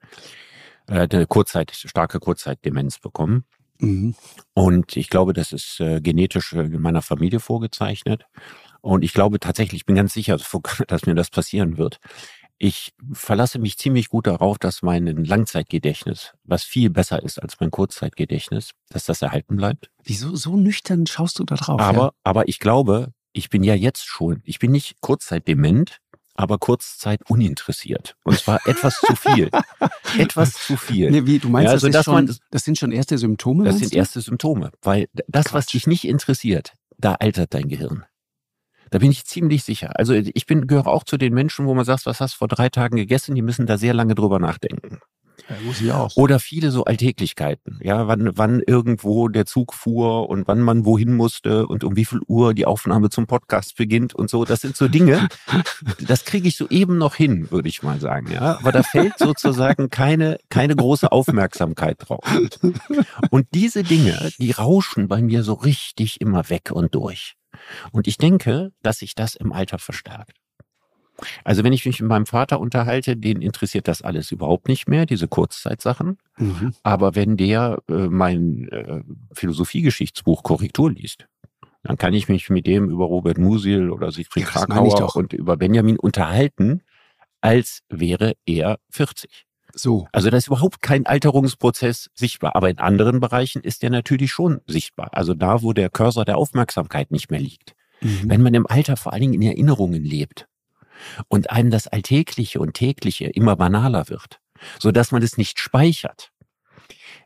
Äh, 0.87 1.09
eine 1.11 1.27
Kurzzeit, 1.27 1.73
starke 1.75 2.21
Kurzzeitdemenz 2.21 2.99
bekommen. 2.99 3.45
Mhm. 3.79 4.15
Und 4.53 4.97
ich 4.97 5.11
glaube, 5.11 5.33
das 5.33 5.53
ist 5.53 5.81
äh, 5.81 6.01
genetisch 6.01 6.53
in 6.53 6.81
meiner 6.81 7.03
Familie 7.03 7.41
vorgezeichnet. 7.41 8.27
Und 8.81 9.03
ich 9.03 9.15
glaube 9.15 9.41
tatsächlich, 9.41 9.81
ich 9.81 9.87
bin 9.87 9.97
ganz 9.97 10.13
sicher, 10.13 10.37
dass 10.89 11.07
mir 11.07 11.15
das 11.15 11.31
passieren 11.31 11.79
wird. 11.79 11.99
Ich 12.59 12.93
verlasse 13.13 13.59
mich 13.59 13.77
ziemlich 13.79 14.09
gut 14.09 14.27
darauf, 14.27 14.59
dass 14.59 14.83
mein 14.83 15.07
Langzeitgedächtnis, 15.07 16.33
was 16.45 16.63
viel 16.65 16.89
besser 16.91 17.23
ist 17.23 17.43
als 17.43 17.59
mein 17.61 17.71
Kurzzeitgedächtnis, 17.71 18.71
dass 18.91 19.05
das 19.07 19.23
erhalten 19.23 19.57
bleibt. 19.57 19.91
Wieso 20.05 20.35
so 20.37 20.57
nüchtern 20.57 21.07
schaust 21.07 21.39
du 21.39 21.45
da 21.45 21.57
drauf? 21.57 21.81
Aber, 21.81 22.03
ja? 22.03 22.11
aber 22.23 22.49
ich 22.49 22.61
glaube, 22.61 23.13
ich 23.33 23.51
bin 23.51 23.65
ja 23.65 23.75
jetzt 23.75 24.05
schon, 24.07 24.41
ich 24.45 24.61
bin 24.61 24.71
nicht 24.71 25.01
kurzzeitdement, 25.01 25.99
aber 26.37 26.59
kurzzeit 26.59 27.21
uninteressiert. 27.29 28.17
Und 28.25 28.39
zwar 28.39 28.67
etwas 28.67 29.01
zu 29.01 29.15
viel. 29.17 29.51
etwas 30.19 30.55
zu 30.55 30.77
viel. 30.77 31.11
Nee, 31.11 31.27
wie, 31.27 31.39
du 31.39 31.49
meinst, 31.49 31.67
Ja, 31.67 31.73
also 31.73 31.89
das, 31.89 31.93
dass 31.95 32.07
man- 32.07 32.29
schon, 32.29 32.37
das 32.51 32.65
sind 32.65 32.79
schon 32.79 32.93
erste 32.93 33.19
Symptome? 33.19 33.65
Das 33.65 33.79
sind 33.79 33.93
du? 33.93 33.97
erste 33.99 34.21
Symptome. 34.21 34.71
Weil 34.83 35.09
das, 35.29 35.47
was 35.47 35.67
Quatsch. 35.67 35.75
dich 35.75 35.87
nicht 35.87 36.05
interessiert, 36.05 36.73
da 36.99 37.15
altert 37.15 37.55
dein 37.55 37.69
Gehirn. 37.69 38.05
Da 38.91 38.99
bin 38.99 39.11
ich 39.11 39.25
ziemlich 39.25 39.65
sicher. 39.65 39.99
Also 39.99 40.15
ich 40.15 40.47
bin, 40.47 40.67
gehöre 40.67 40.87
auch 40.87 41.05
zu 41.05 41.17
den 41.17 41.35
Menschen, 41.35 41.67
wo 41.67 41.75
man 41.75 41.85
sagt, 41.85 42.07
was 42.07 42.21
hast 42.21 42.35
du 42.35 42.39
vor 42.39 42.49
drei 42.49 42.69
Tagen 42.69 42.97
gegessen? 42.97 43.35
Die 43.35 43.43
müssen 43.43 43.67
da 43.67 43.79
sehr 43.79 43.95
lange 43.95 44.15
drüber 44.15 44.39
nachdenken. 44.39 45.01
Ja, 45.49 45.57
muss 45.63 45.81
ich 45.81 45.93
auch. 45.93 46.17
Oder 46.17 46.39
viele 46.39 46.71
so 46.71 46.85
Alltäglichkeiten. 46.85 47.79
Ja, 47.83 48.09
wann, 48.09 48.31
wann 48.37 48.63
irgendwo 48.67 49.29
der 49.29 49.45
Zug 49.45 49.75
fuhr 49.75 50.29
und 50.31 50.49
wann 50.49 50.61
man 50.61 50.87
wohin 50.87 51.15
musste 51.15 51.67
und 51.67 51.85
um 51.85 51.97
wie 51.97 52.05
viel 52.05 52.21
Uhr 52.27 52.55
die 52.55 52.67
Aufnahme 52.67 53.11
zum 53.11 53.27
Podcast 53.27 53.77
beginnt 53.77 54.15
und 54.15 54.31
so. 54.31 54.45
Das 54.45 54.61
sind 54.63 54.77
so 54.77 54.89
Dinge, 54.89 55.29
das 56.07 56.25
kriege 56.25 56.49
ich 56.49 56.57
so 56.57 56.69
eben 56.69 56.97
noch 56.97 57.15
hin, 57.15 57.51
würde 57.51 57.69
ich 57.69 57.83
mal 57.83 58.01
sagen. 58.01 58.31
Ja, 58.33 58.59
aber 58.59 58.73
da 58.73 58.83
fällt 58.83 59.19
sozusagen 59.19 59.91
keine, 59.91 60.39
keine 60.49 60.77
große 60.77 61.13
Aufmerksamkeit 61.13 61.97
drauf. 61.99 62.25
Und 63.31 63.47
diese 63.53 63.83
Dinge, 63.83 64.31
die 64.39 64.53
rauschen 64.53 65.09
bei 65.09 65.21
mir 65.21 65.43
so 65.43 65.55
richtig 65.55 66.21
immer 66.21 66.49
weg 66.49 66.71
und 66.73 66.95
durch. 66.95 67.37
Und 67.93 68.07
ich 68.07 68.19
denke, 68.19 68.73
dass 68.83 68.99
sich 68.99 69.15
das 69.15 69.35
im 69.35 69.53
Alter 69.53 69.79
verstärkt. 69.79 70.39
Also 71.45 71.63
wenn 71.63 71.73
ich 71.73 71.87
mich 71.87 72.01
mit 72.01 72.09
meinem 72.09 72.27
Vater 72.27 72.61
unterhalte, 72.61 73.17
den 73.17 73.41
interessiert 73.41 73.87
das 73.89 74.03
alles 74.03 74.33
überhaupt 74.33 74.69
nicht 74.69 74.89
mehr, 74.89 75.07
diese 75.07 75.29
Kurzzeitsachen. 75.29 76.19
Mhm. 76.39 76.75
Aber 76.83 77.15
wenn 77.15 77.37
der 77.37 77.79
äh, 77.89 78.09
mein 78.09 78.69
äh, 78.69 79.03
Philosophiegeschichtsbuch 79.33 80.43
Korrektur 80.43 80.91
liest, 80.91 81.27
dann 81.85 81.99
kann 81.99 82.15
ich 82.15 82.29
mich 82.29 82.51
mit 82.51 82.67
dem 82.67 82.91
über 82.91 83.05
Robert 83.05 83.39
Musil 83.39 83.91
oder 83.91 84.11
Siegfried 84.11 84.45
Ja, 84.45 84.51
Krakauer 84.51 85.17
und 85.17 85.33
über 85.33 85.57
Benjamin 85.57 85.99
unterhalten, 85.99 86.83
als 87.41 87.83
wäre 87.91 88.35
er 88.47 88.79
40. 88.91 89.44
So. 89.75 90.07
Also 90.13 90.31
da 90.31 90.37
ist 90.37 90.47
überhaupt 90.47 90.83
kein 90.83 91.05
Alterungsprozess 91.07 92.11
sichtbar. 92.15 92.55
Aber 92.57 92.71
in 92.71 92.79
anderen 92.79 93.21
Bereichen 93.21 93.63
ist 93.63 93.83
der 93.83 93.91
natürlich 93.91 94.31
schon 94.31 94.61
sichtbar. 94.67 95.11
Also 95.13 95.35
da, 95.35 95.63
wo 95.63 95.73
der 95.73 95.91
Cursor 95.91 96.25
der 96.25 96.39
Aufmerksamkeit 96.39 97.11
nicht 97.11 97.31
mehr 97.31 97.41
liegt. 97.41 97.75
Mhm. 98.01 98.23
Wenn 98.25 98.43
man 98.43 98.55
im 98.55 98.67
Alter 98.67 98.97
vor 98.97 99.13
allen 99.13 99.23
Dingen 99.23 99.35
in 99.35 99.43
Erinnerungen 99.43 100.05
lebt 100.05 100.47
und 101.29 101.51
einem 101.51 101.71
das 101.71 101.89
Alltägliche 101.89 102.61
und 102.61 102.75
Tägliche 102.75 103.27
immer 103.27 103.57
banaler 103.57 104.09
wird, 104.09 104.41
so 104.79 104.93
dass 104.93 105.11
man 105.11 105.23
es 105.23 105.37
nicht 105.37 105.59
speichert, 105.59 106.31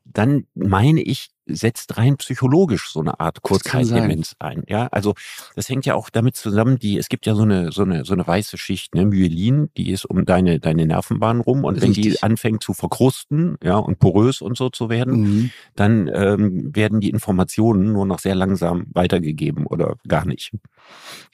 dann 0.05 0.47
meine 0.55 1.03
ich, 1.03 1.31
setzt 1.49 1.97
rein 1.97 2.17
psychologisch 2.19 2.91
so 2.93 3.01
eine 3.01 3.21
Art 3.21 3.37
Das. 3.37 3.43
Kurzzeitdemenz 3.43 4.37
ein. 4.39 4.63
Ja, 4.69 4.87
also 4.89 5.15
das 5.57 5.69
hängt 5.69 5.87
ja 5.87 5.95
auch 5.95 6.11
damit 6.11 6.37
zusammen, 6.37 6.79
die, 6.79 6.99
es 6.99 7.09
gibt 7.09 7.27
ja 7.27 7.35
so 7.35 7.43
eine, 7.43 7.73
so 7.73 7.83
eine, 7.83 8.05
so 8.05 8.13
eine 8.13 8.27
weiße 8.27 8.59
Schicht, 8.59 8.95
ne, 8.95 9.05
Myelin, 9.05 9.71
die 9.77 9.91
ist 9.91 10.05
um 10.05 10.25
deine, 10.25 10.61
deine 10.61 10.87
Nervenbahn 10.87 11.41
rum 11.41 11.65
und 11.65 11.81
wenn 11.81 11.93
die 11.93 12.03
Richtig. 12.09 12.25
anfängt 12.25 12.63
zu 12.63 12.75
verkrusten, 12.75 13.57
ja, 13.63 13.77
und 13.77 13.99
porös 13.99 14.41
und 14.41 14.57
so 14.57 14.71
zu 14.71 14.89
werden, 14.89 15.09
Mhm. 15.19 15.51
dann 15.75 16.11
ähm, 16.13 16.75
werden 16.75 17.01
die 17.01 17.11
Informationen 17.11 17.93
nur 17.93 18.07
noch 18.07 18.19
sehr 18.19 18.35
langsam 18.35 18.87
weitergegeben 18.93 19.67
oder 19.67 19.97
gar 20.07 20.25
nicht. 20.27 20.53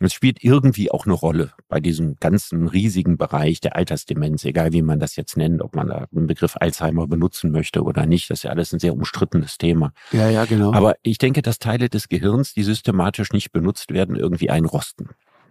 Es 0.01 0.13
spielt 0.13 0.43
irgendwie 0.43 0.91
auch 0.91 1.05
eine 1.07 1.15
Rolle 1.15 1.53
bei 1.69 1.81
diesem 1.81 2.17
ganzen 2.17 2.67
riesigen 2.69 3.17
Bereich 3.17 3.61
der 3.61 3.77
Altersdemenz, 3.77 4.45
egal 4.45 4.73
wie 4.73 4.83
man 4.83 4.99
das 4.99 5.17
jetzt 5.17 5.37
nennt, 5.37 5.63
ob 5.63 5.77
man 5.77 5.89
da 5.89 6.07
den 6.11 6.27
Begriff 6.27 6.57
Alzheimer 6.59 7.07
benutzen 7.07 7.51
möchte 7.53 7.83
oder 7.83 8.07
nicht. 8.07 8.31
Das 8.31 8.41
ist 8.41 8.43
ja 8.45 8.51
alles 8.51 8.73
ein 8.73 8.81
sehr 8.81 8.95
umstrittenes 8.95 9.59
Thema. 9.59 9.93
Ja, 10.13 10.29
ja, 10.29 10.45
genau. 10.45 10.73
Aber 10.73 10.97
ich 11.03 11.19
denke, 11.19 11.43
dass 11.43 11.59
Teile 11.59 11.89
des 11.89 12.09
Gehirns, 12.09 12.55
die 12.55 12.63
systematisch 12.63 13.33
nicht 13.33 13.53
benutzt 13.53 13.93
werden, 13.93 14.17
irgendwie 14.17 14.51
einrosten. 14.51 15.11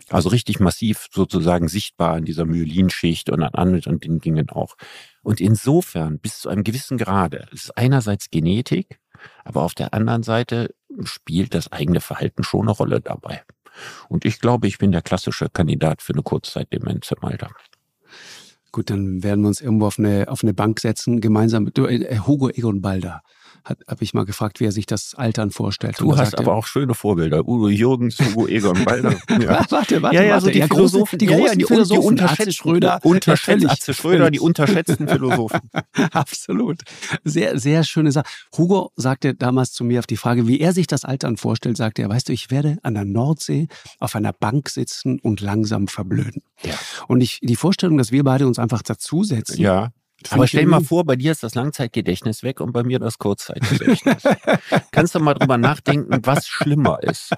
Also 0.09 0.29
richtig 0.29 0.59
massiv 0.59 1.07
sozusagen 1.11 1.67
sichtbar 1.67 2.17
in 2.17 2.25
dieser 2.25 2.45
Myelinschicht 2.45 3.29
und 3.29 3.41
an 3.41 3.53
anderen 3.53 3.99
Dingen 3.99 4.49
auch. 4.49 4.75
Und 5.21 5.39
insofern 5.39 6.19
bis 6.19 6.39
zu 6.39 6.49
einem 6.49 6.63
gewissen 6.63 6.97
Grade 6.97 7.47
es 7.53 7.65
ist 7.65 7.77
einerseits 7.77 8.29
Genetik, 8.29 8.99
aber 9.45 9.63
auf 9.63 9.73
der 9.73 9.93
anderen 9.93 10.23
Seite 10.23 10.75
spielt 11.03 11.53
das 11.53 11.71
eigene 11.71 12.01
Verhalten 12.01 12.43
schon 12.43 12.63
eine 12.63 12.71
Rolle 12.71 12.99
dabei. 12.99 13.43
Und 14.09 14.25
ich 14.25 14.39
glaube, 14.39 14.67
ich 14.67 14.77
bin 14.77 14.91
der 14.91 15.01
klassische 15.01 15.49
Kandidat 15.49 16.01
für 16.01 16.13
eine 16.13 16.21
Kurzzeitdemenz 16.21 17.11
im 17.11 17.23
Alter. 17.23 17.49
Gut, 18.71 18.89
dann 18.89 19.23
werden 19.23 19.41
wir 19.41 19.47
uns 19.47 19.61
irgendwo 19.61 19.87
auf 19.87 19.99
eine, 19.99 20.27
auf 20.27 20.43
eine 20.43 20.53
Bank 20.53 20.79
setzen, 20.79 21.21
gemeinsam. 21.21 21.71
Du, 21.73 21.85
äh, 21.85 22.19
Hugo 22.19 22.49
Egon 22.49 22.81
Balder 22.81 23.21
habe 23.65 24.03
ich 24.03 24.13
mal 24.13 24.25
gefragt, 24.25 24.59
wie 24.59 24.65
er 24.65 24.71
sich 24.71 24.85
das 24.85 25.15
Altern 25.15 25.51
vorstellt. 25.51 25.99
Du 25.99 26.17
hast 26.17 26.37
aber 26.37 26.53
auch 26.53 26.67
schöne 26.67 26.93
Vorbilder. 26.93 27.47
Udo 27.47 27.69
Jürgens, 27.69 28.19
Hugo 28.19 28.47
Egon 28.47 28.83
Balder. 28.83 29.15
er, 29.27 29.65
warte, 29.71 30.01
warte, 30.01 30.15
ja, 30.15 30.23
ja, 30.23 30.33
warte. 30.33 30.45
so 30.45 30.51
die 30.51 30.59
ja, 30.59 30.67
Philosophen, 30.67 31.19
die 31.19 31.25
ja, 31.25 31.37
großen 31.37 31.47
ja, 31.47 31.55
die, 31.55 31.63
Philosophen, 31.63 32.01
die 32.01 32.07
unterschätzten, 32.07 32.53
Schröder, 32.53 32.99
unterschätzt, 33.03 33.69
Atze 33.69 33.93
Schröder, 33.93 34.31
die 34.31 34.39
unterschätzten 34.39 35.07
Philosophen. 35.07 35.61
Absolut. 36.11 36.81
Sehr, 37.23 37.57
sehr 37.57 37.83
schöne 37.83 38.11
Sache. 38.11 38.25
Hugo 38.57 38.91
sagte 38.95 39.33
damals 39.33 39.71
zu 39.71 39.83
mir 39.83 39.99
auf 39.99 40.07
die 40.07 40.17
Frage, 40.17 40.47
wie 40.47 40.59
er 40.59 40.73
sich 40.73 40.87
das 40.87 41.05
Altern 41.05 41.37
vorstellt, 41.37 41.77
sagte 41.77 42.01
er, 42.01 42.09
weißt 42.09 42.29
du, 42.29 42.33
ich 42.33 42.51
werde 42.51 42.77
an 42.83 42.95
der 42.95 43.05
Nordsee 43.05 43.67
auf 43.99 44.15
einer 44.15 44.33
Bank 44.33 44.69
sitzen 44.69 45.19
und 45.19 45.41
langsam 45.41 45.87
verblöden. 45.87 46.43
Ja. 46.63 46.75
Und 47.07 47.21
ich, 47.21 47.39
die 47.41 47.55
Vorstellung, 47.55 47.97
dass 47.97 48.11
wir 48.11 48.23
beide 48.23 48.45
uns 48.45 48.59
einfach 48.59 48.81
dazusetzen. 48.81 49.61
Ja. 49.61 49.91
Aber 50.31 50.47
stell 50.47 50.65
mal 50.65 50.81
vor, 50.81 51.03
bei 51.05 51.15
dir 51.15 51.31
ist 51.31 51.43
das 51.43 51.55
Langzeitgedächtnis 51.55 52.43
weg 52.43 52.59
und 52.61 52.71
bei 52.71 52.83
mir 52.83 52.99
das 52.99 53.17
Kurzzeitgedächtnis. 53.17 54.23
Kannst 54.91 55.15
du 55.15 55.19
mal 55.19 55.33
drüber 55.33 55.57
nachdenken, 55.57 56.19
was 56.23 56.47
schlimmer 56.47 56.99
ist? 57.03 57.31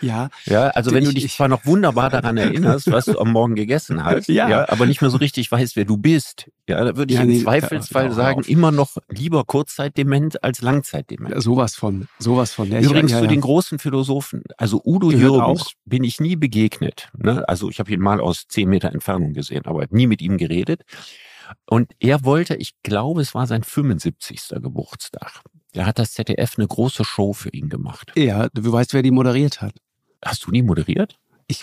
Ja, 0.00 0.28
Ja, 0.44 0.68
also 0.68 0.92
wenn 0.92 1.04
du 1.04 1.10
Ich- 1.10 1.14
dich 1.16 1.24
ich- 1.26 1.34
zwar 1.36 1.48
noch 1.48 1.64
wunderbar 1.66 2.10
daran 2.10 2.36
erinnerst, 2.36 2.90
was 2.90 3.06
du 3.06 3.18
am 3.18 3.32
Morgen 3.32 3.54
gegessen 3.54 4.04
hast, 4.04 4.28
Ja. 4.28 4.68
aber 4.68 4.86
nicht 4.86 5.00
mehr 5.00 5.10
so 5.10 5.18
richtig 5.18 5.50
weißt, 5.50 5.76
wer 5.76 5.84
du 5.84 5.96
bist, 5.96 6.50
ja, 6.68 6.82
da 6.84 6.96
würde 6.96 7.12
ich 7.12 7.18
Ja, 7.18 7.24
im 7.24 7.30
nee, 7.30 7.42
Zweifelsfall 7.42 8.12
sagen, 8.12 8.42
immer 8.46 8.70
noch 8.72 8.96
lieber 9.08 9.44
Kurzzeitdement 9.44 10.42
als 10.44 10.60
Langzeitdement. 10.60 11.42
sowas 11.42 11.74
von, 11.74 12.08
sowas 12.18 12.52
von. 12.52 12.70
Ja, 12.70 12.80
Übrigens 12.80 13.12
ja, 13.12 13.18
zu 13.18 13.24
ja. 13.24 13.30
den 13.30 13.40
großen 13.40 13.78
Philosophen, 13.78 14.42
also 14.56 14.80
Udo 14.84 15.10
Jürgens 15.10 15.72
bin 15.84 16.04
ich 16.04 16.20
nie 16.20 16.36
begegnet. 16.36 17.08
Ne? 17.16 17.46
Also 17.48 17.70
ich 17.70 17.78
habe 17.78 17.92
ihn 17.92 18.00
mal 18.00 18.20
aus 18.20 18.46
zehn 18.48 18.68
Meter 18.68 18.92
Entfernung 18.92 19.32
gesehen, 19.32 19.64
aber 19.64 19.86
nie 19.90 20.06
mit 20.06 20.20
ihm 20.22 20.36
geredet. 20.36 20.82
Und 21.66 21.92
er 21.98 22.24
wollte, 22.24 22.56
ich 22.56 22.74
glaube, 22.82 23.20
es 23.20 23.34
war 23.34 23.46
sein 23.46 23.62
75. 23.62 24.48
Geburtstag. 24.60 25.42
Da 25.72 25.86
hat 25.86 25.98
das 25.98 26.12
ZDF 26.12 26.58
eine 26.58 26.66
große 26.66 27.04
Show 27.04 27.32
für 27.32 27.50
ihn 27.50 27.68
gemacht. 27.68 28.12
Ja, 28.16 28.48
du 28.48 28.72
weißt, 28.72 28.94
wer 28.94 29.02
die 29.02 29.10
moderiert 29.10 29.60
hat. 29.60 29.74
Hast 30.24 30.46
du 30.46 30.50
die 30.50 30.62
moderiert? 30.62 31.18
Ich 31.50 31.62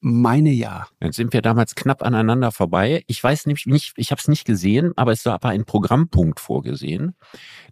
meine 0.00 0.50
ja. 0.50 0.86
Dann 1.00 1.10
sind 1.10 1.32
wir 1.32 1.42
damals 1.42 1.74
knapp 1.74 2.02
aneinander 2.04 2.52
vorbei. 2.52 3.02
Ich 3.08 3.22
weiß 3.22 3.46
nämlich 3.46 3.66
nicht, 3.66 3.92
ich 3.96 4.12
habe 4.12 4.20
es 4.20 4.28
nicht 4.28 4.44
gesehen, 4.44 4.92
aber 4.94 5.10
es 5.10 5.26
war 5.26 5.44
ein 5.44 5.64
Programmpunkt 5.64 6.38
vorgesehen, 6.38 7.16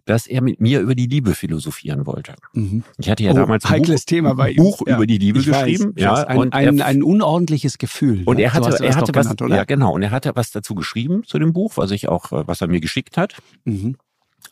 dass 0.03 0.27
er 0.27 0.41
mit 0.41 0.59
mir 0.59 0.81
über 0.81 0.95
die 0.95 1.07
Liebe 1.07 1.33
philosophieren 1.33 2.05
wollte. 2.05 2.35
Mhm. 2.53 2.83
Ich 2.97 3.09
hatte 3.09 3.23
ja 3.23 3.31
Oh, 3.31 3.35
damals 3.35 3.63
ein 3.63 3.69
heikles 3.71 4.01
Buch, 4.01 4.05
Thema 4.09 4.35
bei 4.35 4.49
ihm. 4.51 4.57
Buch 4.57 4.81
Ja. 4.85 4.97
über 4.97 5.07
die 5.07 5.17
Liebe 5.17 5.39
Ich 5.39 5.49
weiß, 5.49 5.63
geschrieben. 5.63 5.93
ich 5.95 6.03
ja, 6.03 6.11
weiß. 6.11 6.25
Ein, 6.25 6.37
und 6.39 6.53
ein, 6.53 6.77
er, 6.79 6.85
ein 6.87 7.01
unordentliches 7.03 7.77
Gefühl. 7.77 8.23
und 8.25 8.35
ne? 8.35 8.43
er 8.43 8.49
So 8.51 8.55
hatte, 8.55 8.77
du 8.77 8.83
er 8.83 8.95
hatte 8.97 9.15
was, 9.15 9.29
genannt, 9.37 9.55
ja 9.55 9.63
genau, 9.63 9.93
und 9.93 10.01
er 10.03 10.11
hatte 10.11 10.33
was 10.35 10.51
dazu 10.51 10.75
geschrieben 10.75 11.23
zu 11.23 11.39
dem 11.39 11.53
Buch, 11.53 11.77
was 11.77 11.91
ich 11.91 12.09
auch, 12.09 12.33
äh, 12.33 12.45
was 12.47 12.59
er 12.59 12.67
mir 12.67 12.81
geschickt 12.81 13.15
hat. 13.15 13.35
Mhm. 13.63 13.95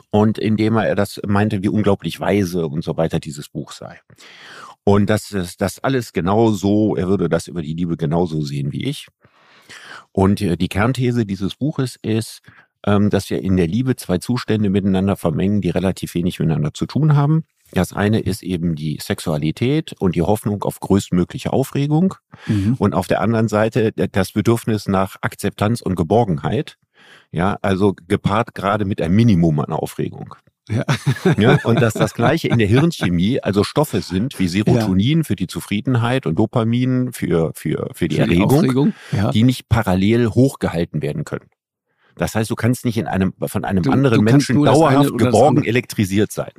und 0.09 0.37
indem 0.39 0.77
er 0.77 0.95
das 0.95 1.19
meinte, 1.27 1.61
wie 1.63 1.67
unglaublich 1.69 2.19
weise 2.19 2.65
und 2.67 2.83
so 2.83 2.95
weiter 2.97 3.19
dieses 3.19 3.49
Buch 3.49 3.73
sei. 3.73 3.99
Und 4.86 5.10
dass 5.10 5.32
es 5.32 5.58
das 5.58 5.80
alles 5.80 6.13
genauso, 6.13 6.96
er 6.96 7.08
würde 7.08 7.30
das 7.30 7.48
über 7.48 7.62
die 7.62 7.74
Liebe 7.74 7.98
genauso 7.98 8.41
sehen 8.41 8.72
wie 8.72 8.84
ich. 8.86 9.08
Und 10.12 10.41
äh, 10.41 10.58
die 10.58 10.67
Kernthese 10.67 11.26
dieses 11.26 11.56
Buches 11.56 11.98
ist, 12.02 12.41
ähm, 12.86 13.10
dass 13.10 13.30
wir 13.30 13.41
in 13.41 13.56
der 13.56 13.67
Liebe 13.67 13.96
zwei 13.96 14.17
Zustände 14.17 14.69
miteinander 14.69 15.15
vermengen, 15.15 15.62
die 15.62 15.69
relativ 15.69 16.15
wenig 16.15 16.39
miteinander 16.39 16.74
zu 16.74 16.86
tun 16.86 17.15
haben. 17.15 17.46
Das 17.72 17.93
eine 17.93 18.19
ist 18.19 18.43
eben 18.43 18.76
die 18.76 19.00
Sexualität 19.02 19.96
und 20.00 20.15
die 20.15 20.22
Hoffnung 20.22 20.63
auf 20.63 20.80
größtmögliche 20.80 21.52
Aufregung. 21.52 22.15
Mhm. 22.46 22.76
Und 22.78 22.93
auf 22.93 23.08
der 23.08 23.22
anderen 23.22 23.48
Seite 23.48 23.91
das 23.93 24.34
Bedürfnis 24.34 24.88
nach 24.88 25.15
Akzeptanz 25.22 25.82
und 25.82 25.96
Geborgenheit. 25.96 26.78
Ja, 27.32 27.58
also 27.62 27.96
gepaart 28.08 28.54
gerade 28.54 28.86
mit 28.86 29.02
einem 29.02 29.15
Minimum 29.15 29.60
an 29.60 29.74
Aufregung. 29.74 30.36
Ja. 30.69 30.86
Ja, 31.38 31.60
und 31.65 31.82
dass 31.82 31.93
das 31.93 32.13
Gleiche 32.13 32.47
in 32.47 32.58
der 32.58 32.67
Hirnchemie, 32.67 33.41
also 33.41 33.63
Stoffe 33.65 34.02
sind 34.02 34.39
wie 34.39 34.47
Serotonin 34.47 35.23
für 35.26 35.36
die 35.36 35.47
Zufriedenheit 35.47 36.26
und 36.26 36.39
Dopamin 36.39 37.12
für, 37.12 37.52
für, 37.54 37.89
für 37.93 38.08
die 38.08 38.15
Für 38.15 38.21
Erregung, 38.21 38.45
Aufregung. 38.60 38.93
Ja. 39.12 39.32
die 39.32 39.43
nicht 39.43 39.67
parallel 39.67 40.30
hochgehalten 40.30 41.02
werden 41.02 41.26
können. 41.26 41.47
Das 42.15 42.36
heißt, 42.36 42.49
du 42.49 42.56
kannst 42.56 42.86
nicht 42.86 42.97
in 42.97 43.08
einem, 43.08 43.34
von 43.43 43.65
einem 43.65 43.82
Du- 43.84 43.91
anderen 43.91 44.19
du 44.19 44.23
Menschen 44.23 44.63
dauerhaft 44.63 45.17
geborgen 45.17 45.63
elektrisiert 45.65 46.32
sein. 46.32 46.52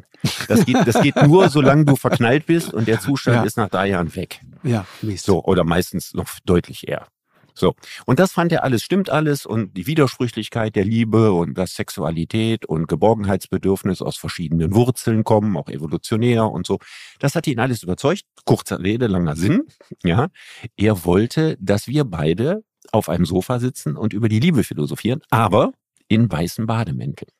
Das 0.48 0.66
geht, 0.66 0.76
das 0.84 1.00
geht 1.00 1.14
nur, 1.22 1.48
solange 1.48 1.84
du 1.84 1.94
verknallt 1.96 2.46
bist 2.46 2.74
und 2.74 2.88
der 2.88 2.98
Zustand 3.00 3.36
Ja. 3.36 3.42
ist 3.44 3.56
nach 3.56 3.68
drei 3.68 3.88
Jahren 3.88 4.14
weg. 4.16 4.40
ja, 4.64 4.84
Mist. 5.00 5.24
So, 5.24 5.44
oder 5.44 5.62
meistens 5.64 6.12
noch 6.12 6.26
deutlich 6.44 6.88
eher. 6.88 7.06
So. 7.54 7.74
Und 8.04 8.18
das 8.18 8.32
fand 8.32 8.52
er 8.52 8.64
alles, 8.64 8.82
stimmt 8.82 9.10
alles 9.10 9.46
und 9.46 9.76
die 9.76 9.86
Widersprüchlichkeit 9.86 10.74
der 10.74 10.84
Liebe 10.84 11.32
und 11.32 11.56
dass 11.56 11.74
Sexualität 11.74 12.66
und 12.66 12.88
Geborgenheitsbedürfnis 12.88 14.02
aus 14.02 14.16
verschiedenen 14.16 14.74
Wurzeln 14.74 15.22
kommen, 15.24 15.56
auch 15.56 15.68
evolutionär 15.68 16.50
und 16.50 16.66
so. 16.66 16.78
Das 17.20 17.34
hat 17.36 17.46
ihn 17.46 17.60
alles 17.60 17.82
überzeugt. 17.82 18.24
Kurzer 18.44 18.80
Rede, 18.82 19.06
langer 19.06 19.36
Sinn. 19.36 19.62
Ja. 20.02 20.28
Er 20.76 21.04
wollte, 21.04 21.56
dass 21.60 21.86
wir 21.86 22.04
beide 22.04 22.64
auf 22.92 23.08
einem 23.08 23.24
Sofa 23.24 23.60
sitzen 23.60 23.96
und 23.96 24.12
über 24.12 24.28
die 24.28 24.40
Liebe 24.40 24.64
philosophieren, 24.64 25.22
aber 25.30 25.72
in 26.08 26.30
weißen 26.30 26.66
Bademänteln. 26.66 27.30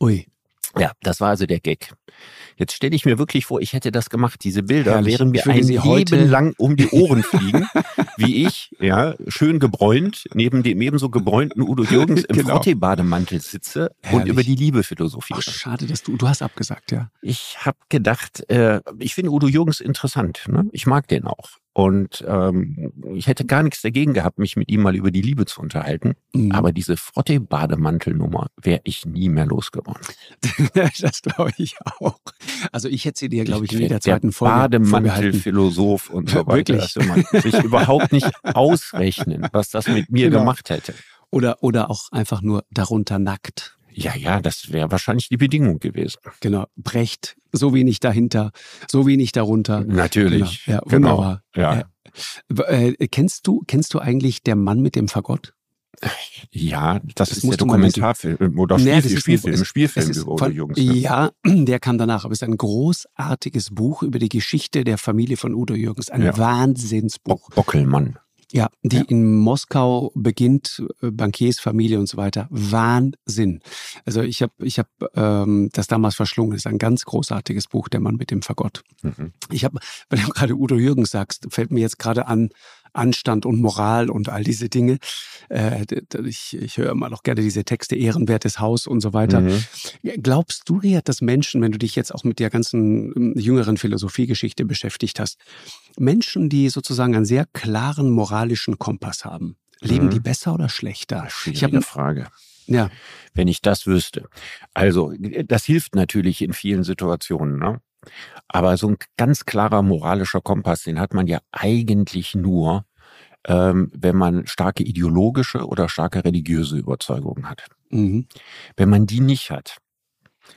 Ui. 0.00 0.26
Ja, 0.78 0.92
das 1.02 1.20
war 1.20 1.28
also 1.30 1.46
der 1.46 1.60
Gag. 1.60 1.92
Jetzt 2.56 2.72
stelle 2.74 2.94
ich 2.94 3.04
mir 3.04 3.18
wirklich 3.18 3.46
vor, 3.46 3.60
ich 3.60 3.72
hätte 3.72 3.90
das 3.92 4.10
gemacht. 4.10 4.40
Diese 4.44 4.62
Bilder 4.62 4.92
Herrlich. 4.94 5.18
wären 5.18 5.30
mir 5.30 5.46
ein 5.46 5.62
sie 5.62 5.80
heute- 5.80 6.16
Leben 6.16 6.30
lang 6.30 6.54
um 6.58 6.76
die 6.76 6.88
Ohren 6.90 7.22
fliegen, 7.24 7.68
wie 8.16 8.46
ich, 8.46 8.70
ja, 8.80 9.14
schön 9.28 9.58
gebräunt, 9.58 10.24
neben 10.34 10.62
dem 10.62 10.80
ebenso 10.80 11.10
gebräunten 11.10 11.62
Udo 11.62 11.84
Jürgens 11.84 12.24
im 12.24 12.36
Genau. 12.36 12.50
Frottee-Bademantel 12.50 13.40
sitze 13.40 13.90
und 14.04 14.10
Herrlich. 14.10 14.28
über 14.32 14.42
die 14.42 14.54
Liebe 14.54 14.82
philosophiere. 14.82 15.40
Ach, 15.46 15.52
schade, 15.52 15.86
dass 15.86 16.02
du, 16.02 16.16
du 16.16 16.28
hast 16.28 16.42
abgesagt, 16.42 16.92
ja. 16.92 17.10
Ich 17.22 17.56
habe 17.60 17.78
gedacht, 17.88 18.48
äh, 18.50 18.80
ich 18.98 19.14
finde 19.14 19.30
Udo 19.32 19.48
Jürgens 19.48 19.80
interessant. 19.80 20.44
Ne? 20.48 20.68
Ich 20.72 20.86
mag 20.86 21.08
den 21.08 21.24
auch. 21.26 21.50
Und 21.76 22.24
ähm, 22.28 22.92
ich 23.14 23.26
hätte 23.26 23.44
gar 23.44 23.64
nichts 23.64 23.82
dagegen 23.82 24.14
gehabt, 24.14 24.38
mich 24.38 24.54
mit 24.54 24.70
ihm 24.70 24.82
mal 24.82 24.94
über 24.94 25.10
die 25.10 25.22
Liebe 25.22 25.44
zu 25.44 25.60
unterhalten. 25.60 26.14
Mhm. 26.32 26.52
Aber 26.52 26.70
diese 26.70 26.96
Frottee-Bademantelnummer 26.96 28.46
wäre 28.62 28.80
ich 28.84 29.04
nie 29.06 29.28
mehr 29.28 29.44
losgeworden. 29.44 30.00
das 31.00 31.20
glaube 31.22 31.50
ich 31.56 31.74
auch. 31.98 32.18
Also 32.70 32.88
ich 32.88 33.04
hätte 33.04 33.18
sie 33.18 33.28
dir, 33.28 33.42
glaube 33.44 33.64
ich, 33.64 33.72
in 33.72 33.78
wär 33.80 33.86
jeder 33.88 34.00
zweiten 34.00 34.30
Folge. 34.30 34.54
Bademantelphilosoph 34.54 36.10
und 36.10 36.30
so 36.30 36.46
weiter. 36.46 36.74
Wirklich? 36.74 36.96
Also 36.96 37.00
man 37.02 37.24
sich 37.42 37.64
überhaupt 37.64 38.12
nicht 38.12 38.30
ausrechnen, 38.44 39.48
was 39.52 39.70
das 39.70 39.88
mit 39.88 40.10
mir 40.10 40.28
Genau. 40.30 40.38
gemacht 40.40 40.70
hätte. 40.70 40.94
Oder, 41.30 41.60
oder 41.64 41.90
auch 41.90 42.12
einfach 42.12 42.40
nur 42.40 42.64
darunter 42.70 43.18
nackt. 43.18 43.76
Ja, 43.96 44.16
ja, 44.16 44.40
das 44.40 44.72
wäre 44.72 44.90
wahrscheinlich 44.90 45.28
die 45.28 45.36
Bedingung 45.36 45.78
gewesen. 45.78 46.18
Genau. 46.40 46.66
Brecht, 46.76 47.36
so 47.52 47.72
wenig 47.74 48.00
dahinter, 48.00 48.50
so 48.90 49.06
wenig 49.06 49.32
darunter. 49.32 49.84
Natürlich. 49.84 50.64
Genau. 50.64 50.76
Ja, 50.78 50.82
genau. 50.88 51.10
wunderbar. 51.18 51.42
Ja. 51.54 51.84
Äh, 52.68 52.88
äh, 52.90 53.08
kennst 53.08 53.46
du, 53.46 53.62
kennst 53.66 53.94
du 53.94 54.00
eigentlich 54.00 54.42
der 54.42 54.56
Mann 54.56 54.80
mit 54.80 54.96
dem 54.96 55.08
Fagott? 55.08 55.54
ja, 56.50 56.98
das, 57.14 57.28
Das 57.30 57.38
ist 57.38 57.44
der. 57.48 57.56
Dokumentarfilm 57.56 58.58
oder 58.58 58.76
Nee, 58.78 59.00
das 59.00 59.12
Spielfilm, 59.12 59.14
ist 59.14 59.20
Spielfilm, 59.22 59.64
Spielfilm 59.64 60.10
ist 60.10 60.16
über 60.18 60.32
Udo 60.32 60.44
von- 60.44 60.52
Jürgens. 60.52 60.78
Ne? 60.78 60.92
Ja, 60.94 61.30
der 61.44 61.78
kam 61.80 61.98
danach. 61.98 62.24
Aber 62.24 62.32
es 62.32 62.42
ist 62.42 62.48
ein 62.48 62.56
großartiges 62.56 63.70
Buch 63.74 64.02
über 64.02 64.18
die 64.18 64.28
Geschichte 64.28 64.84
der 64.84 64.98
Familie 64.98 65.36
von 65.36 65.54
Udo 65.54 65.74
Jürgens. 65.74 66.10
Ein 66.10 66.22
Ja. 66.22 66.36
Wahnsinnsbuch. 66.36 67.40
Bock- 67.48 67.54
Bockelmann. 67.54 68.18
Ja, 68.54 68.68
die 68.84 68.98
Ja. 68.98 69.02
in 69.08 69.36
Moskau 69.38 70.12
beginnt, 70.14 70.80
äh, 71.02 71.10
Bankiersfamilie 71.10 71.98
und 71.98 72.06
so 72.08 72.16
weiter. 72.16 72.46
Wahnsinn. 72.50 73.60
Also 74.04 74.22
ich 74.22 74.42
habe 74.42 74.52
ich 74.62 74.78
hab, 74.78 74.88
ähm, 75.16 75.70
das 75.72 75.88
damals 75.88 76.14
verschlungen. 76.14 76.52
Das 76.52 76.60
ist 76.60 76.68
ein 76.68 76.78
ganz 76.78 77.04
großartiges 77.04 77.66
Buch, 77.66 77.88
Der 77.88 77.98
Mann 77.98 78.14
mit 78.14 78.30
dem 78.30 78.42
Fagott. 78.42 78.84
Mhm. 79.02 79.32
Ich 79.50 79.64
habe, 79.64 79.80
wenn 80.08 80.22
du 80.22 80.28
gerade 80.28 80.54
Udo 80.54 80.76
Jürgens 80.76 81.10
sagst, 81.10 81.48
fällt 81.50 81.72
mir 81.72 81.80
jetzt 81.80 81.98
gerade 81.98 82.28
an, 82.28 82.50
Anstand 82.94 83.44
und 83.46 83.60
Moral 83.60 84.08
und 84.10 84.28
all 84.28 84.44
diese 84.44 84.68
Dinge. 84.68 84.98
Äh, 85.50 85.84
ich, 86.24 86.56
ich 86.56 86.78
höre 86.78 86.90
immer 86.90 87.10
noch 87.10 87.22
gerne 87.22 87.42
diese 87.42 87.64
Texte, 87.64 87.96
ehrenwertes 87.96 88.60
Haus 88.60 88.86
und 88.86 89.00
so 89.00 89.12
weiter. 89.12 89.40
Mhm. 89.40 89.64
Glaubst 90.22 90.68
du, 90.68 90.78
Riad, 90.78 91.08
dass 91.08 91.20
Menschen, 91.20 91.60
wenn 91.62 91.72
du 91.72 91.78
dich 91.78 91.96
jetzt 91.96 92.14
auch 92.14 92.24
mit 92.24 92.38
der 92.38 92.50
ganzen 92.50 93.12
ähm, 93.16 93.34
jüngeren 93.36 93.76
Philosophiegeschichte 93.76 94.64
beschäftigt 94.64 95.20
hast, 95.20 95.38
Menschen, 95.98 96.48
die 96.48 96.68
sozusagen 96.68 97.14
einen 97.14 97.24
sehr 97.24 97.46
klaren 97.52 98.10
moralischen 98.10 98.78
Kompass 98.78 99.24
haben, 99.24 99.56
leben 99.80 100.06
Mhm. 100.06 100.10
die 100.10 100.20
besser 100.20 100.54
oder 100.54 100.68
schlechter? 100.68 101.24
Ich 101.26 101.32
Schwierige 101.34 101.76
habe 101.76 101.82
Frage. 101.82 102.26
ja, 102.66 102.90
wenn 103.34 103.48
ich 103.48 103.60
das 103.60 103.86
wüsste. 103.86 104.28
Also, 104.72 105.12
das 105.46 105.64
hilft 105.64 105.94
natürlich 105.94 106.42
in 106.42 106.52
vielen 106.52 106.84
Situationen, 106.84 107.58
ne? 107.58 107.80
Aber 108.48 108.76
so 108.76 108.88
ein 108.88 108.96
ganz 109.16 109.44
klarer 109.44 109.82
moralischer 109.82 110.40
Kompass, 110.40 110.82
den 110.82 111.00
hat 111.00 111.14
man 111.14 111.26
ja 111.26 111.40
eigentlich 111.52 112.34
nur, 112.34 112.84
ähm, 113.46 113.90
wenn 113.94 114.16
man 114.16 114.46
starke 114.46 114.82
ideologische 114.82 115.66
oder 115.66 115.88
starke 115.88 116.24
religiöse 116.24 116.76
Überzeugungen 116.76 117.48
hat. 117.48 117.64
mhm. 117.90 118.26
Wenn 118.76 118.88
man 118.88 119.06
die 119.06 119.20
nicht 119.20 119.50
hat, 119.50 119.78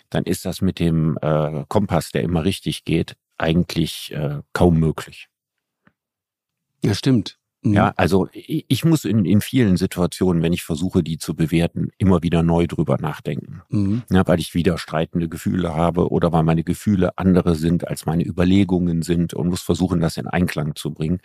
dann 0.09 0.23
ist 0.23 0.45
das 0.45 0.61
mit 0.61 0.79
dem 0.79 1.17
äh, 1.21 1.65
Kompass, 1.67 2.11
der 2.11 2.23
immer 2.23 2.43
richtig 2.43 2.83
geht, 2.83 3.15
eigentlich 3.37 4.11
äh, 4.13 4.41
kaum 4.53 4.79
möglich. 4.79 5.27
ja 6.83 6.93
stimmt. 6.93 7.37
Mhm. 7.67 7.73
Ja, 7.73 7.93
also 7.97 8.29
ich, 8.31 8.85
muss 8.85 9.05
in, 9.05 9.25
in 9.25 9.41
vielen 9.41 9.77
Situationen, 9.77 10.41
wenn 10.41 10.53
ich 10.53 10.63
versuche, 10.63 11.03
die 11.03 11.17
zu 11.17 11.35
bewerten, 11.35 11.89
immer 11.97 12.23
wieder 12.23 12.43
neu 12.43 12.67
drüber 12.67 12.97
nachdenken. 12.99 13.61
Mhm. 13.69 14.03
Ja, 14.09 14.25
weil 14.27 14.39
ich 14.39 14.53
widerstreitende 14.53 15.27
Gefühle 15.27 15.75
habe 15.75 16.09
oder 16.09 16.31
weil 16.31 16.43
meine 16.43 16.63
Gefühle 16.63 17.17
andere 17.17 17.55
sind, 17.55 17.87
als 17.87 18.05
meine 18.05 18.25
Überlegungen 18.25 19.01
sind 19.01 19.33
und 19.33 19.49
muss 19.49 19.61
versuchen, 19.61 19.99
das 19.99 20.17
in 20.17 20.27
Einklang 20.27 20.75
zu 20.75 20.91
bringen. 20.91 21.19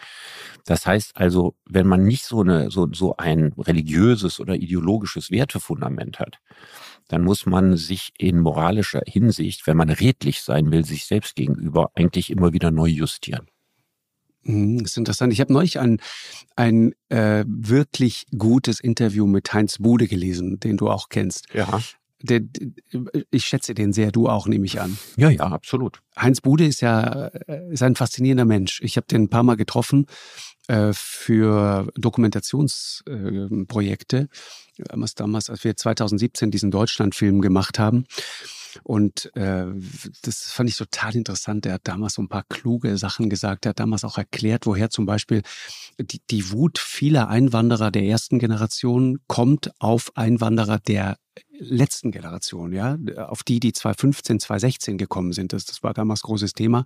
Das 0.67 0.87
heißt 0.87 1.17
also, 1.17 1.55
wenn 1.65 1.87
man 1.87 2.05
nicht 2.05 2.25
so, 2.25 2.41
eine, 2.41 2.71
so, 2.71 2.89
so 2.93 3.17
ein 3.17 3.53
religiöses 3.59 4.41
oder 4.41 4.57
ideologisches 4.57 5.31
Wertefundament 5.31 6.19
hat, 6.19 6.39
dann 7.09 7.25
muss 7.25 7.47
man 7.47 7.77
sich 7.77 8.13
in 8.19 8.41
moralischer 8.41 9.03
Hinsicht, 9.07 9.67
wenn 9.67 9.77
man 9.77 9.91
redlich 9.91 10.41
sein 10.43 10.71
will, 10.71 10.85
sich 10.85 11.07
selbst 11.07 11.37
gegenüber, 11.37 11.91
eigentlich 11.95 12.31
immer 12.31 12.53
wieder 12.53 12.71
neu 12.71 12.87
justieren. 12.87 13.47
Mhm, 14.45 14.83
Das 14.83 14.93
ist 14.93 14.99
interessant. 14.99 15.33
Ich 15.33 15.41
habe 15.41 15.53
neulich 15.53 15.79
ein, 15.79 16.01
ein 16.57 16.95
äh, 17.09 17.45
wirklich 17.47 18.27
gutes 18.37 18.81
Interview 18.81 19.27
mit 19.27 19.53
Heinz 19.53 19.79
Bude 19.79 20.09
gelesen, 20.09 20.59
den 20.61 20.77
du 20.77 20.91
auch 20.91 21.09
kennst. 21.09 21.47
Ja. 21.55 21.81
Der, 22.25 22.41
ich 23.33 23.47
schätze 23.47 23.75
den 23.75 23.93
sehr, 23.93 24.13
du 24.13 24.29
auch, 24.29 24.47
nehme 24.47 24.65
ich 24.65 24.81
an. 24.81 24.97
Ja, 25.17 25.29
ja, 25.29 25.43
absolut. 25.43 26.03
Heinz 26.17 26.41
Bude 26.41 26.65
ist 26.65 26.81
ja 26.81 27.27
äh, 27.27 27.73
ist 27.73 27.83
ein 27.83 27.97
faszinierender 27.97 28.45
Mensch. 28.45 28.81
Ich 28.83 28.97
habe 28.97 29.09
den 29.09 29.23
ein 29.23 29.29
paar 29.29 29.43
Mal 29.43 29.57
getroffen 29.57 30.07
äh, 30.69 30.93
für 30.93 31.89
Dokumentationsprojekte. 31.97 34.29
Äh, 34.79 35.07
damals, 35.17 35.51
als 35.51 35.65
wir 35.65 35.77
2017 35.77 36.53
diesen 36.53 36.71
Deutschlandfilm 36.71 37.41
gemacht 37.41 37.81
haben. 37.81 38.05
Und 38.83 39.35
äh, 39.37 39.67
das 40.23 40.51
fand 40.53 40.69
ich 40.69 40.77
total 40.77 41.15
interessant. 41.17 41.67
Er 41.67 41.75
hat 41.75 41.83
damals 41.85 42.15
so 42.15 42.23
ein 42.23 42.29
paar 42.29 42.45
kluge 42.49 42.97
Sachen 42.99 43.31
gesagt. 43.31 43.67
Er 43.67 43.71
hat 43.71 43.81
damals 43.81 44.05
auch 44.05 44.19
erklärt, 44.19 44.67
woher 44.67 44.91
zum 44.91 45.07
Beispiel 45.07 45.43
die, 45.99 46.21
die 46.31 46.51
Wut 46.51 46.79
vieler 46.79 47.29
Einwanderer 47.29 47.91
der 47.91 48.05
ersten 48.05 48.39
Generation 48.39 49.19
kommt 49.27 49.71
auf 49.79 50.17
Einwanderer 50.17 50.79
der 50.79 51.17
letzten 51.59 52.11
Generation, 52.11 52.73
ja, 52.73 52.99
auf 53.17 53.43
die, 53.43 53.61
die 53.61 53.73
2015, 53.73 54.41
2016 54.41 54.99
gekommen 54.99 55.33
sind. 55.33 55.53
Das, 55.53 55.65
das 55.65 55.83
war 55.83 55.95
damals 55.95 56.23
großes 56.23 56.53
Thema. 56.53 56.85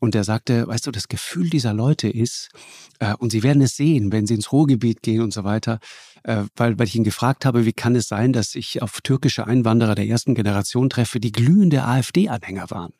Und 0.00 0.14
er 0.14 0.24
sagte, 0.24 0.66
weißt 0.66 0.86
du, 0.86 0.90
das 0.90 1.08
Gefühl 1.08 1.50
dieser 1.50 1.74
Leute 1.74 2.08
ist, 2.08 2.50
äh, 2.98 3.14
und 3.14 3.30
sie 3.30 3.42
werden 3.42 3.62
es 3.62 3.76
sehen, 3.76 4.12
wenn 4.12 4.26
sie 4.26 4.34
ins 4.34 4.52
Ruhrgebiet 4.52 5.02
gehen 5.02 5.22
und 5.22 5.32
so 5.32 5.44
weiter, 5.44 5.78
äh, 6.24 6.44
weil, 6.56 6.78
weil 6.78 6.86
ich 6.86 6.94
ihn 6.94 7.04
gefragt 7.04 7.44
habe, 7.44 7.64
wie 7.64 7.72
kann 7.72 7.96
es 7.96 8.08
sein, 8.08 8.32
dass 8.32 8.54
ich 8.54 8.82
auf 8.82 9.00
türkische 9.00 9.46
Einwanderer 9.46 9.94
der 9.94 10.06
ersten 10.06 10.34
Generation 10.34 10.90
treffe, 10.90 11.20
die 11.20 11.32
glühende 11.32 11.84
AfD-Anhänger 11.84 12.70
waren. 12.70 12.92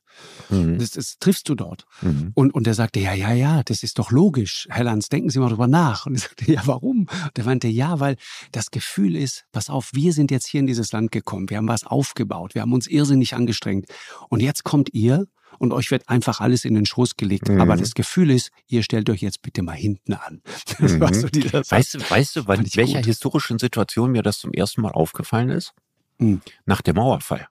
Mhm. 0.50 0.78
Das, 0.78 0.90
das 0.92 1.18
triffst 1.18 1.48
du 1.48 1.54
dort. 1.54 1.84
Mhm. 2.02 2.32
Und, 2.34 2.54
und 2.54 2.66
er 2.66 2.74
sagte, 2.74 3.00
ja, 3.00 3.12
ja, 3.12 3.32
ja, 3.32 3.62
das 3.62 3.82
ist 3.82 3.98
doch 3.98 4.10
logisch. 4.10 4.66
Herr 4.70 4.84
Lanz, 4.84 5.08
denken 5.08 5.30
Sie 5.30 5.38
mal 5.38 5.48
drüber 5.48 5.66
nach. 5.66 6.06
Und 6.06 6.16
ich 6.16 6.22
sagte, 6.22 6.50
ja, 6.50 6.62
warum? 6.64 7.08
Und 7.08 7.38
er 7.38 7.44
meinte, 7.44 7.68
ja, 7.68 8.00
weil 8.00 8.16
das 8.52 8.70
Gefühl 8.70 9.16
ist, 9.16 9.44
pass 9.52 9.70
auf, 9.70 9.90
wir 9.92 10.12
sind 10.12 10.30
jetzt 10.30 10.46
hier 10.46 10.60
in 10.60 10.66
dieses 10.66 10.92
Land 10.92 11.12
gekommen. 11.12 11.50
Wir 11.50 11.58
haben 11.58 11.68
was 11.68 11.84
aufgebaut. 11.84 12.54
Wir 12.54 12.62
haben 12.62 12.72
uns 12.72 12.86
irrsinnig 12.86 13.34
angestrengt. 13.34 13.86
Und 14.28 14.40
jetzt 14.40 14.64
kommt 14.64 14.92
ihr 14.92 15.26
und 15.58 15.72
euch 15.72 15.90
wird 15.90 16.08
einfach 16.08 16.40
alles 16.40 16.64
in 16.64 16.74
den 16.74 16.86
Schoß 16.86 17.16
gelegt. 17.16 17.48
Mhm. 17.48 17.60
Aber 17.60 17.76
das 17.76 17.94
Gefühl 17.94 18.30
ist, 18.30 18.50
ihr 18.66 18.82
stellt 18.82 19.10
euch 19.10 19.20
jetzt 19.20 19.42
bitte 19.42 19.62
mal 19.62 19.76
hinten 19.76 20.14
an. 20.14 20.42
Mhm. 20.78 21.00
Weißt 21.00 21.94
du, 21.94 22.10
weißt 22.10 22.36
du, 22.36 22.46
wann, 22.46 22.56
Fand 22.58 22.68
ich 22.68 22.76
welcher 22.76 22.98
gut. 22.98 23.06
historischen 23.06 23.58
Situation 23.58 24.12
mir 24.12 24.22
das 24.22 24.38
zum 24.38 24.52
ersten 24.52 24.80
Mal 24.82 24.92
aufgefallen 24.92 25.48
ist? 25.48 25.72
Mhm. 26.18 26.40
Nach 26.66 26.82
dem 26.82 26.94
Mauerfall. 26.94 27.48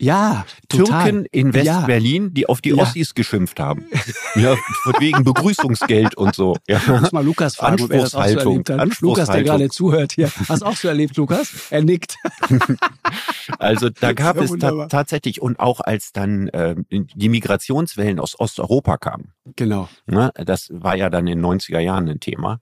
Ja, 0.00 0.44
total. 0.68 1.04
Türken 1.04 1.26
in 1.30 1.52
Ja. 1.52 1.78
West-Berlin, 1.78 2.34
die 2.34 2.46
auf 2.48 2.60
die 2.60 2.70
Ja. 2.70 2.82
Ossis 2.82 3.14
geschimpft 3.14 3.60
haben. 3.60 3.84
Ja, 4.34 4.56
wegen 4.98 5.22
Begrüßungsgeld 5.22 6.16
und 6.16 6.34
so. 6.34 6.56
Ja. 6.66 6.80
Muss 7.00 7.12
mal 7.12 7.24
Lukas 7.24 7.56
fragen, 7.56 7.84
ob 7.84 7.90
er 7.92 8.00
das 8.00 8.14
auch 8.14 8.26
so 8.26 8.38
erlebt 8.40 8.70
hat. 8.70 9.00
Lukas, 9.00 9.28
der 9.30 9.42
gerade 9.44 9.68
zuhört 9.68 10.12
hier. 10.12 10.30
Hast 10.48 10.62
du 10.62 10.66
auch 10.66 10.76
so 10.76 10.88
erlebt, 10.88 11.16
Lukas? 11.16 11.52
Er 11.70 11.82
nickt. 11.82 12.16
Also 13.58 13.90
da 13.90 14.12
gab 14.14 14.36
Ja, 14.36 14.42
es 14.44 14.52
ta 14.58 14.86
tatsächlich 14.86 15.40
und 15.42 15.60
auch 15.60 15.80
als 15.80 16.12
dann 16.12 16.48
ähm, 16.54 16.86
die 16.90 17.28
Migrationswellen 17.28 18.18
aus 18.18 18.38
Osteuropa 18.40 18.96
kamen. 18.96 19.32
Genau. 19.56 19.88
Ne, 20.06 20.30
das 20.34 20.70
war 20.72 20.96
ja 20.96 21.10
dann 21.10 21.26
in 21.26 21.38
den 21.42 21.44
90er 21.46 21.78
Jahren 21.78 22.08
ein 22.08 22.20
Thema, 22.20 22.60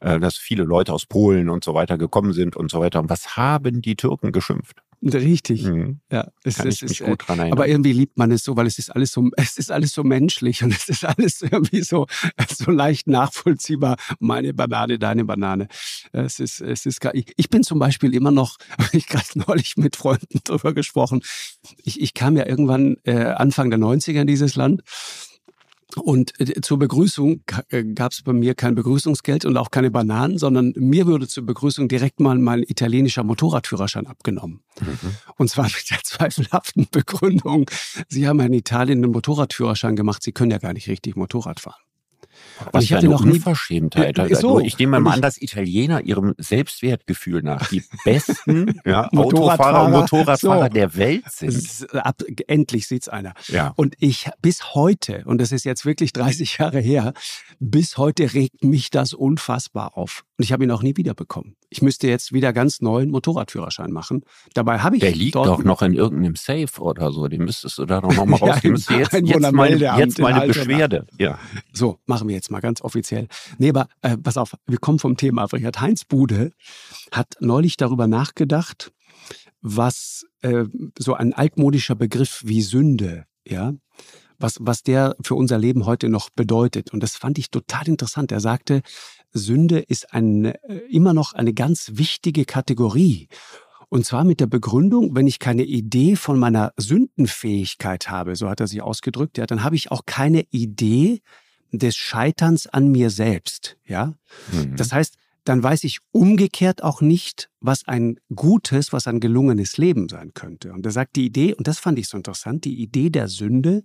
äh, 0.00 0.18
dass 0.18 0.36
viele 0.36 0.64
Leute 0.64 0.92
aus 0.94 1.04
Polen 1.06 1.50
und 1.50 1.64
so 1.64 1.74
weiter 1.74 1.98
gekommen 1.98 2.32
sind 2.32 2.56
und 2.56 2.70
so 2.70 2.80
weiter. 2.80 3.00
Und 3.00 3.10
was 3.10 3.36
haben 3.36 3.82
die 3.82 3.94
Türken 3.94 4.32
geschimpft? 4.32 4.78
Richtig. 5.02 5.64
Mhm. 5.64 6.00
Ja, 6.12 6.30
es, 6.44 6.56
Kann 6.56 6.68
es 6.68 6.76
ich 6.76 6.82
mich 6.82 7.00
ist, 7.00 7.06
gut 7.06 7.26
dran 7.26 7.38
erinnern. 7.40 7.58
aber 7.58 7.66
irgendwie 7.66 7.92
liebt 7.92 8.16
man 8.18 8.30
es 8.30 8.44
so, 8.44 8.56
weil 8.56 8.66
es 8.66 8.78
ist 8.78 8.90
alles 8.90 9.10
so, 9.10 9.28
es 9.36 9.58
ist 9.58 9.72
alles 9.72 9.92
so 9.92 10.04
menschlich 10.04 10.62
und 10.62 10.72
es 10.72 10.88
ist 10.88 11.04
alles 11.04 11.42
irgendwie 11.42 11.82
so, 11.82 12.06
so 12.48 12.70
leicht 12.70 13.08
nachvollziehbar. 13.08 13.96
Meine 14.20 14.54
Banane, 14.54 14.98
deine 15.00 15.24
Banane. 15.24 15.66
Es 16.12 16.38
ist, 16.38 16.60
es 16.60 16.86
ist, 16.86 17.00
ich 17.14 17.50
bin 17.50 17.64
zum 17.64 17.80
Beispiel 17.80 18.14
immer 18.14 18.30
noch, 18.30 18.58
habe 18.78 18.96
ich 18.96 19.08
gerade 19.08 19.26
neulich 19.34 19.76
mit 19.76 19.96
Freunden 19.96 20.40
drüber 20.44 20.72
gesprochen. 20.72 21.22
Ich, 21.82 22.00
ich 22.00 22.14
kam 22.14 22.36
ja 22.36 22.46
irgendwann 22.46 22.96
äh, 23.02 23.24
Anfang 23.24 23.70
der 23.70 23.80
90er 23.80 24.20
in 24.20 24.26
dieses 24.28 24.54
Land. 24.54 24.82
Und 25.96 26.38
äh, 26.40 26.60
zur 26.60 26.78
Begrüßung 26.78 27.42
äh, 27.68 27.84
gab 27.84 28.12
es 28.12 28.22
bei 28.22 28.32
mir 28.32 28.54
kein 28.54 28.74
Begrüßungsgeld 28.74 29.44
und 29.44 29.56
auch 29.56 29.70
keine 29.70 29.90
Bananen, 29.90 30.38
sondern 30.38 30.72
mir 30.76 31.06
wurde 31.06 31.28
zur 31.28 31.44
Begrüßung 31.44 31.88
direkt 31.88 32.20
mal 32.20 32.38
mein 32.38 32.62
italienischer 32.62 33.24
Motorradführerschein 33.24 34.06
abgenommen. 34.06 34.62
Mhm. 34.80 35.16
Und 35.36 35.48
zwar 35.48 35.64
mit 35.66 35.90
der 35.90 36.02
zweifelhaften 36.02 36.88
Begründung, 36.90 37.70
Sie 38.08 38.26
haben 38.26 38.40
in 38.40 38.54
Italien 38.54 39.02
einen 39.02 39.12
Motorradführerschein 39.12 39.96
gemacht, 39.96 40.22
Sie 40.22 40.32
können 40.32 40.50
ja 40.50 40.58
gar 40.58 40.72
nicht 40.72 40.88
richtig 40.88 41.16
Motorrad 41.16 41.60
fahren. 41.60 41.80
Was 42.70 42.84
ich 42.84 42.92
hatte 42.92 43.08
noch 43.08 43.24
nie 43.24 43.32
Unverschämtheit. 43.32 44.18
Ja, 44.18 44.34
so. 44.36 44.60
Ich 44.60 44.78
nehme 44.78 45.00
mal 45.00 45.14
an, 45.14 45.22
dass 45.22 45.40
Italiener 45.40 46.02
ihrem 46.02 46.34
Selbstwertgefühl 46.38 47.42
nach 47.42 47.68
die 47.68 47.82
besten 48.04 48.80
ja, 48.84 49.08
Autofahrer 49.12 49.86
und 49.86 49.92
Motorradfahrer 49.92 50.68
so. 50.68 50.72
der 50.74 50.96
Welt 50.96 51.24
sind. 51.30 51.86
Ab, 51.94 52.22
endlich 52.46 52.86
sieht's 52.86 53.08
einer. 53.08 53.34
Ja. 53.48 53.72
Und 53.76 53.94
ich 53.98 54.28
bis 54.40 54.74
heute, 54.74 55.24
und 55.26 55.40
das 55.40 55.52
ist 55.52 55.64
jetzt 55.64 55.84
wirklich 55.84 56.12
30 56.12 56.58
Jahre 56.58 56.80
her, 56.80 57.12
bis 57.58 57.98
heute 57.98 58.34
regt 58.34 58.64
mich 58.64 58.90
das 58.90 59.14
unfassbar 59.14 59.96
auf. 59.96 60.24
Und 60.38 60.44
ich 60.44 60.52
habe 60.52 60.64
ihn 60.64 60.70
auch 60.70 60.82
nie 60.82 60.96
wiederbekommen. 60.96 61.56
Ich 61.70 61.82
müsste 61.82 62.08
jetzt 62.08 62.32
wieder 62.32 62.52
ganz 62.52 62.80
neuen 62.80 63.10
Motorradführerschein 63.10 63.92
machen. 63.92 64.24
Dabei 64.54 64.80
habe 64.80 64.96
ich. 64.96 65.00
Der 65.00 65.12
liegt 65.12 65.36
doch 65.36 65.62
noch 65.64 65.82
in 65.82 65.94
irgendeinem 65.94 66.36
Safe 66.36 66.80
oder 66.80 67.12
so. 67.12 67.28
Den 67.28 67.44
müsstest 67.44 67.78
du 67.78 67.86
da 67.86 68.00
noch 68.00 68.12
mal 68.26 68.36
rausgeben. 68.40 68.76
ja, 68.90 68.98
jetzt, 68.98 69.12
jetzt, 69.12 69.52
mal, 69.52 69.80
jetzt 69.80 70.18
mal 70.18 70.32
eine 70.32 70.46
Beschwerde. 70.46 71.06
Ja. 71.18 71.38
So, 71.72 71.98
machen 72.06 72.28
wir 72.28 72.31
jetzt 72.32 72.50
mal 72.50 72.60
ganz 72.60 72.80
offiziell. 72.82 73.28
Nee, 73.58 73.70
aber 73.70 73.88
äh, 74.02 74.16
pass 74.16 74.36
auf, 74.36 74.54
wir 74.66 74.78
kommen 74.78 74.98
vom 74.98 75.16
Thema 75.16 75.42
ab. 75.42 75.52
Richard 75.52 75.80
Heinz 75.80 76.04
Bude 76.04 76.52
hat 77.10 77.36
neulich 77.40 77.76
darüber 77.76 78.06
nachgedacht, 78.06 78.92
was 79.60 80.24
äh, 80.42 80.64
so 80.98 81.14
ein 81.14 81.32
altmodischer 81.32 81.94
Begriff 81.94 82.42
wie 82.44 82.62
Sünde, 82.62 83.24
ja, 83.46 83.72
was, 84.38 84.56
was 84.60 84.82
der 84.82 85.16
für 85.22 85.36
unser 85.36 85.58
Leben 85.58 85.86
heute 85.86 86.08
noch 86.08 86.30
bedeutet. 86.30 86.92
Und 86.92 87.02
das 87.02 87.16
fand 87.16 87.38
ich 87.38 87.50
total 87.50 87.88
interessant. 87.88 88.32
Er 88.32 88.40
sagte, 88.40 88.82
Sünde 89.32 89.78
ist 89.78 90.12
ein, 90.12 90.46
äh, 90.46 90.56
immer 90.90 91.14
noch 91.14 91.32
eine 91.32 91.54
ganz 91.54 91.92
wichtige 91.94 92.44
Kategorie. 92.44 93.28
Und 93.88 94.06
zwar 94.06 94.24
mit 94.24 94.40
der 94.40 94.46
Begründung, 94.46 95.14
wenn 95.14 95.26
ich 95.26 95.38
keine 95.38 95.64
Idee 95.64 96.16
von 96.16 96.38
meiner 96.38 96.72
Sündenfähigkeit 96.78 98.08
habe, 98.08 98.36
so 98.36 98.48
hat 98.48 98.60
er 98.60 98.66
sich 98.66 98.80
ausgedrückt, 98.80 99.36
ja, 99.36 99.44
dann 99.46 99.64
habe 99.64 99.76
ich 99.76 99.90
auch 99.90 100.06
keine 100.06 100.44
Idee 100.50 101.20
des 101.72 101.96
Scheiterns 101.96 102.66
an 102.66 102.90
mir 102.90 103.10
selbst, 103.10 103.76
ja. 103.84 104.14
Mhm. 104.52 104.76
Das 104.76 104.92
heißt, 104.92 105.16
dann 105.44 105.62
weiß 105.62 105.84
ich 105.84 105.98
umgekehrt 106.12 106.82
auch 106.82 107.00
nicht, 107.00 107.50
was 107.60 107.86
ein 107.88 108.16
gutes, 108.34 108.92
was 108.92 109.08
ein 109.08 109.18
gelungenes 109.18 109.76
Leben 109.76 110.08
sein 110.08 110.32
könnte. 110.34 110.72
Und 110.72 110.86
er 110.86 110.92
sagt, 110.92 111.16
die 111.16 111.26
Idee, 111.26 111.54
und 111.54 111.66
das 111.66 111.78
fand 111.78 111.98
ich 111.98 112.08
so 112.08 112.16
interessant, 112.16 112.64
die 112.64 112.80
Idee 112.80 113.10
der 113.10 113.28
Sünde 113.28 113.82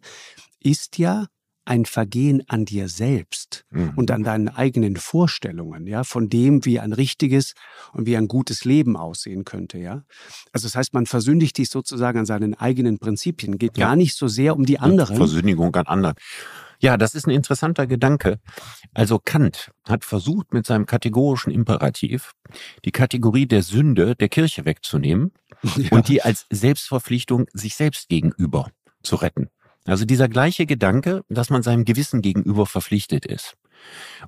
ist 0.59 0.97
ja 0.97 1.25
ein 1.65 1.85
Vergehen 1.85 2.43
an 2.47 2.63
dir 2.63 2.87
selbst 2.87 3.65
mhm. 3.71 3.91
und 3.97 4.09
an 4.09 4.23
deinen 4.23 4.47
eigenen 4.47 4.95
Vorstellungen, 4.95 5.85
ja, 5.85 6.05
von 6.05 6.29
dem, 6.29 6.63
wie 6.63 6.79
ein 6.79 6.93
richtiges 6.93 7.53
und 7.91 8.05
wie 8.05 8.15
ein 8.15 8.29
gutes 8.29 8.63
Leben 8.63 8.95
aussehen 8.95 9.43
könnte, 9.43 9.77
ja. 9.77 10.03
Also 10.53 10.67
das 10.67 10.75
heißt, 10.75 10.93
man 10.93 11.07
versündigt 11.07 11.57
dich 11.57 11.69
sozusagen 11.69 12.19
an 12.19 12.25
seinen 12.25 12.53
eigenen 12.53 12.99
Prinzipien, 12.99 13.57
geht 13.57 13.77
ja. 13.77 13.87
gar 13.87 13.95
nicht 13.97 14.15
so 14.15 14.29
sehr 14.29 14.55
um 14.55 14.65
die 14.65 14.79
anderen. 14.79 15.17
Versündigung 15.17 15.75
an 15.75 15.87
anderen. 15.87 16.15
Ja, 16.79 16.97
das 16.97 17.15
ist 17.15 17.27
ein 17.27 17.31
interessanter 17.31 17.87
Gedanke. 17.87 18.39
Also 18.93 19.19
Kant 19.19 19.71
hat 19.83 20.05
versucht, 20.05 20.53
mit 20.53 20.65
seinem 20.65 20.85
kategorischen 20.85 21.51
Imperativ 21.51 22.33
die 22.85 22.91
Kategorie 22.91 23.47
der 23.47 23.63
Sünde 23.63 24.15
der 24.15 24.29
Kirche 24.29 24.65
wegzunehmen 24.65 25.31
ja. 25.75 25.89
und 25.91 26.07
die 26.07 26.21
als 26.21 26.45
Selbstverpflichtung 26.49 27.47
sich 27.53 27.75
selbst 27.75 28.09
gegenüber 28.09 28.69
zu 29.01 29.15
retten. 29.15 29.49
Also 29.85 30.05
dieser 30.05 30.27
gleiche 30.27 30.65
Gedanke, 30.65 31.23
dass 31.29 31.49
man 31.49 31.63
seinem 31.63 31.85
Gewissen 31.85 32.21
gegenüber 32.21 32.65
verpflichtet 32.65 33.25
ist. 33.25 33.55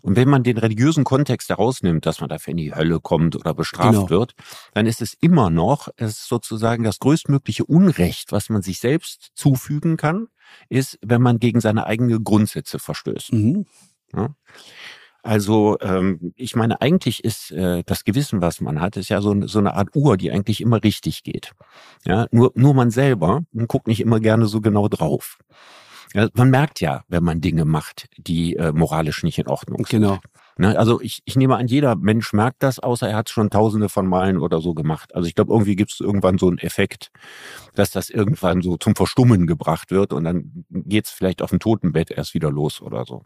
Und 0.02 0.16
wenn 0.16 0.30
man 0.30 0.44
den 0.44 0.58
religiösen 0.58 1.04
Kontext 1.04 1.50
herausnimmt, 1.50 2.06
dass 2.06 2.22
man 2.22 2.30
dafür 2.30 2.52
in 2.52 2.58
die 2.58 2.74
Hölle 2.74 3.00
kommt 3.00 3.36
oder 3.36 3.54
bestraft 3.54 3.92
genau. 3.92 4.10
wird, 4.10 4.36
dann 4.74 4.86
ist 4.86 5.02
es 5.02 5.16
immer 5.20 5.50
noch, 5.50 5.90
es 5.98 6.12
ist 6.12 6.28
sozusagen 6.28 6.84
das 6.84 7.00
größtmögliche 7.00 7.66
Unrecht, 7.66 8.32
was 8.32 8.50
man 8.50 8.62
sich 8.62 8.80
selbst 8.80 9.32
zufügen 9.36 9.98
kann, 9.98 10.28
ist, 10.70 11.00
wenn 11.02 11.22
man 11.22 11.40
gegen 11.40 11.62
seine 11.62 11.86
eigenen 11.86 12.24
Grundsätze 12.24 12.80
verstößt. 12.80 13.34
Mhm. 13.34 13.66
Ja? 14.14 14.36
Also 15.22 15.78
ähm, 15.82 16.34
ich 16.36 16.56
meine, 16.56 16.82
eigentlich 16.82 17.24
ist 17.24 17.52
äh, 17.52 17.84
das 17.86 18.06
Gewissen, 18.06 18.42
was 18.42 18.62
man 18.62 18.80
hat, 18.80 18.96
ist 18.96 19.10
ja 19.10 19.22
so, 19.22 19.48
so 19.48 19.60
eine 19.60 19.74
Art 19.74 19.90
Uhr, 19.94 20.16
die 20.16 20.32
eigentlich 20.32 20.62
immer 20.62 20.82
richtig 20.84 21.24
geht. 21.24 21.52
Ja, 22.06 22.28
nur, 22.32 22.52
nur 22.56 22.74
man 22.74 22.90
selber 22.90 23.42
guckt 23.68 23.88
nicht 23.88 24.00
immer 24.00 24.20
gerne 24.20 24.46
so 24.46 24.62
genau 24.62 24.88
drauf. 24.88 25.38
Ja, 26.14 26.30
man 26.34 26.50
merkt 26.50 26.80
ja, 26.80 27.04
wenn 27.08 27.24
man 27.24 27.42
Dinge 27.42 27.66
macht, 27.66 28.08
die 28.18 28.56
äh, 28.56 28.72
moralisch 28.72 29.24
nicht 29.24 29.38
in 29.38 29.48
Ordnung 29.48 29.86
sind. 29.86 30.02
Genau. 30.02 30.20
Ne? 30.60 30.78
Also 30.78 31.00
ich, 31.00 31.22
ich 31.24 31.38
nehme 31.38 31.56
an, 31.56 31.68
jeder 31.68 31.96
Mensch 31.96 32.34
merkt 32.34 32.64
das, 32.64 32.80
außer 32.80 33.08
er 33.08 33.16
hat 33.16 33.30
schon 33.30 33.50
tausende 33.50 33.88
von 33.88 34.06
Malen 34.06 34.38
oder 34.38 34.60
so 34.60 34.74
gemacht. 34.74 35.16
Also 35.16 35.26
ich 35.26 35.34
glaube, 35.34 35.54
irgendwie 35.54 35.78
gibt 35.78 35.94
es 35.94 36.02
irgendwann 36.02 36.38
so 36.38 36.50
einen 36.50 36.58
Effekt, 36.58 37.12
dass 37.76 37.92
das 37.92 38.10
irgendwann 38.10 38.62
so 38.62 38.76
zum 38.76 38.94
Verstummen 38.94 39.48
gebracht 39.48 39.90
wird 39.90 40.12
und 40.12 40.26
dann 40.26 40.66
geht 40.70 41.06
es 41.06 41.12
vielleicht 41.12 41.42
auf 41.42 41.52
dem 41.52 41.60
Totenbett 41.60 42.12
erst 42.12 42.34
wieder 42.34 42.52
los 42.52 42.82
oder 42.82 43.06
so. 43.06 43.24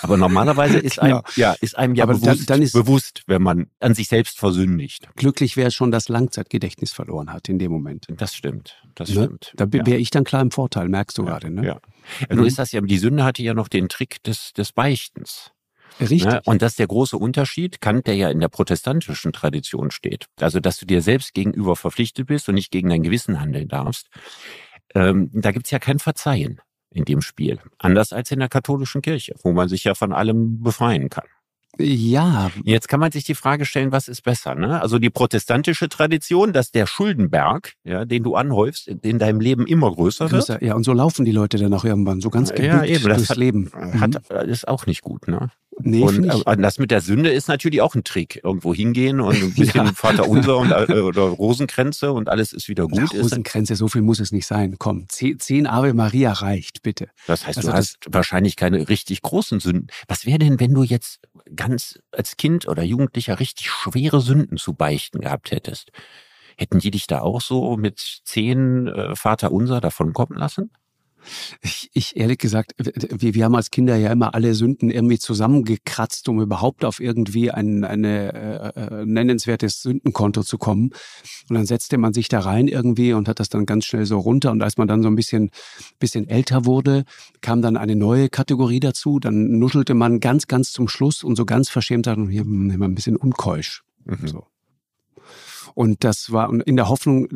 Aber 0.00 0.16
normalerweise 0.16 0.78
ist 0.78 1.00
einem, 1.00 1.16
genau. 1.16 1.28
ja, 1.34 1.56
ist 1.60 1.76
einem 1.76 1.96
ja 1.96 2.04
Aber 2.04 2.14
bewusst, 2.14 2.48
dann, 2.48 2.58
dann 2.58 2.62
ist 2.62 2.72
bewusst, 2.72 3.24
wenn 3.26 3.42
man 3.42 3.66
an 3.80 3.94
sich 3.96 4.06
selbst 4.06 4.38
versündigt. 4.38 5.08
Glücklich 5.16 5.56
wäre 5.56 5.72
schon, 5.72 5.90
das 5.90 6.08
Langzeitgedächtnis 6.08 6.92
verloren 6.92 7.32
hat 7.32 7.48
in 7.48 7.58
dem 7.58 7.72
Moment. 7.72 8.06
Das 8.16 8.32
stimmt. 8.32 8.80
Das 8.94 9.08
ne? 9.08 9.24
stimmt. 9.24 9.54
Da 9.56 9.72
wäre 9.72 9.90
ja. 9.90 9.96
ich 9.96 10.10
dann 10.10 10.22
klar 10.22 10.40
im 10.40 10.52
Vorteil, 10.52 10.88
merkst 10.88 11.18
du 11.18 11.22
ja, 11.22 11.30
gerade, 11.30 11.50
ne? 11.50 11.66
Ja. 11.66 11.80
ja. 12.20 12.36
Nun 12.36 12.46
ist 12.46 12.60
das 12.60 12.70
ja, 12.70 12.80
die 12.80 12.98
Sünde 12.98 13.24
hatte 13.24 13.42
ja 13.42 13.54
noch 13.54 13.66
den 13.66 13.88
Trick 13.88 14.22
des, 14.22 14.52
des 14.52 14.70
Beichtens. 14.70 15.50
Richtig. 16.00 16.24
Ne? 16.24 16.40
Und 16.44 16.62
das 16.62 16.72
ist 16.72 16.78
der 16.78 16.86
große 16.86 17.16
Unterschied, 17.16 17.80
Kant, 17.80 18.06
der 18.06 18.14
ja 18.14 18.30
in 18.30 18.40
der 18.40 18.48
protestantischen 18.48 19.32
Tradition 19.32 19.90
steht. 19.90 20.26
Also, 20.40 20.60
dass 20.60 20.78
du 20.78 20.86
dir 20.86 21.02
selbst 21.02 21.34
gegenüber 21.34 21.76
verpflichtet 21.76 22.26
bist 22.26 22.48
und 22.48 22.54
nicht 22.54 22.70
gegen 22.70 22.90
dein 22.90 23.02
Gewissen 23.02 23.40
handeln 23.40 23.68
darfst. 23.68 24.08
Ähm, 24.94 25.30
da 25.32 25.52
gibt's 25.52 25.70
ja 25.70 25.78
kein 25.78 25.98
Verzeihen 25.98 26.60
in 26.90 27.04
dem 27.04 27.20
Spiel. 27.20 27.58
Anders 27.78 28.12
als 28.12 28.30
in 28.30 28.38
der 28.38 28.48
katholischen 28.48 29.02
Kirche, 29.02 29.34
wo 29.42 29.52
man 29.52 29.68
sich 29.68 29.84
ja 29.84 29.94
von 29.94 30.12
allem 30.12 30.62
befreien 30.62 31.10
kann. 31.10 31.26
Ja. 31.78 32.50
Jetzt 32.64 32.88
kann 32.88 33.00
man 33.00 33.12
sich 33.12 33.24
die 33.24 33.34
Frage 33.34 33.66
stellen, 33.66 33.92
was 33.92 34.08
ist 34.08 34.22
besser? 34.22 34.54
Ne? 34.54 34.80
Also 34.80 34.98
die 34.98 35.10
protestantische 35.10 35.88
Tradition, 35.88 36.52
dass 36.52 36.70
der 36.70 36.86
Schuldenberg, 36.86 37.74
ja, 37.84 38.04
den 38.04 38.22
du 38.22 38.34
anhäufst, 38.34 38.88
in 38.88 39.18
deinem 39.18 39.40
Leben 39.40 39.66
immer 39.66 39.92
größer, 39.92 40.28
größer 40.28 40.54
wird. 40.54 40.62
Ja, 40.62 40.74
und 40.74 40.84
so 40.84 40.92
laufen 40.92 41.24
die 41.24 41.32
Leute 41.32 41.58
dann 41.58 41.74
auch 41.74 41.84
irgendwann 41.84 42.20
so 42.20 42.30
ganz 42.30 42.50
gebückt 42.50 42.66
ja, 42.66 42.84
eben, 42.84 43.04
das 43.04 43.18
durchs 43.18 43.30
hat, 43.30 43.36
Leben. 43.36 43.70
Hat, 44.00 44.22
mhm. 44.30 44.48
ist 44.48 44.66
auch 44.66 44.86
nicht 44.86 45.02
gut. 45.02 45.28
Ne? 45.28 45.50
Nee, 45.78 46.02
und 46.02 46.24
äh, 46.24 46.56
das 46.56 46.78
mit 46.78 46.90
der 46.90 47.02
Sünde 47.02 47.30
ist 47.30 47.48
natürlich 47.48 47.82
auch 47.82 47.94
ein 47.94 48.02
Trick. 48.02 48.40
Irgendwo 48.42 48.72
hingehen 48.72 49.20
und 49.20 49.34
ein 49.34 49.54
bisschen 49.54 49.86
ja. 49.86 49.92
Vater 49.92 50.28
Unser 50.28 50.56
und, 50.56 50.70
äh, 50.88 51.00
oder 51.00 51.22
Rosenkränze 51.22 52.12
und 52.12 52.28
alles 52.28 52.52
ist 52.52 52.68
wieder 52.68 52.86
gut. 52.86 53.12
Ja, 53.12 53.20
Rosenkränze, 53.20 53.76
so 53.76 53.88
viel 53.88 54.02
muss 54.02 54.18
es 54.18 54.32
nicht 54.32 54.46
sein. 54.46 54.76
Komm, 54.78 55.06
zehn 55.08 55.66
Ave 55.66 55.92
Maria 55.92 56.32
reicht, 56.32 56.82
bitte. 56.82 57.08
Das 57.26 57.46
heißt, 57.46 57.58
also 57.58 57.70
du 57.70 57.76
hast 57.76 57.98
wahrscheinlich 58.08 58.56
keine 58.56 58.88
richtig 58.88 59.20
großen 59.22 59.60
Sünden. 59.60 59.88
Was 60.08 60.24
wäre 60.24 60.38
denn, 60.38 60.60
wenn 60.60 60.72
du 60.72 60.82
jetzt 60.82 61.20
ganz 61.54 61.98
als 62.10 62.36
Kind 62.36 62.66
oder 62.66 62.82
Jugendlicher 62.82 63.38
richtig 63.38 63.68
schwere 63.70 64.20
Sünden 64.20 64.56
zu 64.56 64.72
beichten 64.72 65.20
gehabt 65.20 65.50
hättest? 65.50 65.90
Hätten 66.56 66.78
die 66.78 66.90
dich 66.90 67.06
da 67.06 67.20
auch 67.20 67.42
so 67.42 67.76
mit 67.76 68.22
zehn 68.24 68.86
äh, 68.86 69.14
Vater 69.14 69.52
Unser 69.52 69.82
davon 69.82 70.14
kommen 70.14 70.38
lassen? 70.38 70.70
Ich, 71.62 71.90
ich 71.92 72.16
ehrlich 72.16 72.38
gesagt, 72.38 72.74
wir, 72.78 73.34
wir 73.34 73.44
haben 73.44 73.54
als 73.54 73.70
Kinder 73.70 73.96
ja 73.96 74.12
immer 74.12 74.34
alle 74.34 74.54
Sünden 74.54 74.90
irgendwie 74.90 75.18
zusammengekratzt, 75.18 76.28
um 76.28 76.40
überhaupt 76.40 76.84
auf 76.84 77.00
irgendwie 77.00 77.50
ein 77.50 77.84
eine, 77.84 78.32
äh, 78.74 79.00
äh, 79.00 79.06
nennenswertes 79.06 79.82
Sündenkonto 79.82 80.42
zu 80.42 80.58
kommen. 80.58 80.90
Und 81.48 81.54
dann 81.54 81.66
setzte 81.66 81.98
man 81.98 82.12
sich 82.12 82.28
da 82.28 82.40
rein 82.40 82.68
irgendwie 82.68 83.12
und 83.12 83.28
hat 83.28 83.40
das 83.40 83.48
dann 83.48 83.66
ganz 83.66 83.84
schnell 83.84 84.06
so 84.06 84.18
runter. 84.18 84.50
Und 84.50 84.62
als 84.62 84.76
man 84.76 84.88
dann 84.88 85.02
so 85.02 85.08
ein 85.08 85.16
bisschen, 85.16 85.50
bisschen 85.98 86.28
älter 86.28 86.66
wurde, 86.66 87.04
kam 87.40 87.62
dann 87.62 87.76
eine 87.76 87.96
neue 87.96 88.28
Kategorie 88.28 88.80
dazu. 88.80 89.18
Dann 89.18 89.58
nuschelte 89.58 89.94
man 89.94 90.20
ganz, 90.20 90.46
ganz 90.46 90.72
zum 90.72 90.88
Schluss 90.88 91.22
und 91.24 91.36
so 91.36 91.44
ganz 91.44 91.68
verschämt 91.68 92.06
hat 92.06 92.18
und 92.18 92.28
hier 92.28 92.42
immer 92.42 92.86
ein 92.86 92.94
bisschen 92.94 93.16
unkeusch. 93.16 93.82
Mhm. 94.04 94.26
So. 94.26 94.46
Und 95.76 96.04
das 96.04 96.32
war 96.32 96.50
in 96.64 96.76
der 96.76 96.88
Hoffnung, 96.88 97.28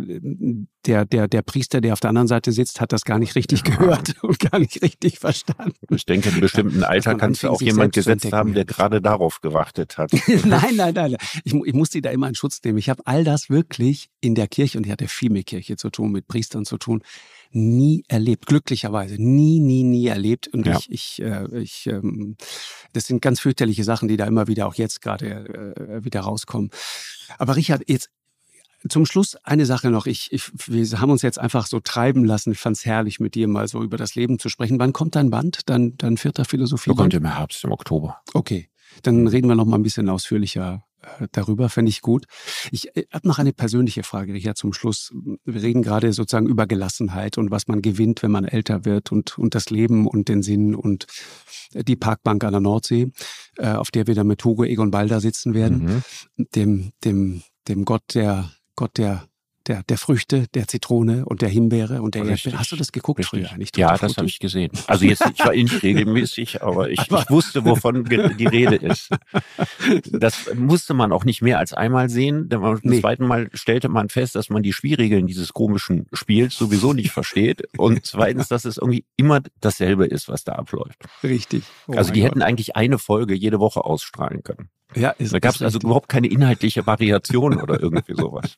der, 0.87 1.05
der, 1.05 1.29
der 1.29 1.43
Priester, 1.43 1.83
der 1.83 1.93
auf 1.93 2.01
der 2.01 2.09
anderen 2.09 2.27
Seite 2.27 2.53
sitzt, 2.53 2.81
hat 2.81 2.91
das 2.91 3.05
gar 3.05 3.19
nicht 3.19 3.35
richtig 3.35 3.65
gehört 3.65 4.15
und 4.23 4.39
gar 4.41 4.59
nicht 4.59 4.81
richtig 4.81 5.19
verstanden. 5.19 5.95
Ich 5.95 6.07
denke, 6.07 6.31
in 6.31 6.41
bestimmten 6.41 6.83
Alter 6.83 7.17
kannst 7.17 7.43
du 7.43 7.51
auch 7.51 7.61
jemand 7.61 7.93
gesetzt 7.93 8.33
haben, 8.33 8.55
der 8.55 8.65
gerade 8.65 9.03
darauf 9.03 9.43
gewartet 9.43 9.99
hat. 9.99 10.13
nein, 10.47 10.75
nein, 10.77 10.95
nein. 10.95 11.17
Ich, 11.45 11.53
ich 11.53 11.75
muss 11.75 11.91
die 11.91 12.01
da 12.01 12.09
immer 12.09 12.29
in 12.29 12.35
Schutz 12.35 12.63
nehmen. 12.65 12.79
Ich 12.79 12.89
habe 12.89 13.03
all 13.05 13.25
das 13.25 13.51
wirklich 13.51 14.09
in 14.23 14.35
der 14.35 14.49
Kirche, 14.49 14.79
und 14.79 14.87
ich 14.87 14.93
hatte 14.93 15.07
viel 15.07 15.29
mit 15.29 15.45
Kirche 15.45 15.77
zu 15.77 15.91
tun, 15.91 16.11
mit 16.11 16.27
Priestern 16.27 16.65
zu 16.65 16.79
tun, 16.79 17.03
nie 17.51 18.05
erlebt. 18.09 18.47
Glücklicherweise 18.47 19.17
nie, 19.17 19.61
nie, 19.61 19.83
nie 19.83 20.07
erlebt. 20.07 20.49
Und 20.49 20.67
ja. 20.67 20.79
ich, 20.79 20.91
ich, 20.91 21.23
äh, 21.23 21.47
ich 21.59 21.89
ähm, 21.89 22.39
das 22.95 23.07
sind 23.07 23.21
ganz 23.21 23.39
fürchterliche 23.41 23.85
Sachen, 23.85 24.09
die 24.09 24.17
da 24.17 24.25
immer 24.25 24.47
wieder 24.47 24.67
auch 24.67 24.77
jetzt 24.77 25.03
gerade 25.03 25.27
äh, 25.77 26.05
wieder 26.07 26.21
rauskommen. 26.21 26.71
Aber 27.37 27.57
Richard, 27.57 27.83
jetzt 27.87 28.09
Zum 28.89 29.05
Schluss 29.05 29.37
eine 29.37 29.67
Sache 29.67 29.91
noch. 29.91 30.07
Ich, 30.07 30.33
ich, 30.33 30.51
wir 30.67 31.01
haben 31.01 31.11
uns 31.11 31.23
jetzt 31.23 31.39
einfach 31.39 31.67
so 31.67 31.81
treiben 31.81 32.25
lassen. 32.25 32.53
Ich 32.53 32.59
fand 32.59 32.77
es 32.77 32.87
herrlich, 32.87 33.21
mit 33.21 33.35
dir 33.35 33.47
mal 33.49 33.69
so 33.69 33.83
über 33.83 33.97
das 33.97 34.15
Leben 34.15 34.39
zu 34.39 34.49
sprechen. 34.49 34.79
Wann 34.79 34.93
kommt 34.93 35.17
dein 35.17 35.31
Band? 35.31 35.61
Dein, 35.67 35.97
dein 35.99 36.17
vierter 36.17 36.45
Philosophie? 36.45 36.91
kommt 36.97 37.15
im 37.15 37.27
Herbst, 37.27 37.65
im 37.65 37.73
Oktober. 37.73 38.21
Okay, 38.33 38.71
dann 39.03 39.27
reden 39.27 39.49
wir 39.49 39.55
noch 39.55 39.67
mal 39.67 39.77
ein 39.77 39.83
bisschen 39.83 40.09
ausführlicher 40.09 40.85
äh, 41.03 41.29
darüber, 41.33 41.69
fände 41.69 41.91
ich 41.91 42.01
gut. 42.01 42.27
Ich 42.71 42.95
äh, 42.97 43.05
habe 43.13 43.27
noch 43.27 43.39
eine 43.39 43.53
persönliche 43.53 44.03
Frage, 44.03 44.33
Richard, 44.33 44.57
zum 44.57 44.73
Schluss. 44.73 45.13
Wir 45.45 45.63
reden 45.63 45.83
gerade 45.83 46.13
sozusagen 46.13 46.47
über 46.47 46.67
Gelassenheit 46.67 47.39
und 47.39 47.51
was 47.51 47.69
man 47.69 47.83
gewinnt, 47.83 48.23
wenn 48.23 48.31
man 48.31 48.45
älter 48.45 48.85
wird 48.85 49.13
und, 49.13 49.39
und 49.39 49.55
das 49.55 49.71
Leben 49.71 50.07
und 50.07 50.29
den 50.29 50.43
Sinn 50.43 50.75
und 50.75 51.07
die 51.73 51.97
Parkbank 51.97 52.45
an 52.45 52.53
der 52.53 52.61
Nordsee, 52.61 53.13
äh, 53.59 53.73
auf 53.73 53.91
der 53.91 54.07
wir 54.07 54.15
dann 54.15 54.27
mit 54.27 54.45
Hugo 54.45 54.65
Egon 54.65 54.91
Balder 54.91 55.21
sitzen 55.21 55.55
werden, 55.55 56.03
mhm. 56.37 56.47
dem, 56.55 56.93
dem, 57.05 57.43
dem 57.69 57.85
Gott 57.85 58.03
der, 58.15 58.51
Gott 58.81 58.97
der 58.97 59.29
der, 59.67 59.83
der 59.85 59.99
Früchte, 59.99 60.47
der 60.55 60.67
Zitrone 60.67 61.25
und 61.27 61.43
der 61.43 61.49
Himbeere 61.49 62.03
und 62.03 62.15
der 62.15 62.25
Erdbeere. 62.25 62.59
Hast 62.59 62.73
du 62.73 62.77
das 62.77 62.93
geguckt 62.93 63.19
Richtig. 63.19 63.41
früher 63.41 63.53
eigentlich? 63.53 63.71
Ja, 63.77 63.97
das 63.97 64.17
habe 64.17 64.27
ich 64.27 64.39
gesehen. 64.39 64.73
Also 64.87 65.05
jetzt, 65.05 65.23
ich 65.33 65.39
war 65.45 65.53
nicht 65.53 65.83
regelmäßig, 65.83 66.63
aber 66.63 66.91
ich, 66.91 67.01
ich 67.01 67.31
wusste, 67.31 67.65
wovon 67.65 68.05
die 68.05 68.47
Rede 68.47 68.77
ist. 68.77 69.11
Das 70.11 70.55
musste 70.55 70.95
man 70.95 71.13
auch 71.13 71.25
nicht 71.25 71.43
mehr 71.43 71.59
als 71.59 71.73
einmal 71.73 72.09
sehen. 72.09 72.49
Beim 72.49 72.81
nee. 72.83 73.01
zweiten 73.01 73.27
Mal 73.27 73.49
stellte 73.53 73.89
man 73.89 74.09
fest, 74.09 74.35
dass 74.35 74.51
man 74.51 74.63
die 74.63 74.73
Spielregeln 74.73 75.27
dieses 75.27 75.53
komischen 75.53 76.07
Spiels 76.13 76.57
sowieso 76.57 76.93
nicht 76.93 77.11
versteht. 77.11 77.63
Und 77.77 78.05
zweitens, 78.07 78.49
dass 78.49 78.65
es 78.65 78.79
irgendwie 78.79 79.05
immer 79.17 79.41
dasselbe 79.61 80.07
ist, 80.07 80.29
was 80.29 80.43
da 80.43 80.53
abläuft. 80.53 81.05
Richtig. 81.23 81.65
Oh 81.87 81.93
also 81.93 82.13
die 82.13 82.23
hätten 82.23 82.43
eigentlich 82.43 82.77
eine 82.77 82.99
Folge 82.99 83.35
jede 83.35 83.61
Woche 83.61 83.85
ausstrahlen 83.85 84.43
können. 84.43 84.71
Ja, 84.95 85.11
ist, 85.11 85.33
da 85.33 85.39
gab 85.39 85.55
es 85.55 85.63
also 85.63 85.79
überhaupt 85.79 86.09
keine 86.09 86.27
inhaltliche 86.29 86.87
Variation 86.87 87.61
oder 87.61 87.81
irgendwie 87.81 88.15
sowas. 88.15 88.57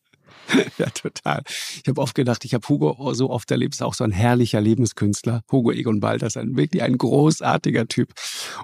ja, 0.78 0.86
total. 0.90 1.43
Ich 1.82 1.88
habe 1.88 2.01
oft 2.01 2.14
gedacht, 2.14 2.45
ich 2.45 2.55
habe 2.55 2.68
Hugo 2.68 3.12
so 3.14 3.30
oft 3.30 3.51
erlebt, 3.51 3.74
ist 3.74 3.82
auch 3.82 3.95
so 3.95 4.05
ein 4.05 4.12
herrlicher 4.12 4.61
Lebenskünstler. 4.61 5.43
Hugo 5.51 5.72
Egon 5.72 6.01
Balder 6.01 6.26
ist 6.26 6.36
ein, 6.36 6.57
wirklich 6.57 6.82
ein 6.82 6.99
großartiger 6.99 7.86
Typ. 7.88 8.12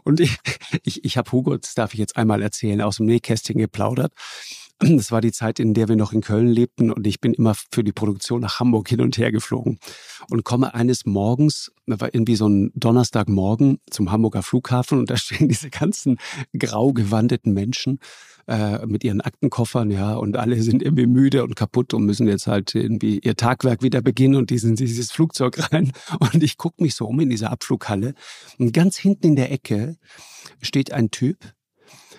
Und 0.05 0.20
ich, 0.20 0.39
ich, 0.85 1.05
ich 1.05 1.16
habe 1.16 1.31
Hugo, 1.33 1.57
das 1.57 1.74
darf 1.74 1.95
ich 1.95 2.01
jetzt 2.01 2.16
einmal 2.16 2.43
erzählen, 2.43 2.81
aus 2.81 2.97
dem 2.97 3.07
Nähkästchen 3.07 3.59
geplaudert. 3.59 4.12
Das 4.81 5.11
war 5.11 5.20
die 5.20 5.33
Zeit, 5.33 5.59
in 5.59 5.74
der 5.74 5.89
wir 5.89 5.97
noch 5.97 6.12
in 6.12 6.20
Köln 6.20 6.47
lebten 6.47 6.93
und 6.93 7.05
ich 7.07 7.20
bin 7.20 7.35
immer 7.35 7.55
für 7.72 7.83
die 7.83 7.93
Produktion 7.93 8.41
nach 8.41 8.61
Hamburg 8.61 8.89
hin 8.89 9.01
und 9.01 9.18
her 9.18 9.33
geflogen 9.33 9.81
und 10.31 10.45
komme 10.45 10.72
eines 10.72 11.05
Morgens, 11.05 11.72
war 11.87 12.14
irgendwie 12.14 12.37
so 12.37 12.49
ein 12.49 12.70
Donnerstagmorgen 12.74 13.81
zum 13.91 14.12
Hamburger 14.12 14.45
Flughafen 14.45 15.01
und 15.01 15.11
da 15.11 15.16
stehen 15.18 15.49
diese 15.49 15.70
ganzen 15.70 16.18
grau 16.57 16.93
gewandeten 16.93 17.55
Menschen 17.55 17.99
äh, 18.47 18.87
mit 18.87 19.03
ihren 19.03 19.20
Aktenkoffern, 19.20 19.91
ja, 19.91 20.14
und 20.14 20.37
alle 20.37 20.62
sind 20.62 20.83
irgendwie 20.83 21.07
müde 21.07 21.43
und 21.43 21.57
kaputt 21.57 21.93
und 21.93 22.05
müssen 22.05 22.29
jetzt 22.29 22.47
halt 22.47 22.74
irgendwie 22.74 23.18
ihr 23.18 23.35
Tagwerk 23.35 23.83
wieder 23.83 24.01
beginnen 24.01 24.37
und 24.37 24.51
die 24.51 24.59
sind 24.59 24.79
dieses 24.79 25.11
Flugzeug 25.11 25.59
rein. 25.72 25.93
Und 26.18 26.43
ich 26.43 26.57
gucke 26.57 26.83
mich 26.83 26.95
so 26.95 27.07
um 27.07 27.18
in 27.20 27.31
dieser 27.31 27.51
Abflughalle 27.51 28.14
und 28.59 28.72
ganz 28.72 28.97
hinten 28.97 29.26
in 29.26 29.37
der 29.37 29.53
Ecke 29.53 29.97
steht 30.62 30.93
ein 30.93 31.11
Typ 31.11 31.53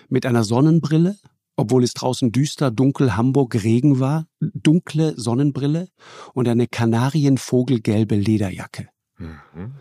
mit 0.08 0.26
einer 0.26 0.44
Sonnenbrille, 0.44 1.16
obwohl 1.60 1.84
es 1.84 1.94
draußen 1.94 2.32
düster, 2.32 2.70
dunkel, 2.70 3.16
Hamburg, 3.16 3.62
Regen 3.62 4.00
war, 4.00 4.26
dunkle 4.40 5.14
Sonnenbrille 5.16 5.88
und 6.34 6.48
eine 6.48 6.66
kanarienvogelgelbe 6.66 8.16
Lederjacke. 8.16 8.88
Mhm 9.18 9.72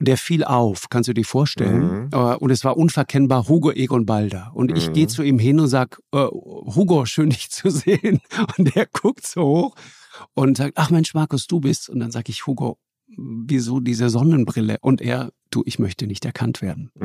der 0.00 0.16
fiel 0.16 0.44
auf, 0.44 0.88
kannst 0.90 1.08
du 1.08 1.12
dir 1.12 1.24
vorstellen? 1.24 2.04
Mhm. 2.04 2.10
Äh, 2.12 2.36
und 2.36 2.50
es 2.50 2.64
war 2.64 2.76
unverkennbar 2.76 3.48
Hugo 3.48 3.72
Egon 3.72 4.06
Balder. 4.06 4.52
Und 4.54 4.76
ich 4.76 4.88
mhm. 4.88 4.92
gehe 4.92 5.06
zu 5.08 5.22
ihm 5.22 5.38
hin 5.38 5.58
und 5.58 5.68
sag, 5.68 6.00
äh, 6.12 6.18
Hugo, 6.18 7.04
schön 7.04 7.30
dich 7.30 7.50
zu 7.50 7.70
sehen. 7.70 8.20
Und 8.56 8.74
der 8.74 8.86
guckt 8.86 9.26
so 9.26 9.42
hoch 9.42 9.74
und 10.34 10.56
sagt, 10.56 10.72
ach 10.76 10.90
Mensch, 10.90 11.14
Markus, 11.14 11.46
du 11.46 11.60
bist. 11.60 11.88
Und 11.88 12.00
dann 12.00 12.10
sag 12.10 12.28
ich, 12.28 12.46
Hugo, 12.46 12.78
wieso 13.16 13.80
diese 13.80 14.10
Sonnenbrille? 14.10 14.78
Und 14.80 15.00
er, 15.00 15.30
du, 15.50 15.62
ich 15.66 15.78
möchte 15.78 16.06
nicht 16.06 16.24
erkannt 16.24 16.62
werden. 16.62 16.90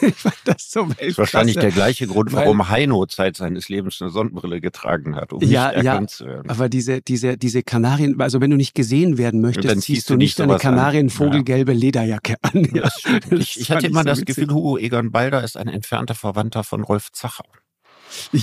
ich 0.00 0.14
fand 0.14 0.36
das 0.44 0.70
so 0.70 0.88
ist 0.98 1.18
wahrscheinlich 1.18 1.56
der 1.56 1.70
gleiche 1.70 2.06
Grund, 2.06 2.32
warum 2.32 2.68
Heino 2.68 3.06
Zeit 3.06 3.36
seines 3.36 3.68
Lebens 3.68 4.00
eine 4.00 4.10
Sonnenbrille 4.10 4.60
getragen 4.60 5.16
hat, 5.16 5.32
um 5.32 5.42
ja, 5.42 5.68
nicht 5.68 5.84
erkannt 5.84 6.10
ja, 6.10 6.16
zu 6.16 6.26
werden. 6.26 6.50
Aber 6.50 6.68
diese, 6.68 7.02
diese, 7.02 7.36
diese 7.36 7.62
Kanarien, 7.62 8.20
also 8.20 8.40
wenn 8.40 8.50
du 8.50 8.56
nicht 8.56 8.74
gesehen 8.74 9.18
werden 9.18 9.40
möchtest, 9.40 9.68
dann 9.68 9.80
ziehst 9.80 10.08
du 10.10 10.16
nicht 10.16 10.40
eine 10.40 10.56
Kanarienvogelgelbe 10.56 11.72
ja. 11.72 11.78
Lederjacke 11.78 12.36
an. 12.42 12.68
Ja. 12.72 12.88
ich, 13.30 13.60
ich 13.60 13.70
hatte 13.70 13.86
immer 13.86 14.00
so 14.00 14.06
das 14.06 14.20
witzig. 14.20 14.36
Gefühl, 14.36 14.54
Hugo 14.54 14.78
Egon 14.78 15.10
Balder 15.10 15.44
ist 15.44 15.56
ein 15.56 15.68
entfernter 15.68 16.14
Verwandter 16.14 16.64
von 16.64 16.82
Rolf 16.82 17.12
Zacher. 17.12 17.44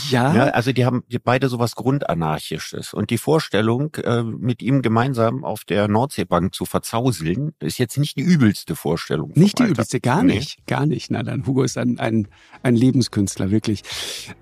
Ja. 0.10 0.34
ja. 0.34 0.44
Also 0.50 0.72
die 0.72 0.86
haben 0.86 1.04
beide 1.24 1.50
sowas 1.50 1.76
Grundanarchisches. 1.76 2.94
Und 2.94 3.10
die 3.10 3.18
Vorstellung, 3.18 3.96
äh, 3.96 4.24
mit 4.24 4.62
ihm 4.62 4.82
gemeinsam 4.82 5.44
auf 5.44 5.64
der 5.64 5.88
Nordseebank 5.88 6.54
zu 6.54 6.66
verzauseln, 6.66 7.54
ist 7.60 7.78
jetzt 7.78 7.98
nicht 7.98 8.18
die 8.18 8.22
übelste 8.22 8.76
Vorstellung. 8.76 9.32
Nicht 9.36 9.60
die 9.60 9.64
Alter. 9.64 9.74
übelste, 9.74 10.00
gar 10.00 10.24
nee. 10.24 10.36
nicht. 10.36 10.66
Gar 10.68 10.86
nicht. 10.86 11.12
Na 11.12 11.24
dann, 11.24 11.46
Hugo 11.46 11.64
ist 11.64 11.78
ein, 11.78 12.00
ein, 12.00 12.28
ein 12.64 12.76
Lebenskünstler, 12.76 13.52
wirklich. 13.52 13.84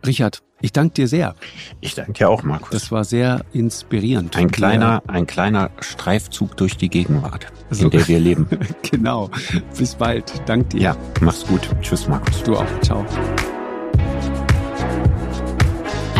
Richard, 0.05 0.41
ich 0.63 0.71
danke 0.71 0.93
dir 0.93 1.07
sehr. 1.09 1.35
Ich 1.81 1.93
danke 1.93 2.13
dir 2.13 2.29
auch, 2.29 2.43
Markus. 2.43 2.69
Das 2.69 2.89
war 2.89 3.03
sehr 3.03 3.43
inspirierend. 3.51 4.37
Ein 4.37 4.49
kleiner, 4.49 5.03
ein 5.07 5.27
kleiner 5.27 5.71
Streifzug 5.81 6.55
durch 6.55 6.77
die 6.77 6.87
Gegenwart, 6.87 7.47
so. 7.69 7.85
in 7.85 7.89
der 7.89 8.07
wir 8.07 8.19
leben. 8.19 8.47
genau. 8.89 9.29
Bis 9.77 9.95
bald. 9.95 10.31
Dank 10.45 10.69
dir. 10.69 10.79
Ja, 10.79 10.97
mach's 11.19 11.45
gut. 11.45 11.67
Tschüss, 11.81 12.07
Markus. 12.07 12.43
Du 12.43 12.55
auch. 12.55 12.79
Ciao 12.81 13.05